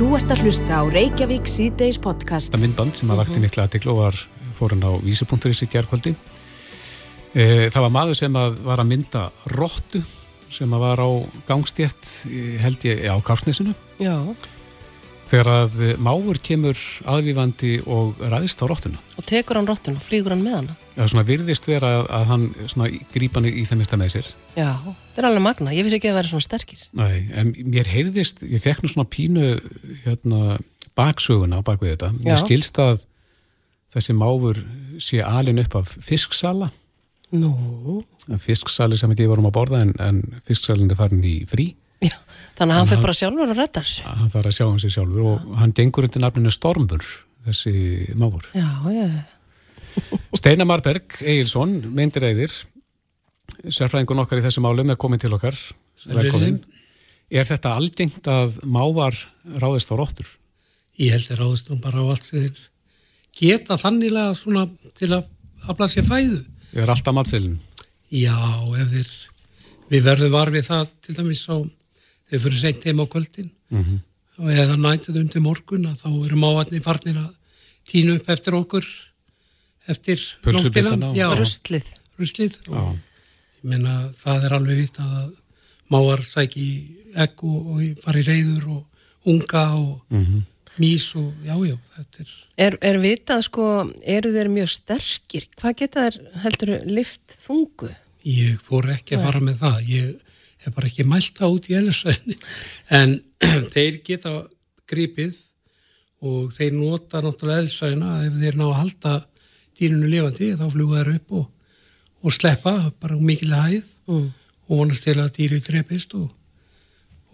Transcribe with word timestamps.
Þú 0.00 0.14
ert 0.16 0.30
að 0.32 0.46
hlusta 0.46 0.78
á 0.80 0.82
Reykjavík 0.88 1.44
síðdeis 1.44 1.98
podcast. 2.00 2.54
Það 2.54 2.62
myndband 2.62 2.94
sem 2.96 3.10
að 3.12 3.18
vakti 3.20 3.40
mikla 3.42 3.66
aðtiklu 3.66 3.90
og 3.92 3.98
var 3.98 4.16
fóran 4.56 4.80
á 4.80 4.96
vísupunkturins 4.96 5.60
í 5.60 5.66
gerðkvöldi. 5.74 6.14
E, 7.36 7.44
það 7.68 7.84
var 7.84 7.92
maður 7.92 8.16
sem 8.16 8.38
að 8.40 8.56
var 8.64 8.80
að 8.80 8.88
mynda 8.94 9.26
róttu 9.52 10.00
sem 10.48 10.72
að 10.72 10.84
var 10.86 11.02
á 11.04 11.08
gangstétt 11.50 12.14
held 12.64 12.86
ég 12.88 13.04
á 13.12 13.16
Kársnesinu. 13.20 13.76
Já. 14.00 14.16
Þegar 15.30 15.48
að 15.52 15.74
máur 16.02 16.38
kemur 16.42 16.78
aðvífandi 17.06 17.76
og 17.86 18.18
ræðist 18.18 18.62
á 18.62 18.66
róttuna. 18.66 18.98
Og 19.14 19.26
tekur 19.30 19.60
hann 19.60 19.68
róttuna, 19.68 20.02
flýgur 20.02 20.34
hann 20.34 20.42
með 20.42 20.56
hana. 20.56 20.74
Já, 20.96 21.04
svona 21.04 21.22
virðist 21.28 21.68
vera 21.70 21.90
að, 22.00 22.08
að 22.16 22.24
hann 22.32 22.46
grípa 23.14 23.38
hann 23.38 23.46
í 23.46 23.62
þennista 23.68 23.98
með 24.00 24.10
sér. 24.16 24.30
Já, 24.56 24.72
þetta 24.82 25.22
er 25.22 25.28
alveg 25.28 25.44
magna. 25.44 25.74
Ég 25.76 25.86
vissi 25.86 26.00
ekki 26.00 26.10
að 26.10 26.16
það 26.16 26.18
væri 26.18 26.32
svona 26.32 26.46
sterkir. 26.48 26.82
Nei, 26.98 27.14
en 27.38 27.52
mér 27.70 27.90
heyrðist, 27.92 28.42
ég 28.42 28.64
fekk 28.64 28.82
nú 28.82 28.90
svona 28.90 29.10
pínu 29.12 29.52
hérna, 30.02 30.58
baksöguna 30.98 31.62
á 31.62 31.66
bakvið 31.68 31.94
þetta. 31.94 32.10
Mér 32.24 32.42
skilst 32.42 32.82
að 32.82 33.04
þessi 33.94 34.16
máfur 34.18 34.58
sé 34.98 35.22
alin 35.22 35.62
upp 35.62 35.78
af 35.78 35.94
fisksala. 36.10 36.72
Nú. 37.30 38.00
Fisksali 38.42 38.98
sem 38.98 39.14
ekki 39.14 39.30
vorum 39.30 39.46
að 39.46 39.54
borða 39.60 39.84
en, 39.86 39.94
en 40.02 40.20
fisksalin 40.42 40.90
er 40.90 40.98
farin 40.98 41.22
í 41.22 41.36
frí. 41.46 41.70
Já, 42.00 42.16
þannig 42.58 42.74
að 42.74 42.78
hann 42.78 42.88
fyrir 42.90 43.04
bara 43.04 43.16
sjálfur 43.18 43.52
að 43.52 43.60
redda 43.60 43.82
þessu. 43.84 44.06
Hann 44.08 44.32
þarf 44.32 44.50
að 44.50 44.56
sjá 44.56 44.64
hann 44.66 44.80
sér 44.82 44.94
sjálfur 44.96 45.28
og 45.32 45.52
hann 45.60 45.74
gengur 45.76 46.08
undir 46.08 46.24
nafninu 46.24 46.54
Stormur, 46.54 47.06
þessi 47.48 47.74
máfur. 48.20 48.48
Já, 48.56 48.70
já. 48.94 49.06
Steinar 50.38 50.68
Marberg 50.70 51.16
Egilson, 51.20 51.76
myndir 51.92 52.28
eðir, 52.30 52.52
sérfræðingun 53.66 54.22
okkar 54.24 54.40
í 54.40 54.44
þessu 54.46 54.62
málum 54.64 54.92
er 54.92 54.98
komin 55.00 55.20
til 55.20 55.32
okkar. 55.36 55.58
Velkomin. 56.08 56.62
Er 57.30 57.46
þetta 57.46 57.76
algengt 57.78 58.26
að 58.30 58.58
mávar 58.66 59.14
ráðist 59.60 59.92
á 59.92 59.94
róttur? 59.98 60.30
Ég 60.98 61.14
held 61.14 61.30
að 61.30 61.42
ráðist 61.44 61.68
hún 61.70 61.82
bara 61.82 62.02
á 62.02 62.10
allt 62.10 62.26
sem 62.26 62.42
þeir 62.42 62.62
geta 63.40 63.76
þannilega 63.80 64.34
svona 64.38 64.64
til 64.98 65.12
að 65.14 65.28
afla 65.70 65.88
sér 65.90 66.06
fæðu. 66.08 66.40
Ég 66.74 66.82
er 66.82 66.92
alltaf 66.92 67.14
matselin. 67.14 67.58
Já, 68.10 68.34
ef 68.80 68.90
þeir, 68.94 69.12
við 69.92 70.08
verðum 70.08 70.34
var 70.34 70.50
við 70.54 70.66
það 70.66 70.90
til 71.06 71.16
dæmis 71.20 71.44
á, 71.46 71.56
þeir 72.30 72.40
fyrir 72.44 72.60
seint 72.60 72.84
heim 72.86 73.00
á 73.02 73.06
kvöldin 73.10 73.50
Mm 73.70 73.84
-hmm. 73.84 73.98
og 74.42 74.48
eða 74.50 74.76
nættuð 74.76 75.16
undir 75.20 75.40
morgun 75.44 75.84
að 75.86 76.00
þá 76.02 76.08
eru 76.26 76.36
mávatni 76.36 76.80
farnir 76.82 77.16
að 77.16 77.30
tínu 77.90 78.16
upp 78.18 78.28
eftir 78.30 78.54
okkur 78.54 78.84
eftir 79.88 80.18
Já, 81.16 81.28
Ruslið. 81.38 81.86
ruslið 82.18 82.56
Já. 82.66 82.76
og 82.76 82.96
ég 82.96 83.64
menna 83.70 84.12
það 84.18 84.44
er 84.44 84.52
alveg 84.56 84.76
vitt 84.84 84.98
að 84.98 85.32
mávar 85.90 86.22
sæki 86.24 86.66
egg 87.16 87.42
og, 87.42 87.66
og 87.74 87.98
fari 88.04 88.22
reyður 88.22 88.68
og 88.68 88.86
unga 89.26 89.64
og 89.76 90.02
Mhm. 90.10 90.42
mís 90.78 91.14
og 91.16 91.32
já, 91.44 91.54
já, 91.66 91.76
þetta 91.96 92.20
er 92.20 92.28
Er, 92.58 92.78
er 92.82 92.98
vitað, 93.00 93.42
sko, 93.44 93.92
eru 94.04 94.32
þeir 94.32 94.48
mjög 94.52 94.68
sterkir? 94.68 95.46
Hvað 95.56 95.76
geta 95.76 96.00
þeir, 96.10 96.40
heldur, 96.42 96.72
lift 96.86 97.36
þungu? 97.46 97.88
Ég 98.24 98.58
fór 98.60 98.84
ekki 98.92 99.16
að 99.16 99.22
fara 99.24 99.40
með 99.40 99.56
það, 99.58 99.78
ég 99.88 100.20
hef 100.64 100.74
bara 100.76 100.88
ekki 100.90 101.06
mælt 101.08 101.38
það 101.40 101.54
út 101.56 101.68
í 101.70 101.76
eðlisvæðinni, 101.78 102.36
en 102.98 103.14
þeir 103.74 104.00
geta 104.06 104.32
gripið 104.90 105.38
og 106.26 106.50
þeir 106.52 106.74
nota 106.76 107.22
náttúrulega 107.24 107.62
eðlisvæðina 107.64 108.10
ef 108.26 108.34
þeir 108.42 108.58
ná 108.60 108.66
að 108.68 108.78
halda 108.82 109.14
dýrinu 109.80 110.10
lifandi 110.12 110.50
þá 110.60 110.66
fljúga 110.74 110.98
þeir 111.04 111.14
upp 111.16 111.32
og, 111.38 111.46
og 112.20 112.34
sleppa 112.36 112.74
bara 113.00 113.16
á 113.16 113.20
mikilega 113.20 113.70
hæð 113.70 113.96
Mm. 114.10 114.24
og 114.66 114.78
vonast 114.80 115.04
til 115.06 115.12
að 115.22 115.28
dýri 115.36 115.60
trefist 115.62 116.14
og, 116.18 116.24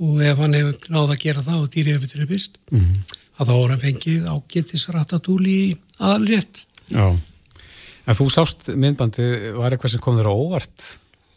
og 0.05 0.19
ef 0.21 0.37
hann 0.43 0.53
hefur 0.53 0.91
náð 0.93 1.15
að 1.15 1.23
gera 1.23 1.41
það 1.47 1.63
og 1.63 1.71
dýri 1.73 1.95
hefur 1.95 2.11
trefist 2.11 2.59
Mhm. 2.69 2.99
að 3.39 3.49
þá 3.49 3.53
voru 3.57 3.71
hann 3.73 3.81
fengið 3.81 4.27
ágættis 4.29 4.85
ratatúli 4.93 5.55
í 5.71 5.71
aðalrétt. 5.97 6.61
Já. 6.93 7.07
En 8.07 8.15
þú 8.19 8.27
sást 8.35 8.69
myndbandi, 8.77 9.25
var 9.56 9.73
eitthvað 9.73 9.95
sem 9.95 10.00
kom 10.05 10.19
þér 10.21 10.29
á 10.29 10.34
óvart? 10.37 10.84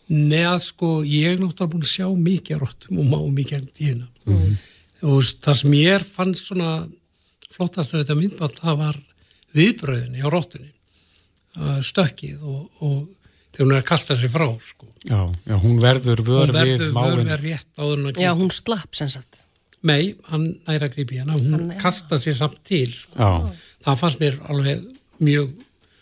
Neða 0.10 0.56
sko, 0.66 0.88
ég 1.06 1.36
er 1.36 1.38
náttúrulega 1.38 1.70
búin 1.70 1.84
að 1.86 1.92
sjá 1.92 2.08
mikið 2.18 2.56
af 2.56 2.62
rottum 2.64 2.98
og 3.04 3.06
má 3.12 3.20
mikið 3.36 3.58
af 3.60 3.74
tíðina. 3.78 4.08
Mhm. 4.26 4.56
Og 5.10 5.22
það 5.46 5.56
sem 5.62 5.72
ég 5.78 6.06
fannst 6.06 6.48
svona 6.50 6.72
flottast 7.54 7.94
af 7.94 8.02
þetta 8.04 8.16
myndband, 8.18 8.58
það 8.60 8.78
var 8.78 8.98
viðbröðinni 9.56 10.24
á 10.26 10.28
rottunni, 10.34 10.72
uh, 11.58 11.80
stökkið 11.86 12.42
og, 12.42 12.66
og 12.82 13.08
þegar 13.54 13.66
hún 13.68 13.76
er 13.76 13.82
að 13.84 13.88
kasta 13.90 14.18
sér 14.18 14.30
frá, 14.34 14.48
sko. 14.66 14.88
Já, 15.10 15.22
já 15.48 15.56
hún 15.62 15.80
verður 15.82 16.24
vör 16.26 16.50
Hún 16.50 16.56
við 16.56 16.60
verður 16.60 16.92
máin. 16.98 17.14
vör 17.14 17.24
við 17.30 17.46
rétt 17.46 17.70
áður 17.80 17.98
en 18.02 18.10
að 18.12 18.20
Já, 18.26 18.32
hún 18.36 18.52
slapp 18.54 18.96
sem 18.96 19.10
sagt. 19.10 19.46
Nei, 19.84 20.16
hann 20.28 20.50
næra 20.68 20.90
grípi 20.92 21.20
hana, 21.22 21.38
hún 21.38 21.54
Hann- 21.56 21.78
kasta 21.80 22.18
sér 22.20 22.36
samt 22.36 22.60
til, 22.64 22.92
sko. 22.92 23.16
Já, 23.18 23.54
Það 23.86 24.00
fannst 24.02 24.20
mér 24.20 24.40
alveg 24.52 24.82
mjög 25.24 25.54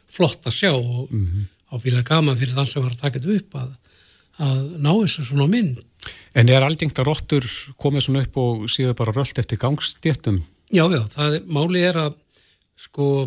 flott 0.10 0.42
að 0.50 0.56
sjá 0.58 0.72
og 0.74 1.12
Mhm. 1.12 1.46
á 1.72 1.76
fíla 1.78 2.04
gaman 2.04 2.36
fyrir 2.38 2.56
þann 2.56 2.66
sem 2.68 2.82
var 2.82 2.92
að 2.92 3.02
taka 3.02 3.20
þetta 3.20 3.36
upp 3.38 3.52
að, 3.54 3.76
að 4.44 4.62
ná 4.84 4.92
þessu 4.94 5.26
svona 5.30 5.48
mynd. 5.52 5.82
en 6.38 6.50
er 6.50 6.62
algengt 6.62 7.00
að 7.00 7.10
rottur 7.10 7.46
komið 7.82 8.06
svona 8.06 8.22
upp 8.26 8.38
og 8.38 8.68
séu 8.70 8.94
bara 8.94 9.16
rölt 9.16 9.40
eftir 9.40 9.58
gangstéttum? 9.58 10.44
Já, 10.70 10.86
já, 10.92 11.02
það 11.10 11.36
er, 11.40 11.44
máli 11.48 11.82
er 11.82 11.98
að 11.98 12.16
sko 12.78 13.26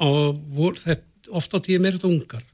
á, 0.00 0.08
vor, 0.56 0.78
þetta, 0.80 1.30
oft 1.34 1.54
á 1.54 1.58
tíðum 1.60 1.88
er 1.88 1.98
þetta 1.98 2.10
ungar. 2.10 2.44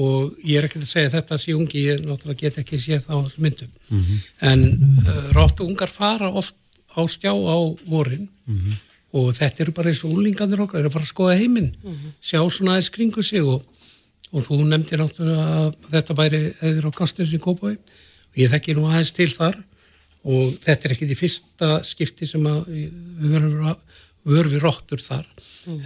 Og 0.00 0.36
ég 0.46 0.60
er 0.60 0.68
ekki 0.68 0.78
að 0.78 0.86
segja 0.86 1.08
að 1.10 1.16
þetta 1.16 1.38
sé 1.42 1.54
ungi, 1.56 1.80
ég 1.88 2.04
náttúrulega 2.04 2.44
get 2.44 2.60
ekki 2.62 2.78
séð 2.78 3.08
það 3.08 3.16
á 3.16 3.24
þessu 3.26 3.44
myndum. 3.46 3.72
En 4.50 4.60
uh, 4.70 5.24
ráttu 5.34 5.66
ungar 5.66 5.90
fara 5.90 6.30
oft 6.30 6.54
á 6.94 7.00
skjá 7.10 7.32
á 7.34 7.56
vorin. 7.88 8.28
Og 9.10 9.32
þetta 9.34 9.64
eru 9.64 9.72
bara 9.74 9.90
eins 9.90 10.04
og 10.06 10.12
úlingarnir 10.14 10.62
okkar, 10.62 10.84
eru 10.84 10.92
bara 10.94 11.02
að 11.02 11.10
skoða 11.10 11.38
heiminn. 11.40 11.72
Sjá 12.22 12.38
svona 12.46 12.76
aðeins 12.76 12.92
kringu 12.94 13.22
sig 13.26 13.42
og, 13.42 13.64
og 14.30 14.44
þú 14.46 14.60
nefndir 14.62 15.02
náttúrulega 15.02 15.46
að 15.64 15.70
þetta 15.90 16.16
væri 16.18 16.40
eður 16.68 16.88
á 16.90 16.98
kastins 17.00 17.34
í 17.34 17.40
Kópói 17.42 17.74
og 17.74 18.38
ég 18.38 18.52
þekki 18.52 18.76
nú 18.78 18.86
aðeins 18.88 19.12
til 19.16 19.30
þar. 19.32 19.58
Og 20.20 20.52
þetta 20.60 20.86
er 20.86 20.94
ekki 20.94 21.08
því 21.08 21.16
fyrsta 21.16 21.68
skipti 21.86 22.28
sem 22.28 22.44
að 22.46 22.66
við 22.68 23.32
verðum 23.32 23.70
vörfi 24.28 24.60
róttur 24.60 25.00
þar. 25.00 25.26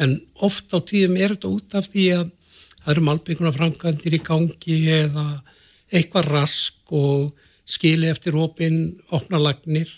En 0.02 0.16
oft 0.42 0.74
á 0.74 0.78
tíðum 0.82 1.18
er 1.20 1.36
þetta 1.36 1.52
út 1.54 1.76
af 1.78 1.88
því 1.92 2.06
að 2.18 2.32
það 2.84 2.92
eru 2.94 3.04
malbygguna 3.08 3.54
framkvæmdir 3.54 4.16
í 4.18 4.22
gangi 4.26 4.78
eða 4.98 5.26
eitthvað 5.94 6.30
rask 6.34 6.94
og 6.94 7.30
skili 7.64 8.10
eftir 8.10 8.36
opin 8.36 8.98
opnalagnir 9.14 9.88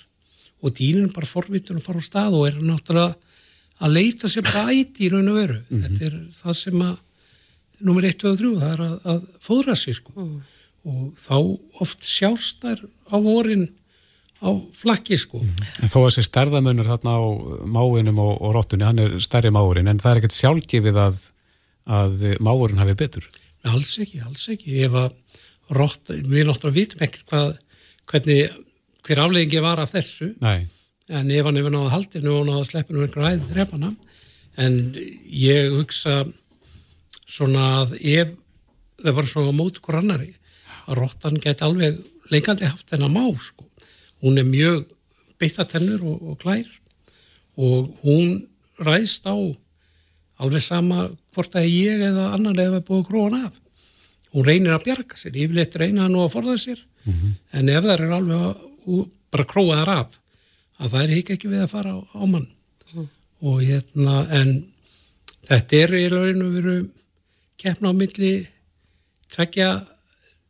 og 0.63 0.75
dýrin 0.77 1.09
er 1.09 1.15
bara 1.15 1.29
forvitun 1.29 1.81
að 1.81 1.89
fara 1.89 2.03
á 2.05 2.09
stað 2.09 2.37
og 2.39 2.47
er 2.51 2.61
náttúrulega 2.61 3.17
að 3.87 3.97
leita 3.97 4.31
sér 4.31 4.47
bæti 4.47 5.07
í 5.07 5.11
raun 5.13 5.33
og 5.33 5.41
veru. 5.41 5.59
Þetta 5.73 6.07
er 6.07 6.17
það 6.37 6.59
sem 6.61 6.85
að 6.87 6.95
nummer 7.85 8.07
1, 8.07 8.21
2 8.23 8.31
og 8.33 8.39
3 8.41 8.53
það 8.61 8.71
er 8.73 8.85
að, 8.87 8.95
að 9.13 9.25
fóðra 9.43 9.77
sér 9.79 9.99
sko. 9.99 10.29
Og 10.87 11.03
þá 11.19 11.37
oft 11.83 12.07
sjást 12.07 12.63
þær 12.63 12.85
á 13.11 13.17
vorin 13.23 13.67
á 14.41 14.51
flakki 14.77 15.19
sko. 15.19 15.41
En 15.81 15.91
þó 15.91 15.99
að 16.03 16.09
þessi 16.11 16.27
stærðamunur 16.29 16.91
þarna 16.91 17.17
á 17.17 17.25
máinum 17.65 18.21
og, 18.23 18.37
og 18.41 18.55
rottunni, 18.57 18.87
hann 18.87 19.03
er 19.03 19.17
stærri 19.25 19.51
máurinn, 19.55 19.89
en 19.91 20.01
það 20.03 20.13
er 20.13 20.21
ekkert 20.21 20.37
sjálfgefið 20.37 21.01
að, 21.03 21.21
að 21.99 22.25
máurinn 22.45 22.83
hafi 22.83 22.97
betur. 22.99 23.29
Alls 23.67 23.97
ekki, 24.03 24.23
alls 24.23 24.47
ekki. 24.53 24.79
Ef 24.87 24.97
að 25.01 25.11
rott, 25.75 26.03
við 26.13 26.47
náttúrulega 26.47 26.77
vitum 26.77 27.05
ekkert 27.07 27.31
hvað, 27.33 27.53
hvernig, 28.13 28.57
hver 29.07 29.23
afleggingi 29.25 29.63
var 29.65 29.83
af 29.83 29.95
þessu, 29.95 30.33
Nei, 30.45 30.69
en 31.11 31.31
ef 31.31 31.47
hann 31.47 31.59
hefur 31.59 31.75
náða 31.75 31.95
haldinu 31.95 32.35
og 32.35 32.49
náða 32.49 32.67
sleppinu 32.69 33.01
um 33.01 33.07
einhver 33.07 33.29
æði 33.31 33.49
drefana, 33.51 33.93
en 34.63 34.79
ég 35.27 35.75
hugsa 35.75 36.25
svona 37.27 37.69
að 37.83 37.97
ef 38.01 38.35
það 39.03 39.17
var 39.19 39.29
svona 39.31 39.53
á 39.53 39.59
móti 39.59 39.83
hver 39.85 40.01
annari, 40.01 40.33
að 40.87 41.01
rottan 41.01 41.41
geti 41.43 41.65
alveg 41.67 41.99
leikandi 42.33 42.67
haft 42.69 42.89
þennan 42.91 43.15
má, 43.15 43.25
sko. 43.39 43.67
Hún 44.25 44.41
er 44.41 44.49
mjög 44.49 44.87
beittatennur 45.41 46.03
og, 46.07 46.23
og 46.33 46.39
klær 46.41 46.69
og 47.57 47.91
hún 48.05 48.47
ræðst 48.81 49.27
á 49.29 49.37
alveg 50.37 50.65
sama 50.65 51.07
hvort 51.37 51.57
er 51.57 51.69
ég 51.69 52.03
eða 52.11 52.31
annar 52.37 52.59
eða 52.61 52.83
búið 52.85 53.07
króan 53.11 53.39
af. 53.39 53.55
Hún 54.33 54.45
reynir 54.45 54.75
að 54.75 54.87
bjarga 54.89 55.17
sér, 55.17 55.37
yfirleitt 55.37 55.77
reyna 55.77 56.05
hann 56.05 56.13
nú 56.17 56.25
að 56.25 56.35
forða 56.35 56.57
sér, 56.61 56.81
en 57.53 57.69
ef 57.73 57.85
það 57.85 57.93
er 57.95 58.17
alveg 58.19 58.47
að, 58.49 59.07
bara 59.33 59.49
króa 59.49 59.79
þar 59.81 59.93
af, 59.95 60.19
að 60.79 60.91
það 60.93 61.03
er 61.05 61.15
ekki 61.35 61.53
við 61.53 61.63
að 61.65 61.73
fara 61.73 61.95
á, 61.97 61.99
á 62.05 62.25
mann. 62.25 62.49
Og 63.47 63.63
hérna, 63.63 64.17
en 64.33 64.53
þetta 65.49 65.81
er 65.83 65.95
í 65.97 66.05
rauninu 66.13 66.51
veru 66.57 66.77
keppna 67.61 67.91
á 67.91 67.95
milli 67.97 68.33
tvekja 69.33 69.71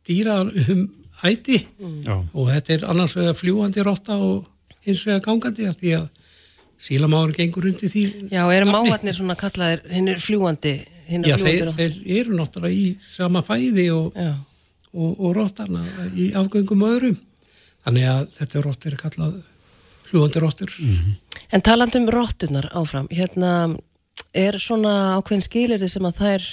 dýra 0.07 0.41
um 0.43 0.87
æti 1.25 1.63
já, 2.05 2.15
og 2.33 2.49
þetta 2.51 2.73
er 2.75 2.85
annars 2.91 3.15
vegar 3.17 3.35
fljúandi 3.37 3.83
rotta 3.85 4.17
og 4.21 4.45
hins 4.85 5.01
vegar 5.07 5.23
gangandi 5.25 5.65
af 5.67 5.79
því 5.79 5.93
að 5.97 6.09
sílamáður 6.77 7.33
gengur 7.39 7.65
undir 7.71 7.89
því 7.89 8.03
Já, 8.31 8.43
eru 8.53 8.67
mávarnir 8.69 9.15
svona 9.17 9.35
kallaðir, 9.39 9.81
hinn 9.89 10.11
er 10.11 10.21
fljúandi, 10.21 10.75
hinn 11.09 11.25
Já, 11.25 11.33
er 11.33 11.41
þeir, 11.41 11.63
rottur. 11.65 11.79
þeir 11.79 12.19
eru 12.19 12.37
náttúrulega 12.37 12.77
í 12.77 12.85
sama 13.01 13.41
fæði 13.45 13.87
og, 13.95 14.19
og, 14.93 15.09
og 15.17 15.33
rottana 15.39 15.83
í 16.13 16.29
afgöngum 16.37 16.85
öðrum. 16.85 17.17
Þannig 17.87 18.07
að 18.11 18.23
þetta 18.37 18.59
er 18.59 18.67
rott 18.67 18.87
verið 18.87 19.01
kallað 19.01 19.39
fljúandi 20.07 20.43
rottur. 20.43 20.77
En 21.55 21.65
talandum 21.65 22.07
róttunar 22.13 22.69
áfram, 22.77 23.09
hérna 23.09 23.51
er 24.37 24.59
svona 24.61 25.17
ákveðin 25.17 25.45
skilirði 25.47 25.89
sem 25.89 26.05
að 26.05 26.21
þær 26.21 26.47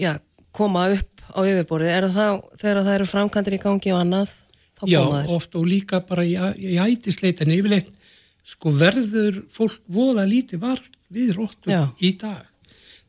já, 0.00 0.12
koma 0.56 0.88
upp 0.94 1.24
á 1.30 1.40
yfirborðið, 1.46 1.92
er 1.94 2.06
það 2.14 2.38
þegar 2.60 2.80
það 2.86 2.94
eru 2.96 3.08
framkantir 3.10 3.56
í 3.56 3.62
gangi 3.62 3.92
og 3.94 4.00
annað, 4.02 4.32
þá 4.80 4.84
Já, 4.90 5.00
þær? 5.12 5.32
oft 5.36 5.56
og 5.60 5.66
líka 5.68 6.00
bara 6.08 6.24
í, 6.26 6.34
í 6.58 6.78
ætisleit 6.82 7.42
en 7.44 7.52
yfirleitt 7.54 7.90
sko 8.50 8.72
verður 8.74 9.42
fólk 9.52 9.78
voða 9.92 10.24
lítið 10.26 10.62
var 10.64 10.80
við 11.12 11.34
róttum 11.36 11.72
Já. 11.74 11.82
í 12.02 12.14
dag. 12.18 12.46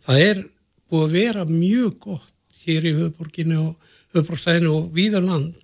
Það 0.03 0.23
er 0.27 0.43
búið 0.91 1.05
að 1.07 1.15
vera 1.15 1.45
mjög 1.49 1.95
gott 2.03 2.59
hér 2.65 2.87
í 2.89 2.93
höfuborginu 2.97 3.61
og 3.61 3.93
höfuborgstæðinu 4.13 4.73
og 4.75 4.91
víðan 4.95 5.29
land 5.29 5.61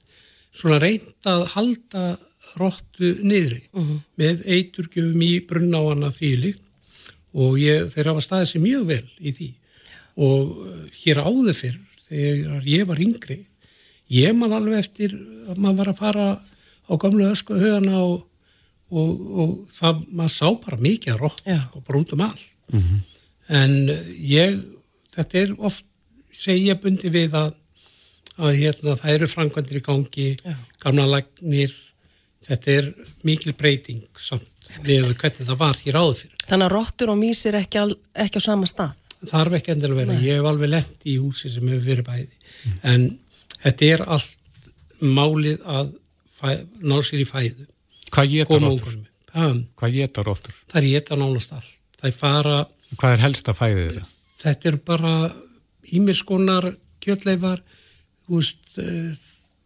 svona 0.58 0.80
reynd 0.82 1.30
að 1.30 1.46
halda 1.54 2.06
róttu 2.58 3.12
niðri 3.22 3.62
með 4.18 4.46
eiturgjöfum 4.48 5.22
í 5.26 5.32
annað 5.52 6.16
fílikt 6.16 6.64
og 7.38 7.58
ég, 7.60 7.90
þeir 7.92 8.14
hafa 8.14 8.24
staðið 8.24 8.52
sér 8.54 8.64
mjög 8.64 8.86
vel 8.88 9.06
í 9.20 9.34
því 9.36 9.50
og 10.18 10.56
uh, 10.66 10.80
hér 11.04 11.22
áður 11.24 11.58
fyrr 11.58 11.78
þegar 12.08 12.68
ég 12.68 12.88
var 12.90 13.02
yngri 13.04 13.42
ég 14.14 14.36
man 14.38 14.56
alveg 14.56 14.80
eftir 14.80 15.14
að 15.48 15.60
maður 15.60 15.78
var 15.82 15.92
að 15.92 16.02
fara 16.02 16.28
á 16.88 16.94
gamlu 17.00 17.28
ösku 17.28 17.58
högana 17.60 18.00
og, 18.06 18.24
og, 18.90 19.12
og 19.44 19.54
það, 19.74 20.02
maður 20.10 20.34
sá 20.38 20.48
bara 20.64 20.82
mikið 20.82 21.14
að 21.14 21.22
rótt 21.26 21.46
og 21.52 21.84
bara 21.84 22.00
út 22.00 22.14
um 22.16 22.24
allt. 22.28 22.46
En 23.48 23.74
uh, 23.92 24.12
ég 24.16 24.60
þetta 25.18 25.42
er 25.42 25.56
oft, 25.58 25.86
segi 26.36 26.70
ég 26.70 26.80
bundi 26.82 27.12
við 27.14 27.36
að, 27.38 27.56
að 28.38 28.60
hérna, 28.62 28.96
það 29.00 29.14
eru 29.16 29.30
framkvæmdir 29.32 29.80
í 29.80 29.84
gangi 29.86 30.30
Já. 30.38 30.56
gamla 30.84 31.08
lagnir. 31.16 31.76
Þetta 32.48 32.72
er 32.72 32.88
mikil 33.28 33.52
breyting 33.58 34.06
samt 34.22 34.70
við 34.86 35.10
hvernig 35.18 35.48
það 35.48 35.58
var 35.60 35.80
hér 35.82 35.98
áður 35.98 36.20
fyrir 36.22 36.44
Þannig 36.48 36.68
að 36.68 36.74
róttur 36.76 37.12
og 37.12 37.18
mís 37.20 37.40
er 37.50 37.58
ekki, 37.60 37.82
ekki 38.24 38.40
á 38.40 38.44
sama 38.44 38.70
stað. 38.70 38.94
Þarf 39.26 39.58
ekki 39.58 39.72
endilega 39.74 40.02
að 40.02 40.04
vera, 40.04 40.20
ég 40.28 40.38
hef 40.40 40.50
alveg 40.52 40.70
lent 40.70 41.08
í 41.10 41.16
húsi 41.22 41.50
sem 41.50 41.68
hefur 41.68 41.86
verið 41.88 42.06
bæði. 42.06 42.28
En 42.84 43.08
þetta 43.64 43.90
er 43.96 44.04
allt 44.06 44.36
málið 45.02 45.64
að 45.66 45.92
fæ, 46.38 46.50
ná 46.86 46.96
sér 47.06 47.24
í 47.24 47.28
fæðu. 47.30 47.66
Hvað 48.14 48.32
geta 48.36 48.60
róttur? 48.62 49.00
Hvað 49.78 49.94
geta 49.98 50.24
róttur? 50.26 50.54
það 50.72 50.78
er 50.84 50.88
geta 50.94 51.16
nánast 51.20 51.52
allt. 51.58 51.74
Það 51.98 52.08
er 52.12 52.18
fara, 52.18 52.60
Hvað 52.98 53.14
er 53.18 53.24
helsta 53.26 53.54
fæðið 53.58 53.90
þeirra? 53.90 54.06
þetta 54.38 54.70
er 54.70 54.76
bara 54.86 55.14
ímiskonar 55.98 56.68
kjötleifar 57.04 57.62
þú 58.28 58.38
veist, 58.40 58.78
eh, 58.78 59.16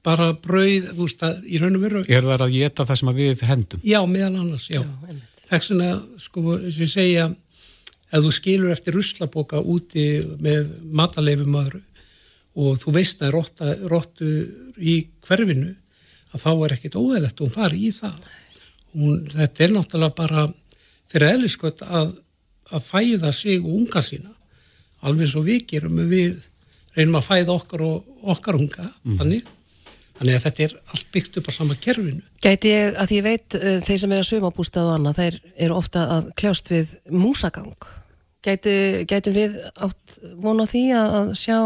bara 0.03 0.31
brauð, 0.33 0.88
að, 1.21 1.44
í 1.45 1.59
raun 1.62 1.75
og 1.77 1.81
veru 1.86 2.03
Er 2.07 2.24
það 2.25 2.45
að 2.48 2.56
geta 2.56 2.86
það 2.86 3.00
sem 3.01 3.12
að 3.12 3.19
við 3.21 3.44
hendum? 3.50 3.81
já, 3.83 4.00
meðal 4.06 4.36
annars, 4.42 4.68
já, 4.71 4.81
þess 5.50 5.69
vegna, 5.74 5.89
sko, 6.18 6.42
þess 6.63 6.80
að 6.88 6.92
segja 6.95 7.27
ef 8.12 8.25
þú 8.25 8.34
skilur 8.36 8.74
eftir 8.74 8.98
ruslaboka 8.98 9.62
úti 9.62 10.08
með 10.44 10.74
mataleifum 10.92 11.56
öðru 11.62 11.81
og 12.60 12.80
þú 12.81 12.96
veist 12.98 13.22
að 13.24 13.36
rotta, 13.38 13.75
rottu 13.88 14.31
í 14.78 14.98
hverfinu 15.24 15.72
að 16.31 16.44
þá 16.44 16.52
er 16.52 16.75
ekkit 16.75 16.98
óæðilegt 17.00 17.40
og 17.40 17.48
hún 17.48 17.56
fari 17.56 17.86
í 17.88 17.94
það. 17.96 18.19
Hún, 18.92 19.16
þetta 19.31 19.63
er 19.63 19.74
náttúrulega 19.75 20.18
bara 20.18 20.44
fyrir 21.12 21.36
eðliskött 21.36 21.84
að, 21.88 22.13
að 22.72 22.86
fæða 22.88 23.31
sig 23.36 23.63
og 23.63 23.72
unga 23.80 24.04
sína. 24.04 24.36
Alveg 25.08 25.31
svo 25.31 25.44
við 25.46 25.66
gerum 25.72 26.04
við 26.12 26.44
reynum 26.96 27.18
að 27.19 27.28
fæða 27.30 27.56
okkar 27.56 27.84
og 27.88 28.30
okkar 28.36 28.60
unga 28.60 28.90
þannig, 29.18 29.48
þannig 30.19 30.36
að 30.36 30.46
þetta 30.46 30.66
er 30.66 30.75
allt 30.94 31.08
byggt 31.16 31.40
upp 31.40 31.50
á 31.50 31.52
sama 31.56 31.80
kerfinu. 31.80 32.22
Gæti 32.44 32.74
ég, 32.74 33.00
að 33.00 33.16
ég 33.16 33.25
veit 33.25 33.58
uh, 33.58 33.80
þeir 33.88 34.04
sem 34.04 34.13
er 34.13 34.24
að 34.24 34.30
sumabústað 34.34 34.92
og 34.92 35.00
annað, 35.00 35.22
þeir 35.22 35.40
eru 35.68 35.80
ofta 35.80 36.06
að 36.18 36.31
kljást 36.40 36.72
við 36.72 36.94
músagang. 37.08 37.92
Gæti, 38.41 38.75
gætum 39.05 39.35
við 39.35 39.57
átt 39.85 40.15
vona 40.41 40.65
því 40.69 40.83
að, 40.97 41.33
sjá 41.38 41.57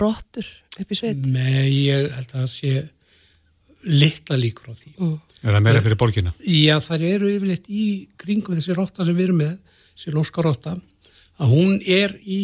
róttur 0.00 0.46
upp 0.80 0.92
í 0.92 0.96
sveit? 0.96 1.26
Nei, 1.28 1.66
ég 1.88 2.12
held 2.14 2.30
að 2.30 2.38
það 2.38 2.46
sé 2.54 2.70
litla 3.86 4.38
líkur 4.40 4.72
á 4.72 4.74
því. 4.76 4.94
Er 5.44 5.52
það 5.52 5.64
meira 5.66 5.82
fyrir 5.84 6.00
borgina? 6.00 6.32
Já, 6.40 6.78
þær 6.82 7.04
eru 7.10 7.32
yfirleitt 7.34 7.68
í 7.68 7.84
kringu 8.20 8.56
þessi 8.56 8.76
rotta 8.76 9.04
sem 9.04 9.16
við 9.16 9.28
erum 9.28 9.42
með, 9.44 9.82
þessi 9.92 10.14
norska 10.16 10.44
rotta, 10.46 10.72
að 11.36 11.52
hún 11.52 11.76
er 11.84 12.16
í 12.24 12.40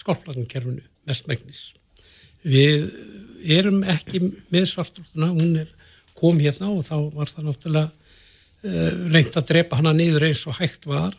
skorplagnkerfinu, 0.00 0.82
mestmægnis. 1.08 1.66
Við 2.40 2.88
erum 3.52 3.82
ekki 3.84 4.22
með 4.48 4.70
svartróttuna, 4.72 5.28
hún 5.36 5.60
er 5.60 5.68
kom 6.16 6.40
hérna 6.40 6.72
og 6.72 6.84
þá 6.88 6.96
var 7.16 7.28
það 7.28 7.48
náttúrulega 7.48 7.88
uh, 7.90 9.12
reynt 9.12 9.36
að 9.36 9.50
drepa 9.52 9.80
hana 9.80 9.92
niður 9.96 10.26
eins 10.28 10.42
og 10.48 10.56
hægt 10.60 10.88
var 10.88 11.16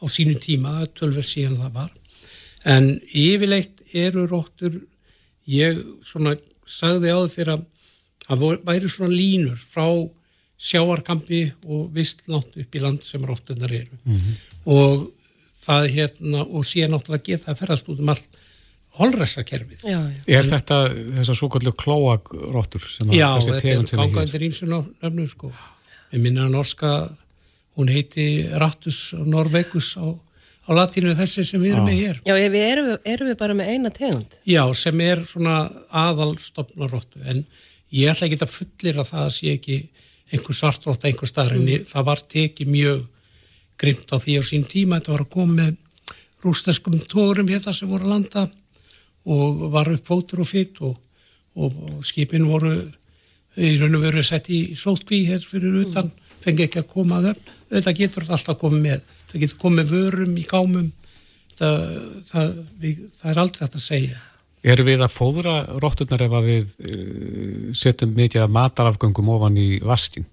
á 0.00 0.04
sínu 0.12 0.36
tíma, 0.40 0.86
tölver 0.98 1.24
síðan 1.26 1.60
það 1.62 1.72
var. 1.80 1.90
En 2.66 2.88
yfirleitt 3.14 3.82
eru 3.94 4.26
róttur, 4.30 4.80
ég 5.46 5.78
svona 6.04 6.34
sagði 6.66 7.14
á 7.14 7.20
fyrir 7.30 7.54
að 7.54 7.66
það 8.26 8.46
væri 8.66 8.90
svona 8.90 9.14
línur 9.14 9.60
frá 9.60 9.86
sjáarkampi 10.56 11.42
og 11.68 11.92
vist 11.94 12.24
langt 12.32 12.56
upp 12.56 12.74
í 12.74 12.80
land 12.82 13.04
sem 13.04 13.22
róttunar 13.28 13.72
eru 13.76 13.98
og 14.64 15.02
það 15.66 15.88
hérna 15.92 16.42
og 16.46 16.64
síðan 16.66 16.94
náttúrulega 16.96 17.26
geta 17.28 17.52
að 17.52 17.60
ferðast 17.60 17.90
út 17.92 18.00
um 18.00 18.12
allt 18.14 18.38
holræsakerfið. 18.96 19.82
Já, 19.84 19.98
já. 20.08 20.20
Er 20.38 20.46
þetta 20.48 20.76
þessar 21.18 21.36
svo 21.36 21.48
kallu 21.52 21.72
klóagróttur 21.76 22.84
sem 22.88 23.10
að 23.10 23.18
Já, 23.18 23.26
þessi 23.34 23.50
þetta 23.50 23.58
er 23.58 23.66
tegund 23.66 23.90
sem 23.90 23.98
er 23.98 24.02
hér? 24.06 24.14
gangandir 24.14 24.44
ímsu 24.46 24.68
nöfnum 24.70 25.28
sko. 25.28 25.50
Ég 26.14 26.22
minna 26.24 26.46
að 26.46 26.54
norska, 26.56 26.92
hún 27.76 27.90
heiti 27.92 28.26
Rattus 28.58 29.12
Norvegus 29.26 29.94
á, 30.00 30.06
á 30.66 30.70
latínu 30.74 31.12
þessi 31.18 31.44
sem 31.44 31.60
við 31.62 31.74
erum 31.74 31.86
Já. 31.86 31.90
með 31.92 31.98
hér. 32.00 32.20
Já, 32.26 32.34
við 32.50 32.62
erum, 32.70 32.90
erum 33.04 33.28
við 33.30 33.36
bara 33.42 33.54
með 33.58 33.72
eina 33.74 33.90
tegund. 33.94 34.38
Já, 34.48 34.62
sem 34.74 35.00
er 35.04 35.22
svona 35.28 35.58
aðalstofnaróttu 35.90 37.22
en 37.28 37.44
ég 37.94 38.10
ætla 38.10 38.26
ekki 38.30 38.40
að 38.42 38.54
fullir 38.54 39.00
að 39.02 39.10
það 39.12 39.28
sé 39.36 39.52
ekki 39.56 39.78
einhver 40.32 40.56
svartrótta 40.58 41.06
einhver 41.10 41.30
staðar 41.30 41.56
en 41.60 41.68
ég- 41.70 41.86
það 41.86 42.04
var 42.08 42.22
tekið 42.34 42.66
mjög 42.72 43.04
grimt 43.78 44.10
á 44.10 44.16
því 44.18 44.38
á 44.40 44.42
sín 44.42 44.64
tíma 44.66 44.98
þetta 44.98 45.12
var 45.14 45.24
að 45.26 45.30
koma 45.36 45.54
með 45.62 45.76
rústeskum 46.42 46.96
tórum 47.10 47.48
hérna 47.48 47.74
sem 47.74 47.88
voru 47.88 48.04
að 48.04 48.12
landa 48.14 48.46
og 49.26 49.70
var 49.70 49.88
upp 49.92 50.06
fótur 50.06 50.40
og 50.42 50.48
fytt 50.48 50.80
og, 50.80 50.96
og, 51.56 51.72
skipin 52.06 52.46
voru 52.46 52.72
í 53.56 53.78
raun 53.80 53.94
og 53.96 54.02
veru 54.02 54.22
sett 54.22 54.48
í 54.50 54.74
sótkví 54.76 55.26
hér 55.26 55.40
fyrir 55.46 55.78
utan, 55.86 56.10
fengi 56.46 56.66
ekki 56.66 56.82
að 56.82 56.88
koma 56.92 57.18
að 57.20 57.32
öfn, 57.34 57.50
þetta 57.74 57.96
getur 58.00 58.24
þetta 58.24 58.38
alltaf 58.38 58.60
komið 58.62 58.86
með 58.86 59.02
það 59.32 59.42
getur 59.42 59.60
komið 59.64 59.82
með 59.82 59.92
vörum 59.96 60.38
í 60.38 60.46
gámum 60.46 60.88
það, 61.58 61.84
það, 62.30 62.56
við, 62.84 63.04
það 63.18 63.32
er 63.32 63.42
aldrei 63.44 63.66
hægt 63.66 63.78
að 63.80 63.86
segja 63.88 64.22
Erum 64.66 64.88
við 64.88 65.02
að 65.04 65.12
fóðra 65.14 65.52
rótturnar 65.78 66.24
ef 66.24 66.32
að 66.34 66.46
við 66.48 66.70
uh, 66.90 67.66
setjum 67.76 68.16
mikið 68.16 68.42
af 68.42 68.54
matarafgöngum 68.56 69.28
ofan 69.36 69.58
í 69.62 69.66
vaskin? 69.84 70.24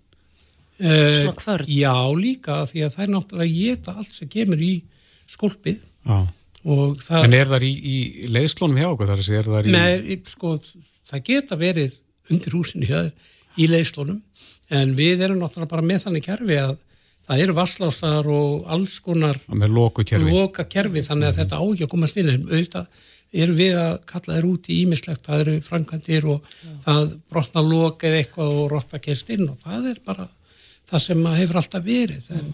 Eh, 0.82 1.20
Svona 1.22 1.36
kvörn. 1.38 1.67
Já, 1.70 1.93
líka 2.17 2.63
því 2.70 2.86
að 2.86 2.96
það 2.96 3.03
er 3.03 3.12
náttúrulega 3.13 3.60
geta 3.60 3.93
allt 3.93 4.15
sem 4.15 4.32
kemur 4.32 4.63
í 4.63 4.72
skólpið 5.29 5.84
Já. 5.84 6.17
og 6.65 7.03
það, 7.03 7.27
En 7.27 7.36
er 7.38 7.51
það 7.51 7.67
í, 7.67 7.74
í 7.77 8.32
leiðslónum 8.34 8.82
hjá 8.82 8.88
okkur 8.89 9.12
þar 9.12 9.22
að 9.22 9.27
segja, 9.27 9.43
er 9.43 9.51
það 9.51 9.70
í... 9.70 9.75
Nei, 9.77 10.17
sko, 10.32 10.55
það 11.12 11.24
geta 11.29 11.60
verið 11.62 12.00
undir 12.34 12.58
húsinu 12.58 12.89
hjá 12.89 12.98
þér 12.98 13.13
í 13.53 13.70
leiðslónum 13.70 14.20
en 14.74 14.94
við 14.98 15.24
erum 15.27 15.39
náttúrulega 15.44 15.72
bara 15.75 15.86
með 15.86 16.06
þannig 16.08 16.25
kerfi 16.27 16.60
að 16.63 16.75
það 17.24 17.42
eru 17.46 17.56
vasslásar 17.56 18.27
og 18.27 18.65
alls 18.74 18.98
konar 19.03 19.38
með 19.48 19.74
loku 19.77 20.03
kerfi? 20.08 20.32
loka 20.34 20.65
kerfi 20.68 21.03
þannig 21.06 21.30
að 21.32 21.38
þetta 21.42 21.60
á 21.60 21.63
ekki 21.63 21.86
að 21.88 21.92
komast 21.94 22.18
inn 22.20 22.32
en 22.34 22.48
auðvitað 22.50 23.10
erum 23.34 23.58
við 23.58 23.77
að 23.82 23.94
kalla 24.12 24.36
þér 24.38 24.46
út 24.46 24.68
í 24.70 24.75
ímislegt, 24.84 25.24
það 25.25 25.39
eru 25.44 25.53
frangandir 25.65 26.27
og 26.30 26.50
það 26.84 27.13
brotna 27.34 27.63
lok 27.65 28.03
eða 28.06 28.20
eitthvað 28.22 28.51
og 28.60 28.68
rotta 28.75 29.00
kerst 29.01 29.32
inn 29.34 29.48
og 29.48 29.56
það 29.63 29.88
er 29.94 30.01
bara 30.06 30.27
það 30.92 31.01
sem 31.08 31.24
hefur 31.39 31.62
alltaf 31.63 31.86
verið 31.88 32.27
en, 32.38 32.51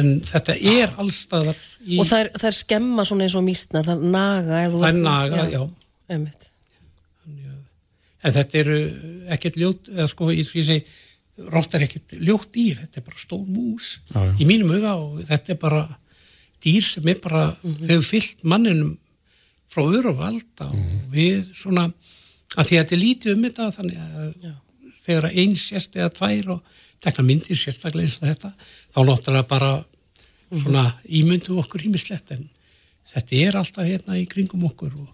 en 0.00 0.08
þetta 0.26 0.56
er 0.72 0.96
allstaðar 1.04 1.60
í, 1.84 2.00
Og 2.00 2.08
það 2.08 2.24
er, 2.24 2.30
það 2.40 2.48
er 2.50 2.58
skemma 2.58 3.04
svona 3.06 3.28
eins 3.28 3.36
og 3.38 3.46
mísna, 3.46 3.84
það 3.86 3.92
er 3.94 4.14
naga. 4.16 4.62
ef 4.64 4.74
þú 4.74 4.80
það 4.82 4.90
er 4.90 5.00
naga, 5.04 5.44
já, 5.54 5.62
Einmitt. 6.10 6.48
en 8.24 8.34
þetta 8.36 8.58
eru 8.64 8.80
ekkert 9.36 9.60
ljót, 9.60 9.92
eða 9.94 10.08
sko, 10.10 10.32
ég, 10.34 10.50
ég 10.58 10.90
rotta 11.48 11.78
er 11.78 11.86
ekkert 11.86 12.14
ljót 12.20 12.48
dýr, 12.54 12.78
þetta 12.82 13.00
er 13.00 13.06
bara 13.06 13.20
stór 13.22 13.44
mús 13.48 13.94
Já, 14.12 14.20
já. 14.26 14.32
í 14.42 14.46
mínum 14.48 14.72
huga 14.74 14.94
og 15.00 15.20
þetta 15.28 15.54
er 15.54 15.60
bara 15.62 15.82
dýr 16.60 16.84
sem 16.84 17.08
er 17.08 17.20
bara, 17.24 17.44
þau 17.62 17.86
hefur 17.88 18.08
fyllt 18.10 18.44
manninum 18.44 18.96
frá 19.70 19.84
öðru 19.86 20.10
og 20.12 20.18
valda 20.20 20.66
og 20.68 21.14
við 21.14 21.44
svona, 21.56 21.86
að 22.58 22.66
því 22.68 22.76
að 22.76 22.82
þetta 22.82 22.96
er 22.96 23.02
lítið 23.04 23.32
um 23.36 23.44
þetta 23.46 23.68
þannig 23.78 24.00
að 24.04 24.50
þegar 25.00 25.28
eins 25.30 25.62
sérst 25.70 25.96
eða 25.96 26.10
tvær 26.18 26.50
og 26.56 26.76
tekna 27.00 27.24
myndir 27.24 27.56
sérstaklega 27.56 28.04
eins 28.08 28.18
og 28.20 28.26
þetta 28.28 28.50
þá 28.92 28.98
náttúrulega 29.08 29.48
bara 29.48 29.70
svona 30.50 30.84
ímyndum 31.06 31.60
okkur 31.62 31.86
ímislegt 31.86 32.34
en 32.34 32.44
þetta 33.14 33.38
er 33.46 33.56
alltaf 33.60 33.86
hérna 33.86 34.18
í 34.18 34.26
kringum 34.28 34.66
okkur 34.68 34.92
og 34.98 35.08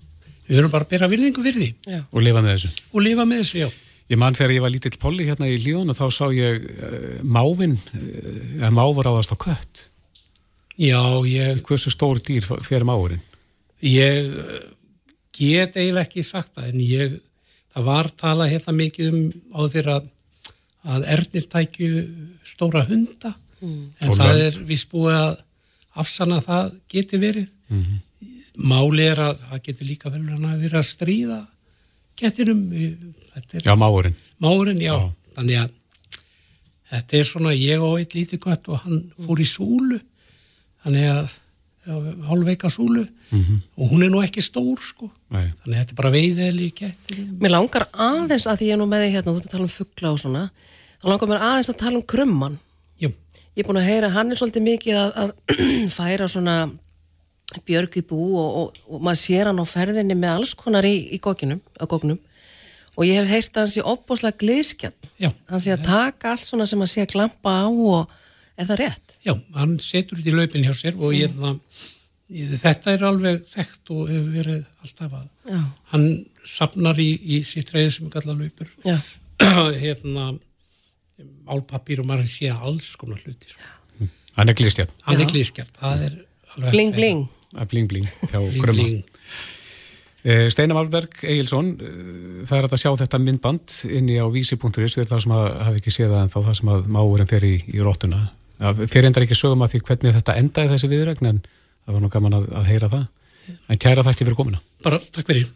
við 0.48 0.56
verðum 0.58 0.72
bara 0.72 0.86
að 0.88 0.92
bera 0.94 1.08
virðingu 1.12 1.44
fyrir 1.44 1.62
því 1.62 1.92
Já. 1.94 2.00
Og 2.10 2.24
lifa 2.24 2.42
með 2.42 2.52
þessu? 2.56 2.70
og 2.90 3.04
lifa 3.04 3.26
með 3.28 3.42
þessu, 3.44 3.58
já. 3.60 3.68
Ég 4.06 4.18
man 4.20 4.36
þegar 4.38 4.54
ég 4.54 4.62
var 4.62 4.70
lítill 4.70 4.98
polli 5.02 5.26
hérna 5.26 5.48
í 5.50 5.58
hlíðun 5.58 5.90
og 5.90 5.98
þá 5.98 6.06
sá 6.14 6.26
ég 6.34 6.62
uh, 6.62 7.06
mávin, 7.26 7.74
uh, 7.74 8.68
mávar 8.70 9.10
áðast 9.10 9.34
á 9.34 9.36
kött. 9.42 9.86
Já, 10.76 11.00
ég... 11.26 11.62
Hversu 11.66 11.90
stór 11.90 12.20
dýr 12.22 12.44
fyrir 12.44 12.84
máurinn? 12.86 13.22
Ég 13.80 14.28
eh, 14.28 14.60
get 15.36 15.76
eiginlega 15.76 16.04
ekki 16.04 16.24
sagt 16.24 16.52
það, 16.56 16.68
en 16.70 16.82
ég, 16.84 17.16
það 17.72 17.88
var 17.88 18.10
talað 18.20 18.52
hérna 18.52 18.74
mikið 18.76 19.08
um 19.08 19.18
áður 19.56 19.72
fyrir 19.72 19.90
að, 19.94 20.10
að 20.94 21.08
erðnir 21.16 21.48
tækju 21.52 21.90
stóra 22.52 22.84
hunda, 22.88 23.32
mm. 23.62 23.82
en 24.00 24.12
Og 24.12 24.20
það 24.20 24.42
er 24.44 24.60
vist 24.68 24.88
búið 24.92 25.16
að 25.16 25.34
afsanna 25.96 26.40
að 26.42 26.48
það 26.50 26.70
geti 26.92 27.22
verið. 27.24 27.48
Mhm. 27.72 28.02
Máli 28.56 29.04
er 29.04 29.20
að 29.20 29.40
það 29.48 29.64
getur 29.66 29.88
líka 29.90 30.10
vel 30.12 30.22
vera 30.24 30.80
að 30.80 30.88
stríða 30.88 31.42
kettinum. 32.20 32.60
Þetta 33.34 33.58
er 33.60 33.66
Já, 33.70 33.74
máurinn. 33.78 34.14
máurinn, 34.42 34.80
já. 34.82 34.94
Já. 34.96 35.10
Þannig 35.36 35.58
að 35.62 35.74
þetta 36.92 37.18
er 37.18 37.26
svona 37.28 37.52
ég 37.56 37.82
og 37.82 37.98
eitt 38.00 38.14
lítið 38.16 38.40
gött 38.46 38.68
og 38.70 38.84
hann 38.84 39.00
fór 39.26 39.40
í 39.42 39.46
súlu 39.50 39.98
þannig 40.84 41.08
að 41.10 41.32
já, 41.86 41.96
hálfveika 42.28 42.70
súlu 42.70 43.02
og 43.76 43.90
hún 43.90 44.04
er 44.06 44.12
nú 44.12 44.20
ekki 44.22 44.42
stór 44.44 44.78
sko 44.86 45.08
Nei. 45.34 45.48
þannig 45.64 45.74
að 45.74 45.80
þetta 45.80 45.92
er 45.96 45.98
bara 45.98 46.12
veiðeli 46.14 46.68
í 46.70 46.74
kettinum 46.78 47.32
Mér 47.42 47.52
langar 47.56 47.88
aðeins 47.92 48.46
að 48.46 48.60
því 48.62 48.68
ég 48.70 48.76
er 48.76 48.80
nú 48.80 48.86
með 48.92 49.02
því 49.04 49.10
hérna, 49.16 49.34
þú 49.34 49.40
ert 49.42 49.48
að 49.50 49.54
tala 49.56 49.66
um 49.66 49.74
fuggla 49.74 50.12
og 50.14 50.22
svona, 50.22 50.44
þá 51.02 51.06
langar 51.10 51.32
mér 51.32 51.44
aðeins 51.50 51.70
að 51.74 51.78
tala 51.82 51.98
um 52.00 52.06
krumman. 52.14 52.56
Jú, 53.02 53.10
Ég 53.56 53.64
er 53.64 53.68
búin 53.70 53.80
að 53.82 53.88
heyra, 53.90 54.12
hann 54.14 54.30
er 54.30 54.38
svolítið 54.38 54.64
mikið 54.70 54.96
að, 55.02 55.10
að 55.22 55.30
færa 55.98 56.26
svona 56.30 56.56
björg 57.66 57.96
í 58.00 58.02
bú 58.06 58.18
og, 58.40 58.56
og, 58.60 58.78
og 58.90 59.02
maður 59.06 59.20
sér 59.22 59.50
hann 59.50 59.60
á 59.62 59.66
ferðinni 59.70 60.16
með 60.18 60.32
alls 60.40 60.54
konar 60.58 60.84
í, 60.88 60.94
í 61.14 61.18
gókinum, 61.22 61.60
á 61.78 61.84
góknum 61.86 62.18
og 62.96 63.04
ég 63.06 63.18
hef 63.20 63.28
heyrt 63.30 63.52
að 63.56 63.62
hann 63.66 63.72
sé 63.74 63.82
opbóðslega 63.84 64.38
glískjarn. 64.40 65.10
já, 65.20 65.28
Hann 65.50 65.60
sé 65.62 65.74
að 65.76 65.84
taka 65.86 66.32
allt 66.32 66.46
svona 66.48 66.66
sem 66.66 66.80
hann 66.80 66.90
sé 66.90 67.04
að 67.04 67.12
klampa 67.12 67.52
á 67.62 67.66
og 67.68 68.10
er 68.56 68.66
það 68.70 68.80
rétt? 68.82 69.14
já, 69.26 69.34
hann 69.54 69.76
setur 69.84 70.18
þetta 70.18 70.32
í 70.32 70.36
laupin 70.40 70.64
hjá 70.66 70.74
sér 70.80 70.96
og 70.98 71.14
ég, 71.14 71.36
þetta 72.64 72.94
er 72.96 73.04
alveg 73.06 73.44
þekkt 73.52 73.92
og 73.94 74.08
hefur 74.10 74.32
verið 74.34 74.64
alltaf 74.82 75.12
að 75.20 75.54
Já. 75.54 75.60
hann 75.92 76.06
sapnar 76.46 76.98
í, 76.98 77.08
í 77.22 77.40
sitt 77.46 77.70
reyð 77.76 77.92
sem 77.94 78.08
er 78.08 78.14
kallað 78.16 78.42
laupur 78.42 78.72
Já. 78.82 78.96
hérna 79.84 80.32
álpapír 81.46 82.02
og 82.02 82.08
maður 82.10 82.26
sé 82.32 82.50
alls 82.52 82.90
konar 82.98 83.20
hluti 83.22 83.52
sko. 83.54 84.08
Hann 84.36 84.50
er 84.52 84.56
glistjarn. 84.58 84.90
hann 85.06 85.20
Já. 85.20 85.22
er 85.24 85.30
glískjart, 85.30 85.76
það 85.80 86.02
er 86.08 86.16
alveg 86.56 86.72
Bling, 86.74 86.92
bling. 86.96 87.22
Að 87.54 87.68
bling 87.70 87.90
bling 87.90 88.08
hjá 88.32 88.40
bling. 88.40 89.04
Eh, 90.26 90.48
Steinar 90.50 90.74
Valberg 90.80 91.20
Egilson, 91.22 91.68
eh, 91.78 92.46
það 92.48 92.58
er 92.58 92.64
að 92.66 92.80
sjá 92.82 92.90
þetta 92.98 93.18
myndband 93.22 93.74
inni 93.94 94.16
á 94.18 94.26
vísi.is 94.26 94.96
fyrir 94.96 95.06
það 95.06 95.20
sem 95.22 95.34
að 95.36 95.44
hafi 95.68 95.78
ekki 95.78 95.92
séð 95.94 96.14
það 96.16 96.22
en 96.24 96.32
þá 96.32 96.38
það 96.40 96.56
sem 96.58 96.72
að 96.74 96.88
máurinn 96.96 97.30
fer 97.30 97.46
í, 97.46 97.52
í 97.70 97.84
róttuna. 97.84 98.22
Fer 98.88 99.06
endar 99.06 99.22
ekki 99.22 99.38
sögum 99.38 99.62
að 99.62 99.76
því 99.76 99.82
hvernig 99.86 100.16
þetta 100.16 100.36
endaði 100.40 100.72
þessi 100.72 100.90
viðregn 100.90 101.30
en 101.30 101.38
það 101.44 101.94
var 101.94 102.02
nú 102.02 102.10
gaman 102.10 102.38
að, 102.40 102.48
að 102.58 102.66
heyra 102.72 102.90
það. 102.96 103.06
En 103.70 103.78
kæra 103.78 104.02
þætti 104.02 104.26
fyrir 104.26 104.38
komuna. 104.40 104.60
bara 104.82 104.98
takk 104.98 105.30
fyrir 105.30 105.52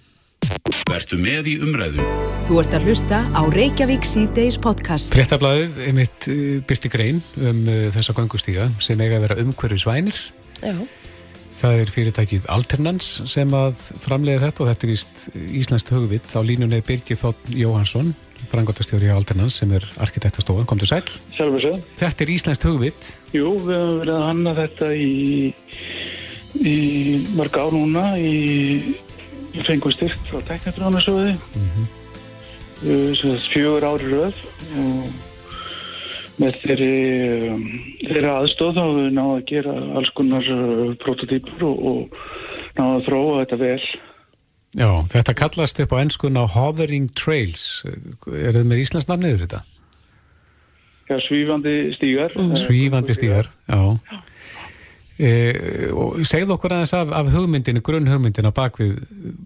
Vertu 0.86 1.18
með 1.18 1.50
í 1.50 1.56
umræðu. 1.64 2.06
Þú 2.46 2.62
ert 2.62 2.74
að 2.78 2.86
hlusta 2.86 3.18
á 3.34 3.42
Reykjavík 3.50 4.06
C-Days 4.06 4.56
podcast. 4.62 5.10
Fréttablaðið 5.14 5.82
er 5.88 5.98
mitt 5.98 6.30
byrti 6.70 6.90
grein 6.90 7.20
um 7.42 7.66
þessa 7.66 8.14
göngustíga 8.14 8.70
sem 8.78 9.02
eiga 9.02 9.18
að 9.18 9.26
vera 9.26 9.42
umhverju 9.42 9.82
svænir. 9.82 10.22
Já. 10.62 10.78
Það 11.58 11.80
er 11.82 11.90
fyrirtækið 11.92 12.46
Alternans 12.52 13.08
sem 13.28 13.52
að 13.56 13.80
framleiði 14.04 14.42
þetta 14.46 14.62
og 14.62 14.68
þetta 14.70 14.86
er 14.86 14.90
víst 14.92 15.22
Íslandst 15.60 15.92
hugvitt. 15.92 16.28
Á 16.32 16.40
línunni 16.46 16.80
Birgir 16.86 17.18
Þótt 17.20 17.50
Jóhansson, 17.52 18.12
frangotastjóri 18.50 19.10
á 19.12 19.18
Alternans 19.18 19.58
sem 19.60 19.72
er 19.76 19.84
arkitektastofan. 20.00 20.68
Komdu 20.70 20.88
sæl. 20.88 21.02
Sjálfur 21.36 21.64
sér. 21.64 21.78
Þetta 22.00 22.24
er 22.24 22.34
Íslandst 22.36 22.66
hugvitt. 22.68 23.10
Jú, 23.36 23.54
við 23.58 23.76
höfum 23.76 24.02
verið 24.02 24.14
að 24.16 24.26
hanna 24.28 24.56
þetta 24.56 24.90
í, 24.96 25.54
í 26.60 26.76
mörg 27.36 27.58
ár 27.60 27.76
núna 27.76 28.04
í, 28.20 28.36
í 29.52 29.66
fengum 29.66 29.94
styrkt 29.96 30.30
frá 30.30 30.40
teknifránarsöði 30.52 31.34
mm 31.34 31.72
-hmm. 31.74 33.42
fjögur 33.50 33.90
ári 33.90 34.14
röð 34.14 34.46
og 34.80 35.29
með 36.40 36.60
þeirri, 36.62 36.92
um, 37.52 37.64
þeirri 38.02 38.30
aðstóð 38.34 38.76
þá 38.76 38.82
höfum 38.82 39.00
við 39.00 39.10
náðu 39.16 39.34
að 39.34 39.48
gera 39.50 39.74
alls 40.00 40.12
konar 40.18 40.52
uh, 40.54 40.86
prototýpur 41.02 41.66
og, 41.68 41.82
og 41.90 42.78
náðu 42.78 42.94
að 42.94 43.04
þróa 43.08 43.42
þetta 43.42 43.60
vel 43.64 43.82
Já, 44.78 44.86
þetta 45.10 45.34
kallast 45.34 45.80
upp 45.82 45.92
á 45.98 46.02
enskun 46.04 46.38
á 46.38 46.46
Hovering 46.46 47.08
Trails. 47.18 47.82
Er 48.30 48.54
þið 48.54 48.68
með 48.70 48.82
Íslands 48.84 49.08
nafniður 49.08 49.40
þetta? 49.42 49.62
Já, 51.10 51.16
svífandi 51.26 51.72
stígar 51.96 52.36
Svífandi 52.54 53.16
stígar, 53.18 53.48
já. 53.66 53.80
E, 55.18 55.30
og 55.90 56.20
segðu 56.24 56.54
okkur 56.54 56.76
aðeins 56.76 56.94
af, 56.96 57.10
af 57.12 57.32
hugmyndinu, 57.34 57.82
grunn 57.84 58.06
hugmyndinu 58.08 58.54
bakvið, 58.54 58.94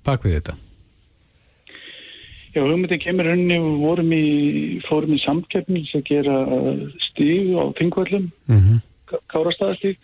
bakvið 0.05 0.37
þetta. 0.37 0.59
Já, 2.55 2.63
hugmyndin 2.63 3.03
kemur 3.03 3.27
henni 3.27 3.57
við 3.59 3.79
vorum 3.83 4.13
í, 4.15 4.25
fórum 4.87 5.17
í 5.17 5.23
samkeppni 5.25 5.83
sem 5.91 6.05
gera 6.07 6.37
stíg 7.11 7.51
á 7.59 7.65
þingvöllum 7.81 8.31
Mm 8.47 8.61
-hmm. 8.61 8.79
Kárastæðastík 9.31 9.99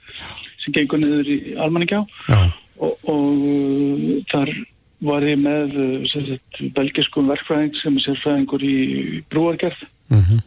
sem 0.65 0.75
gengur 0.75 0.99
niður 0.99 1.29
í 1.31 1.39
Almanningjá 1.57 2.05
Já, 2.29 2.53
og, 2.79 2.99
og 3.09 3.39
uh, 3.39 4.19
þar 4.33 4.53
var 5.01 5.25
ég 5.25 5.39
með 5.41 5.77
uh, 5.79 6.05
sem 6.11 6.73
belgiskum 6.77 7.31
verkfræðing 7.31 7.77
sem 7.81 7.97
er 7.97 8.05
sérfræðingur 8.05 8.65
í 8.65 9.23
brúargerð 9.33 9.81
mm 10.11 10.21
-hmm. 10.21 10.41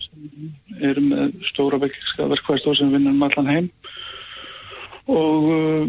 erum 0.82 1.10
með 1.14 1.34
stóra 1.52 1.80
belgiska 1.80 2.28
verkfræðstof 2.28 2.78
sem 2.78 2.92
vinnur 2.92 3.16
um 3.16 3.24
allan 3.24 3.52
heim 3.54 3.70
og 5.08 5.44
uh, 5.44 5.88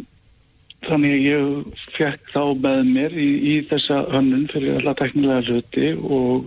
þannig 0.88 1.14
að 1.14 1.26
ég 1.28 1.80
fekk 1.96 2.30
þá 2.34 2.42
með 2.64 2.80
mér 2.90 3.16
í, 3.16 3.30
í 3.52 3.54
þessa 3.70 4.02
hönnun 4.12 4.46
fyrir 4.52 4.78
alla 4.80 4.94
teknilega 4.98 5.44
hluti 5.48 5.90
og 5.94 6.46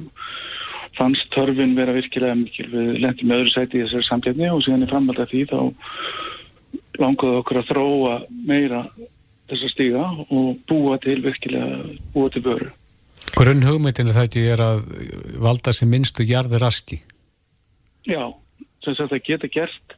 fannst 0.97 1.29
törfin 1.33 1.75
vera 1.77 1.93
virkilega 1.95 2.37
mikil 2.39 2.67
við 2.71 2.95
lendum 3.03 3.35
öðru 3.35 3.53
sæti 3.53 3.79
í 3.79 3.85
þessari 3.85 4.07
samkeppni 4.07 4.49
og 4.53 4.63
síðan 4.65 4.87
í 4.87 4.89
framhald 4.89 5.21
af 5.21 5.29
því 5.31 5.43
þá 5.51 5.59
langaði 6.97 7.41
okkur 7.41 7.61
að 7.61 7.69
þróa 7.71 8.15
meira 8.49 8.81
þessa 9.47 9.69
stíga 9.71 10.07
og 10.27 10.57
búa 10.67 10.97
til 11.03 11.19
virkilega, 11.23 11.83
búa 12.15 12.31
til 12.33 12.43
vöru. 12.45 12.71
Grunn 13.37 13.63
hugmyndinu 13.65 14.15
það 14.15 14.27
ekki 14.27 14.43
er 14.49 14.63
að 14.63 14.83
valda 15.43 15.73
sem 15.75 15.89
minnstu 15.91 16.25
jarði 16.25 16.59
raski. 16.61 16.99
Já, 18.07 18.33
sem 18.83 18.97
sagt 18.97 19.13
að 19.13 19.25
geta 19.27 19.49
gert 19.51 19.96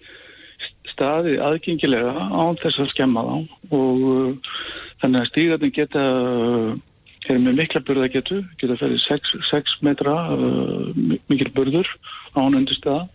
staði 0.99 1.39
aðgengilega 1.39 2.11
án 2.11 2.59
þess 2.59 2.83
að 2.83 2.91
skemma 2.91 3.23
þá. 3.23 3.35
Og 3.71 4.05
uh, 4.11 4.53
þannig 5.01 5.23
að 5.23 5.29
stígarnir 5.31 5.75
geta 5.75 6.03
uh, 6.03 6.73
er 7.29 7.39
með 7.39 7.61
mikla 7.61 7.83
burða 7.87 8.09
getu, 8.11 8.41
geta 8.59 8.77
ferið 8.79 9.05
6 9.49 9.77
metra 9.85 10.17
uh, 10.35 10.91
mikil 11.31 11.51
burður 11.55 11.87
án 12.35 12.57
undir 12.57 12.75
stað 12.77 13.07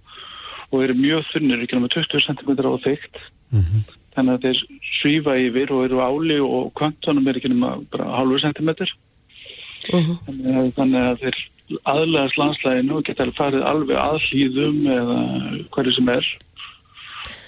og 0.73 0.81
eru 0.83 0.97
mjög 0.99 1.29
þunnir, 1.31 1.61
ekki 1.63 1.77
náma 1.77 1.93
20 1.93 2.25
cm 2.25 2.57
á 2.65 2.75
þygt. 2.89 3.21
Mm 3.55 3.85
þannig 4.15 4.37
að 4.37 4.45
þeir 4.45 4.59
svífa 5.01 5.33
yfir 5.43 5.73
og 5.75 5.81
eru 5.89 5.99
áli 5.99 6.37
og 6.39 6.69
kvantunum 6.79 7.27
er 7.27 7.41
ekki 7.41 7.51
náma 7.51 7.73
bara 7.91 8.13
halvu 8.15 8.39
centimetr 8.39 8.93
Mhm. 9.93 10.15
þannig 10.27 10.55
að, 10.57 10.69
þannig 10.79 11.03
að 11.09 11.19
þeir 11.25 11.39
aðlæðast 11.93 12.39
landslæginu 12.41 12.97
og 12.99 13.05
geta 13.05 13.27
farið 13.37 13.65
alveg 13.69 13.99
að 14.01 14.17
hlýðum 14.29 14.79
eða 14.95 15.19
hverju 15.75 15.95
sem 15.99 16.09
er 16.15 16.29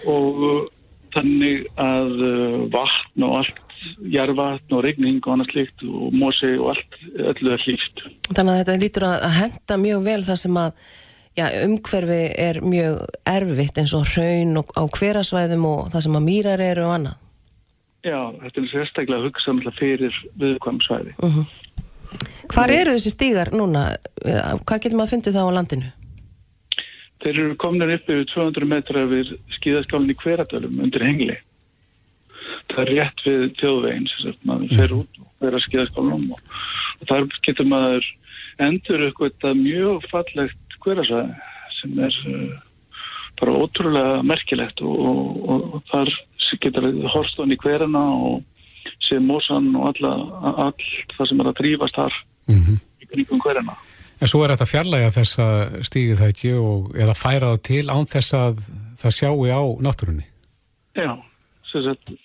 og 0.06 0.42
uh, 0.46 0.58
þannig 1.16 1.64
að 1.80 2.12
uh, 2.26 2.58
vatn 2.74 3.26
og 3.26 3.40
allt 3.42 3.62
jarvatn 4.10 4.74
og 4.74 4.84
regning 4.86 5.18
og 5.22 5.34
annað 5.34 5.52
slikt 5.52 5.84
og 5.86 6.14
mosi 6.16 6.54
og 6.58 6.72
allt 6.74 6.96
öllu 7.32 7.52
er 7.54 7.66
hlýft 7.66 8.06
Þannig 8.32 8.52
að 8.52 8.60
þetta 8.60 8.78
lítur 8.82 9.06
að 9.06 9.26
að 9.28 9.36
henda 9.40 9.76
mjög 9.82 10.06
vel 10.08 10.22
það 10.26 10.40
sem 10.42 10.58
að 10.62 10.80
já, 11.36 11.46
umhverfi 11.66 12.22
er 12.46 12.60
mjög 12.64 13.04
erfitt 13.28 13.78
eins 13.80 13.94
og 13.96 14.08
hraun 14.14 14.56
og 14.62 14.72
á 14.74 14.82
hverasvæðum 14.96 15.68
og 15.68 15.92
það 15.92 16.06
sem 16.06 16.18
að 16.18 16.26
mýrar 16.30 16.64
eru 16.64 16.86
og 16.86 16.96
annað. 16.96 17.22
Já, 18.06 18.18
þetta 18.42 18.62
er 18.62 18.68
sérstaklega 18.70 19.18
að 19.18 19.28
hugsa 19.28 19.52
náttúrulega 19.52 19.80
fyrir 19.80 20.18
viðkvæm 20.40 20.82
svæði 20.86 21.14
Hvar 22.46 22.70
eru 22.70 22.92
þessi 22.94 23.10
stígar 23.10 23.50
núna? 23.50 23.88
Hvað 24.22 24.84
getur 24.84 24.94
maður 25.00 25.08
að 25.08 25.14
fundið 25.16 25.36
þá 25.36 25.42
á 25.42 25.56
landinu? 25.56 25.88
Þeir 27.24 27.40
eru 27.42 27.56
komin 27.60 27.94
upp 27.94 28.10
yfir 28.12 28.26
200 28.34 28.68
metra 28.68 29.06
við 29.08 29.32
skíðaskálinn 29.56 30.12
í 30.12 30.18
hveradölum 30.20 30.82
undir 30.84 31.04
hengli. 31.06 31.38
Það 32.70 32.82
er 32.82 32.92
rétt 32.92 33.24
við 33.24 33.44
þjóðveginn 33.60 34.08
sem 34.12 34.36
maður 34.46 34.76
fer 34.80 34.94
út 34.96 35.20
og 35.22 35.30
fer 35.40 35.56
að 35.56 35.64
skíðaskálunum 35.66 36.36
og, 36.36 36.54
og 37.00 37.10
þar 37.10 37.28
getur 37.46 37.68
maður 37.70 38.08
endur 38.66 39.06
eitthvað 39.06 39.60
mjög 39.60 40.06
fallegt 40.12 40.78
hverasvæði 40.84 41.34
sem 41.76 41.98
er 42.04 42.18
uh, 42.30 42.54
bara 43.40 43.56
ótrúlega 43.64 44.22
merkilegt 44.26 44.82
og, 44.84 44.94
og, 44.96 45.64
og, 45.74 45.80
þar 45.90 46.12
getur 46.62 46.86
horst 47.12 47.40
hann 47.40 47.52
í 47.52 47.58
hverjana 47.60 48.04
og 48.28 48.44
sé 49.04 49.18
mósan 49.20 49.72
og 49.76 49.90
alla, 49.90 50.12
all 50.68 50.86
það 51.16 51.28
sem 51.30 51.42
er 51.42 51.50
að 51.50 51.58
þrýfast 51.60 51.98
þar 51.98 52.14
-hmm. 52.48 52.78
í 53.02 53.08
kringum 53.12 53.42
hverjana. 53.42 53.76
En 54.16 54.30
svo 54.30 54.42
er 54.44 54.54
þetta 54.54 54.68
fjarlæga 54.70 55.12
þessa 55.12 55.46
stígið 55.84 56.20
það 56.22 56.30
ekki 56.32 56.52
og 56.56 56.94
eða 56.96 57.16
færa 57.18 57.50
það 57.52 57.62
til 57.68 57.82
án 57.92 58.06
þess 58.08 58.36
að 58.38 58.62
það 58.96 59.16
sjáu 59.18 59.42
á 59.52 59.60
náttúrunni. 59.84 60.24
Já, 60.96 61.12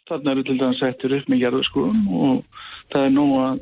þarna 0.07 0.31
eru 0.31 0.45
til 0.47 0.55
dæmis 0.61 0.79
settir 0.79 1.17
upp 1.17 1.27
með 1.27 1.43
gerðarskrúum 1.43 2.05
og 2.15 2.61
það 2.93 3.07
er 3.09 3.13
nú 3.17 3.25
að 3.41 3.59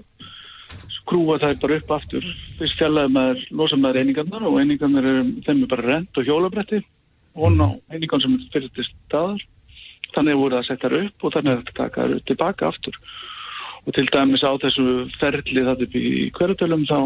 skrúa 1.00 1.39
það 1.41 1.57
bara 1.63 1.79
upp 1.79 1.95
aftur. 1.98 2.27
Fyrst 2.59 2.77
fjallaði 2.77 3.13
maður, 3.15 3.41
losa 3.57 3.79
maður 3.81 4.01
einingarnar 4.03 4.45
og 4.45 4.59
einingarnar 4.62 5.09
er, 5.09 5.24
þeim 5.48 5.63
er 5.63 5.71
bara 5.74 5.88
rent 5.88 6.21
og 6.21 6.29
hjólabretti 6.29 6.83
og 7.39 7.55
ná 7.55 7.65
einingarn 7.89 8.21
sem 8.21 8.38
fyrir 8.53 8.69
til 8.77 8.86
staðar. 8.86 9.41
Þannig 10.13 10.45
er 10.45 10.57
að 10.59 10.69
setja 10.69 10.86
það 10.86 11.01
upp 11.07 11.25
og 11.25 11.33
þannig 11.33 11.51
er 11.51 11.59
þetta 11.63 11.74
að 11.74 11.81
taka 11.81 12.05
það 12.05 12.24
tilbaka 12.29 12.69
aftur 12.69 13.01
og 13.89 13.96
til 13.98 14.10
dæmis 14.13 14.46
á 14.46 14.53
þessu 14.62 14.86
ferli 15.17 15.63
það 15.65 15.86
upp 15.86 15.96
í 15.98 16.10
hverjadölum 16.38 16.84
þá 16.86 17.00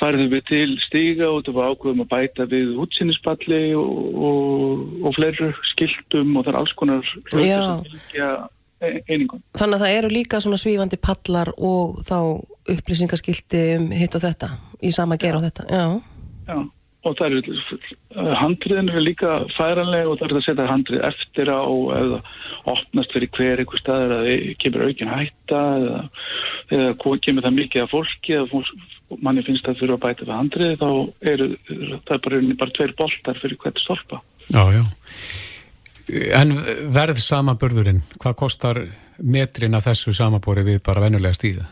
færðum 0.00 0.30
við 0.32 0.46
til 0.48 0.70
stíga 0.82 1.28
og 1.30 1.42
þetta 1.42 1.54
var 1.56 1.74
ákveðum 1.74 2.02
að 2.04 2.10
bæta 2.10 2.46
við 2.50 2.72
útsýnispalli 2.82 3.60
og, 3.78 4.00
og, 4.30 4.82
og 5.06 5.14
fleiri 5.18 5.52
skiltum 5.70 6.34
og 6.34 6.46
það 6.46 6.52
er 6.52 6.58
alls 6.62 6.74
konar 6.80 7.12
fylgja 7.30 8.32
einingum. 8.80 9.42
Þannig 9.60 9.76
að 9.76 9.84
það 9.84 9.96
eru 10.00 10.10
líka 10.10 10.40
svona 10.42 10.58
svífandi 10.58 10.98
pallar 11.04 11.52
og 11.56 12.00
þá 12.06 12.18
upplýsingaskilti 12.74 13.64
um 13.76 13.88
hitt 13.94 14.16
og 14.18 14.24
þetta 14.24 14.54
í 14.82 14.92
sama 14.94 15.20
gera 15.20 15.38
á 15.38 15.46
þetta. 15.46 15.70
Já. 15.70 15.86
Já 16.50 16.60
og 17.06 17.16
það 17.16 17.36
eru 17.38 18.34
handriðin 18.36 18.90
eru 18.92 19.02
líka 19.04 19.32
færanlega 19.56 20.10
og 20.10 20.20
það 20.20 20.26
eru 20.26 20.40
að 20.40 20.46
setja 20.46 20.68
handrið 20.68 21.04
eftir 21.08 21.52
á 21.52 21.64
eða 21.96 22.20
opnast 22.68 23.14
fyrir 23.16 23.32
hver 23.36 23.62
eitthvað 23.62 23.82
staður 23.82 24.16
að 24.16 24.24
það 24.26 24.48
kemur 24.64 24.86
aukin 24.86 25.12
hætta 25.14 25.60
eða, 25.80 26.00
eða 26.76 27.18
kemur 27.26 27.46
það 27.46 27.58
mikið 27.60 27.84
af 27.84 27.94
fólki 27.94 28.36
eða 28.36 28.64
manni 29.24 29.44
finnst 29.46 29.66
það 29.66 29.80
fyrir 29.80 29.96
að 29.96 30.02
bæta 30.04 30.26
við 30.26 30.36
handrið 30.36 30.74
þá 30.80 30.90
eru 31.32 31.48
það 31.66 32.16
er 32.16 32.24
bara, 32.26 32.42
bara 32.62 32.76
tveir 32.76 32.96
boltar 33.00 33.40
fyrir 33.42 33.62
hvert 33.64 33.84
stolpa 33.84 34.20
Já, 34.50 34.64
já 34.74 34.84
En 36.10 36.56
verð 36.90 37.20
samaburðurinn, 37.22 38.00
hvað 38.18 38.32
kostar 38.40 38.80
metrin 39.22 39.76
af 39.78 39.84
þessu 39.86 40.14
samabori 40.16 40.64
við 40.66 40.80
bara 40.82 41.04
vennulega 41.04 41.36
stíða? 41.36 41.68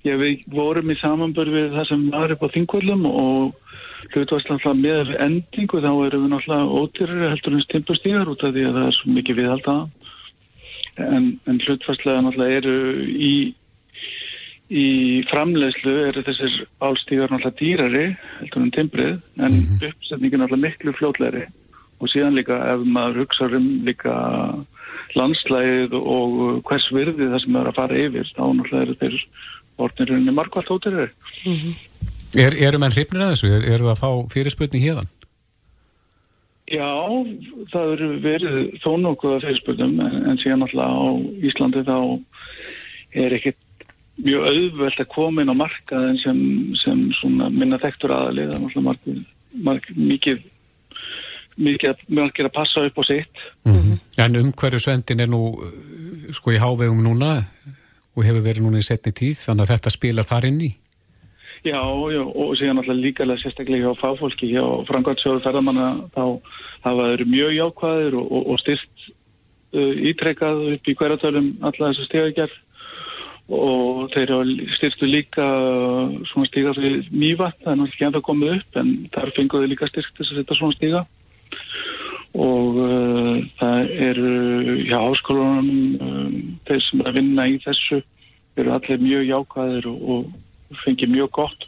Já, 0.00 0.14
við 0.16 0.46
vorum 0.48 0.90
í 0.92 0.96
samanbörð 0.96 1.56
við 1.56 1.74
það 1.74 1.88
sem 1.90 2.04
var 2.14 2.32
upp 2.32 2.44
á 2.48 2.54
þingvöldum 2.54 3.02
og 3.10 3.70
hlutvarslega 4.14 4.72
með 4.78 5.12
endingu 5.20 5.80
þá 5.84 5.90
erum 6.06 6.24
við 6.24 6.32
náttúrulega 6.32 6.78
ótyrir 6.80 7.28
heldur 7.28 7.56
en 7.56 7.64
stimpustíðar 7.66 8.30
út 8.32 8.44
af 8.46 8.54
því 8.54 8.64
að 8.66 8.78
það 8.78 8.88
er 8.88 8.96
svo 8.96 9.14
mikið 9.16 9.40
viðhald 9.40 9.68
að 9.70 9.82
en, 11.04 11.28
en 11.46 11.60
hlutvarslega 11.66 12.24
náttúrulega 12.24 12.62
eru 12.62 12.74
í, 13.12 13.34
í 14.72 14.86
framlegslu 15.30 15.94
eru 16.08 16.24
þessir 16.26 16.58
álstíðar 16.80 17.34
náttúrulega 17.34 17.60
dýrari 17.60 18.04
heldur 18.40 18.64
en 18.64 18.74
timbrið 18.78 19.14
en 19.36 19.46
mm 19.52 19.60
-hmm. 19.60 19.92
uppsetningin 19.92 20.44
náttúrulega 20.44 20.66
miklu 20.66 20.96
fljótlegri 20.96 21.46
og 22.00 22.08
síðan 22.08 22.40
líka 22.40 22.56
ef 22.72 22.84
maður 22.88 23.24
hugsa 23.24 23.52
um 23.52 23.70
líka 23.84 24.16
landslægið 25.18 25.94
og 25.94 26.62
hvers 26.64 26.88
virði 26.94 27.30
það 27.30 27.42
sem 27.44 27.56
er 27.56 27.68
að 27.68 27.78
fara 27.78 28.02
yfir 28.06 28.26
þá 28.36 28.44
náttúrulega 28.48 28.82
eru 28.86 29.00
þeir 29.00 29.16
orðinirinn 29.86 30.28
er 30.28 30.36
margvært 30.36 30.70
ótyrir. 30.72 31.14
Mm 31.46 31.56
-hmm. 31.56 31.74
er, 32.44 32.56
eru 32.68 32.78
menn 32.78 32.94
hrifnir 32.94 33.24
að 33.24 33.32
þessu? 33.34 33.50
Er, 33.56 33.64
eru 33.74 33.88
það 33.88 33.94
að 33.94 34.02
fá 34.02 34.10
fyrirsputni 34.34 34.82
hérðan? 34.84 35.10
Já, 36.70 36.90
það 37.72 37.92
eru 37.96 38.08
verið 38.22 38.58
þó 38.82 38.90
nokkuða 39.02 39.40
fyrirsputnum 39.42 39.98
en, 40.04 40.20
en 40.30 40.38
síðan 40.38 40.62
alltaf 40.62 40.86
á 40.86 41.06
Íslandi 41.42 41.82
þá 41.82 41.98
er 43.18 43.34
ekkit 43.34 43.58
mjög 44.20 44.46
auðvelt 44.46 45.00
að 45.00 45.10
koma 45.10 45.42
inn 45.42 45.50
á 45.50 45.56
markaðin 45.56 46.20
sem, 46.22 46.38
sem 46.78 47.36
minna 47.56 47.78
þektur 47.80 48.14
aðalið, 48.14 48.52
það 48.52 48.56
er 48.56 48.64
alltaf 48.68 48.86
margir, 48.86 49.20
margir, 49.66 49.96
mikið 49.96 50.42
mikið 51.60 51.92
að, 51.92 52.44
að 52.46 52.52
passa 52.54 52.84
upp 52.86 53.00
á 53.00 53.04
sitt. 53.04 53.42
Mm 53.66 53.74
-hmm. 53.74 53.98
En 54.16 54.36
um 54.36 54.52
hverju 54.52 54.78
svendin 54.78 55.20
er 55.20 55.28
nú 55.28 55.42
sko 56.32 56.52
í 56.52 56.60
hávegum 56.60 57.02
núna 57.02 57.44
og 58.16 58.26
hefur 58.26 58.44
verið 58.44 58.64
núna 58.64 58.80
í 58.80 58.86
setni 58.86 59.12
tíð 59.16 59.44
þannig 59.46 59.66
að 59.66 59.72
þetta 59.74 59.92
spilar 59.94 60.28
þar 60.28 60.48
inn 60.50 60.62
í. 60.66 60.70
Já, 61.60 61.80
já 62.08 62.22
og 62.24 62.54
síðan 62.56 62.80
alltaf 62.80 62.96
líka 62.96 63.26
sérstaklega 63.28 63.90
hjá 63.90 64.00
fáfólki 64.00 64.48
hjá 64.48 64.64
Frankværtsjóðu 64.88 65.42
ferðamanna 65.44 65.90
þá 66.14 66.24
hafa 66.86 67.08
þeir 67.10 67.24
mjög 67.28 67.52
jákvæðir 67.58 68.16
og, 68.16 68.26
og, 68.32 68.46
og 68.54 68.62
styrt 68.62 69.06
uh, 69.76 69.94
ítrekkað 70.10 70.62
upp 70.74 70.88
í 70.88 70.96
hverjartölum 70.96 71.50
alla 71.60 71.90
þessu 71.90 72.08
stegagerð 72.08 72.56
og 73.50 74.12
þeir 74.14 74.32
styrstu 74.76 75.08
líka 75.10 75.46
svona 76.30 76.48
stiga 76.48 76.72
fyrir 76.76 77.08
mývat 77.10 77.58
það 77.58 77.72
er 77.72 77.78
náttúrulega 77.80 77.94
ekki 77.96 78.06
ennþá 78.08 78.26
komið 78.28 78.52
upp 78.56 78.80
en 78.80 78.92
þar 79.10 79.32
fenguðu 79.36 79.70
líka 79.72 79.88
styrkt 79.90 80.16
þess 80.16 80.32
að 80.32 80.40
setja 80.40 80.58
svona 80.60 80.76
stiga 80.78 81.00
og 82.38 82.78
uh, 82.78 83.36
það 83.58 83.90
eru 84.06 84.34
hjá 84.86 84.98
háskólanum 85.02 85.70
um, 85.98 86.36
þeir 86.68 86.84
sem 86.86 87.02
er 87.02 87.10
að 87.10 87.18
vinna 87.18 87.46
í 87.50 87.58
þessu 87.64 88.00
eru 88.60 88.74
allir 88.74 89.02
mjög 89.02 89.26
jákvæðir 89.30 89.88
og, 89.90 90.04
og 90.14 90.82
fengið 90.84 91.14
mjög 91.16 91.32
gott 91.40 91.66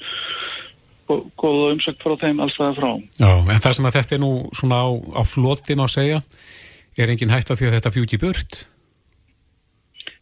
og 1.13 1.25
góða 1.37 1.73
umsökt 1.75 2.05
frá 2.05 2.15
þeim 2.21 2.41
alls 2.41 2.55
það 2.57 2.79
frá. 2.79 2.91
Já, 3.19 3.31
en 3.33 3.63
það 3.65 3.75
sem 3.77 3.89
að 3.89 3.97
þetta 3.99 4.15
er 4.17 4.23
nú 4.23 4.33
svona 4.57 4.79
á, 4.87 4.89
á 5.19 5.23
flotin 5.27 5.83
að 5.83 5.95
segja 5.97 6.21
er 6.97 7.13
engin 7.13 7.33
hægt 7.33 7.51
á 7.51 7.57
því 7.57 7.69
að 7.69 7.77
þetta 7.79 7.93
fjúti 7.95 8.21
burt? 8.23 8.63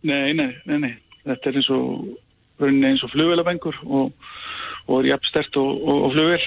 Nei, 0.07 0.33
nei, 0.33 0.48
nei, 0.64 0.79
nei. 0.79 0.92
Þetta 1.26 1.50
er 1.50 1.61
eins 1.61 1.70
og 1.74 1.85
rauninni 2.62 2.92
eins 2.92 3.05
og 3.05 3.12
flugvelabengur 3.12 3.76
og, 3.87 4.31
og 4.88 4.96
er 5.03 5.12
jafnstert 5.12 5.61
og, 5.61 5.85
og 5.85 6.14
flugvel 6.14 6.42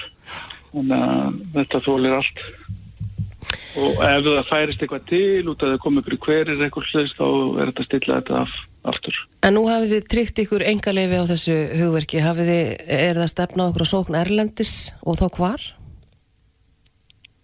þannig 0.74 1.04
að 1.06 1.40
þetta 1.54 1.82
þólir 1.84 2.16
allt 2.18 2.44
og 3.74 4.02
ef 4.06 4.24
það 4.26 4.48
færist 4.50 4.82
eitthvað 4.82 5.06
til 5.10 5.50
út 5.50 5.62
að 5.62 5.74
það 5.74 5.80
komi 5.84 6.02
ykkur 6.02 6.18
hverir 6.26 6.64
eitthvað 6.64 6.90
hlust 6.92 7.18
þá 7.18 7.28
er 7.28 7.70
þetta 7.70 7.86
stilla 7.88 8.18
þetta 8.20 8.42
af, 8.44 8.58
aftur. 8.94 9.22
En 9.44 9.56
nú 9.58 9.64
hafið 9.68 9.94
þið 9.96 10.10
tryggt 10.14 10.42
ykkur 10.44 10.66
engaleifi 10.70 11.22
á 11.22 11.30
þessu 11.32 11.56
hugverki 11.80 12.22
hafið 12.24 12.52
þið, 12.52 12.68
er 12.98 13.22
það 13.22 13.32
stefna 13.32 13.70
okkur 13.70 13.86
á 13.86 13.92
sókn 13.92 14.20
Erlendis 14.20 14.74
og 15.02 15.18
þá 15.20 15.26
hvar? 15.38 15.66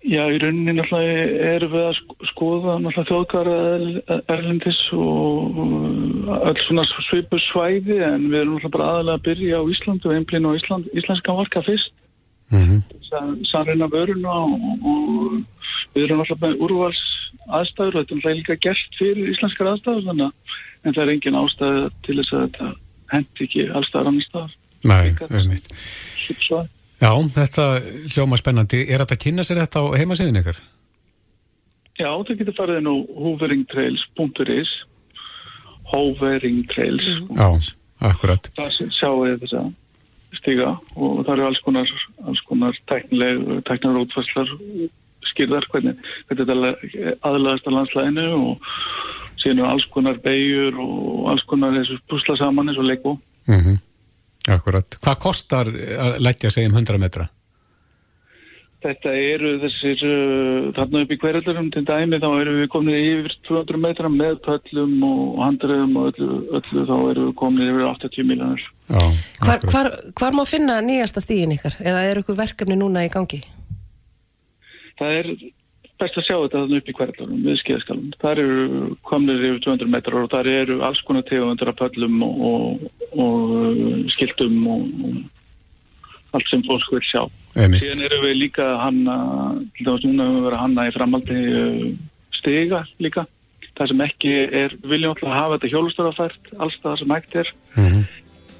Já, 0.01 0.23
í 0.33 0.39
rauninni 0.41 0.73
náttúrulega 0.79 1.49
erum 1.59 1.73
við 1.75 1.83
að 1.91 1.99
skoða 2.31 2.77
náttúrulega 2.81 3.11
þjóðkara 3.11 3.57
Erlendis 4.33 4.79
og 4.97 5.59
öll 6.39 6.63
svona 6.65 6.87
svipu 7.11 7.41
svæði 7.51 7.99
en 8.07 8.31
við 8.31 8.39
erum 8.41 8.55
náttúrulega 8.55 8.77
bara 8.79 8.93
aðalega 8.95 9.19
að 9.19 9.27
byrja 9.27 9.61
á 9.61 9.65
Ísland 9.75 10.07
og 10.07 10.15
einblín 10.17 10.49
á 10.49 10.57
Ísland, 10.57 10.89
íslenska 10.97 11.37
marka 11.37 11.65
fyrst 11.67 11.93
mm 12.51 12.67
-hmm. 12.67 13.45
sannreina 13.51 13.89
vöruna 13.91 14.35
og, 14.45 14.61
og 14.85 15.41
við 15.95 16.05
erum 16.05 16.23
alltaf 16.23 16.41
með 16.43 16.61
úrvals 16.65 17.03
aðstæður 17.49 17.97
og 17.97 18.09
þetta 18.09 18.29
er 18.31 18.39
líka 18.39 18.57
gert 18.57 18.99
fyrir 18.99 19.33
íslenskar 19.33 19.73
aðstæður 19.73 20.07
þannig 20.09 20.33
en 20.85 20.95
það 20.95 21.03
er 21.03 21.13
engin 21.15 21.41
ástæð 21.41 21.79
til 22.07 22.17
þess 22.19 22.33
að 22.33 22.45
þetta 22.47 22.69
hendi 23.11 23.47
ekki 23.47 23.65
allstæðar 23.69 24.11
annar 24.11 24.29
staðar. 24.29 24.53
Nei, 24.81 25.07
auðvitað 25.21 26.69
Já, 27.01 27.13
þetta 27.33 27.65
hljóma 28.13 28.37
spennandi. 28.37 28.83
Er 28.85 29.01
þetta 29.01 29.17
að 29.17 29.23
kynna 29.25 29.45
sér 29.47 29.63
þetta 29.63 29.81
á 29.81 29.97
heimasíðin 29.97 30.41
ykkur? 30.43 30.59
Já, 31.97 32.11
það 32.13 32.41
getur 32.41 32.57
farið 32.57 32.89
á 32.89 32.97
hoveringtrails.is 33.25 34.73
hoveringtrails 35.91 37.09
Já, 37.09 37.49
akkurat. 38.11 38.51
Það 38.57 38.93
sjáu 38.97 39.17
við 39.25 39.41
þess 39.45 39.57
að 39.61 39.71
stiga 40.39 40.77
og 40.97 41.25
það 41.27 41.33
eru 41.35 41.47
alls 41.49 41.61
konar, 41.65 41.93
alls 42.27 42.41
konar 42.49 42.77
tæknileg, 42.91 43.45
tæknilegar 43.69 44.05
útfæslar 44.05 44.53
skýrðar 45.31 45.67
hvernig, 45.73 45.97
hvernig 46.29 46.49
þetta 46.49 47.17
aðlæðast 47.29 47.69
á 47.69 47.71
landslæðinu 47.77 48.27
og 48.39 48.71
síðan 49.41 49.65
er 49.65 49.73
alls 49.73 49.87
konar 49.95 50.21
beigur 50.25 50.79
og 50.83 51.29
alls 51.33 51.45
konar 51.51 51.77
þessu 51.79 51.99
pusla 52.11 52.37
saman 52.41 52.71
eins 52.71 52.81
og 52.81 52.89
leikó. 52.89 53.19
Mm 53.47 53.61
-hmm. 53.61 53.79
Akkurat. 54.49 54.97
Hvað 55.03 55.19
kostar 55.19 55.67
að 55.69 56.19
leggja 56.21 56.51
sig 56.51 56.67
um 56.67 56.75
100 56.75 56.99
metra? 56.99 57.29
Þetta 58.81 59.13
eru 59.13 59.51
þessir, 59.61 60.03
uh, 60.09 60.71
þarna 60.73 61.05
upp 61.05 61.11
í 61.13 61.19
hverjaldurum 61.21 61.71
til 61.75 61.85
dæmi 61.85 62.21
þá 62.23 62.29
eru 62.31 62.57
við 62.63 62.69
komin 62.73 62.97
yfir 62.97 63.35
200 63.51 63.81
metra 63.83 64.09
með 64.09 64.41
pöllum 64.47 64.95
og 65.05 65.39
handröðum 65.45 65.97
og 66.01 66.11
öllu, 66.15 66.41
öllu 66.59 66.85
þá 66.89 66.97
eru 66.97 67.29
við 67.29 67.39
komin 67.43 67.69
yfir 67.69 67.87
80 67.93 68.29
miljónur. 68.33 68.67
Hvar, 69.45 69.65
hvar, 69.69 69.95
hvar 70.17 70.37
má 70.37 70.47
finna 70.49 70.81
nýjasta 70.81 71.21
stíðin 71.21 71.59
ykkar? 71.59 71.77
Eða 71.85 72.07
eru 72.09 72.25
ykkur 72.25 72.41
verkefni 72.41 72.81
núna 72.81 73.05
í 73.05 73.13
gangi? 73.13 73.43
það 75.01 75.17
er 75.19 75.31
best 76.01 76.17
að 76.17 76.27
sjá 76.27 76.37
þetta 76.37 76.63
þannig 76.63 76.81
upp 76.81 76.89
í 76.91 76.95
hverjum 76.97 77.43
við 77.45 77.59
skeiðskalum. 77.61 78.13
Það 78.23 78.43
eru 78.45 78.87
komnir 79.09 79.43
yfir 79.51 79.61
200 79.67 79.93
metrar 79.93 80.23
og 80.23 80.31
það 80.33 80.53
eru 80.55 80.79
alls 80.87 81.03
konar 81.09 81.27
tegundur 81.29 81.73
af 81.73 81.81
pöllum 81.81 82.23
og, 82.25 82.41
og, 82.51 82.87
og 83.21 84.09
skiltum 84.15 84.57
og, 84.73 84.87
og 85.05 85.19
allt 86.37 86.49
sem 86.51 86.63
fólk 86.67 86.89
vil 86.95 87.05
sjá. 87.07 87.23
Einmitt. 87.57 87.85
Síðan 87.85 88.07
eru 88.07 88.23
við 88.25 88.37
líka 88.45 88.67
hanna, 88.81 89.17
til 89.77 89.87
dæmis 89.89 90.07
núna 90.07 90.27
hefur 90.29 90.39
við 90.39 90.49
verið 90.49 90.65
hanna 90.65 90.87
í 90.87 90.95
framaldi 90.95 91.39
uh, 91.61 91.85
stiga 92.39 92.83
líka. 93.03 93.27
Það 93.79 93.93
sem 93.93 94.03
ekki 94.05 94.35
er, 94.63 94.75
viljum 94.85 95.15
alltaf 95.15 95.33
hafa 95.33 95.57
þetta 95.57 95.73
hjólustarafært, 95.73 96.51
alls 96.61 96.77
það 96.83 96.99
sem 97.01 97.15
hægt 97.17 97.39
er. 97.43 97.55
Mm 97.77 97.87
-hmm. 97.87 98.05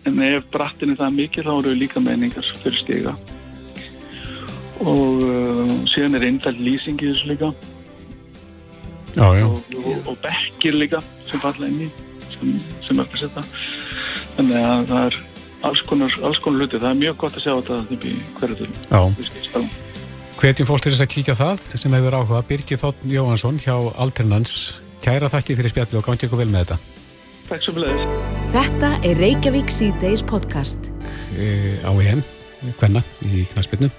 En 0.09 0.23
ef 0.25 0.49
brattin 0.51 0.95
er 0.95 0.97
það 0.97 1.19
mikið 1.19 1.45
þá 1.45 1.53
eru 1.59 1.75
við 1.75 1.83
líka 1.83 2.01
meiningar 2.01 2.47
fyrir 2.63 2.81
stiga 2.81 3.15
og 4.81 5.21
uh, 5.25 5.73
síðan 5.93 6.17
er 6.17 6.27
eindalt 6.31 6.61
lýsing 6.61 7.01
í 7.01 7.11
þessu 7.11 7.33
líka 7.35 7.51
Já, 9.17 9.27
já. 9.37 9.47
og, 9.47 9.59
og, 9.77 9.97
og 10.13 10.21
bekkir 10.23 10.79
líka 10.79 11.03
sem 11.27 11.43
falla 11.43 11.69
inn 11.69 11.85
í 11.85 11.89
sem, 12.37 12.55
sem 12.87 13.03
er 13.03 13.09
að 13.09 13.25
setja 13.25 13.45
þannig 14.37 14.61
að 14.61 14.85
það 14.93 15.09
er 15.09 15.19
alls 15.67 15.83
konar, 15.89 16.13
alls 16.25 16.41
konar 16.43 16.65
hluti. 16.65 16.81
Það 16.81 16.91
er 16.91 16.99
mjög 17.01 17.17
gott 17.21 17.39
að 17.39 17.45
sjá 17.45 17.53
þetta 17.59 17.79
upp 17.81 17.93
í 17.93 18.15
til 19.51 19.69
Hvetjum 20.41 20.69
fólk 20.71 20.81
til 20.81 20.95
þess 20.95 21.05
að 21.05 21.13
kíkja 21.13 21.37
það 21.37 21.67
sem 21.77 21.95
hefur 21.99 22.17
áhuga. 22.17 22.41
Birgir 22.49 22.81
Þótt 22.81 23.03
Jóhansson 23.05 23.61
hjá 23.61 23.75
Alternans. 24.01 24.55
Kæra 25.05 25.29
þakki 25.33 25.57
fyrir 25.59 25.73
spjalli 25.73 25.99
og 26.01 26.07
gangi 26.07 26.25
ykkur 26.25 26.41
vel 26.41 26.49
með 26.49 26.65
þetta. 26.65 26.79
Takk 27.51 27.67
svo 27.67 27.75
fyrir 27.77 28.01
Þetta 28.55 28.91
er 29.05 29.21
Reykjavík 29.21 29.69
C-Days 29.75 30.25
podcast. 30.25 30.89
e, 31.37 31.77
á 31.85 31.93
EM, 31.93 32.23
hvenna 32.81 33.03
í 33.27 33.45
knaspinu 33.53 33.91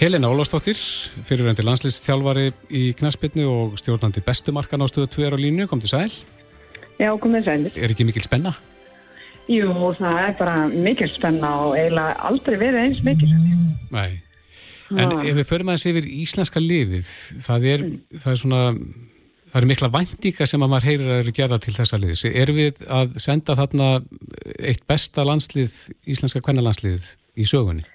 Helena 0.00 0.30
Ólafsdóttir 0.32 0.78
fyrirverandi 1.28 1.64
landslýstþjálfari 1.66 2.46
í 2.72 2.86
knaspinu 2.96 3.44
og 3.52 3.74
stjórnandi 3.76 4.22
bestumarkan 4.24 4.80
á 4.80 4.88
stöðu 4.88 5.10
2 5.12 5.28
á 5.28 5.36
línu, 5.36 5.66
kom 5.68 5.80
til 5.80 5.92
sæl. 5.92 6.08
Já, 6.96 7.12
komið 7.20 7.44
sælir. 7.44 7.76
Er 7.76 7.92
ekki 7.92 8.08
mikil 8.08 8.24
spenna? 8.24 8.54
Jú, 9.50 9.70
það 9.98 10.18
er 10.24 10.34
bara 10.38 10.56
mikil 10.70 11.08
spenna 11.10 11.54
og 11.64 11.78
eiginlega 11.78 12.18
aldrei 12.30 12.58
verið 12.60 12.82
eins 12.84 13.00
mikil. 13.06 13.30
Nei 13.90 14.20
En 14.90 15.12
ef 15.22 15.36
við 15.38 15.46
förum 15.46 15.70
aðeins 15.70 15.86
yfir 15.86 16.06
íslenska 16.24 16.60
liðið 16.62 17.08
það 17.44 17.66
er, 17.72 17.84
það 18.16 18.32
er 18.32 18.40
svona 18.40 18.62
það 19.50 19.58
eru 19.60 19.70
mikla 19.70 19.90
væntinga 19.94 20.48
sem 20.50 20.64
að 20.64 20.72
maður 20.72 20.88
heyrir 20.88 21.10
að 21.10 21.20
eru 21.20 21.34
gerða 21.36 21.58
til 21.62 21.74
þessa 21.76 22.00
liðis. 22.00 22.24
Erum 22.30 22.58
við 22.58 22.82
að 22.90 23.14
senda 23.22 23.56
þarna 23.58 23.88
eitt 24.58 24.82
besta 24.90 25.26
landslið 25.26 25.76
íslenska 26.10 26.42
kvennalandslið 26.42 27.12
í 27.38 27.46
sögunni? 27.46 27.86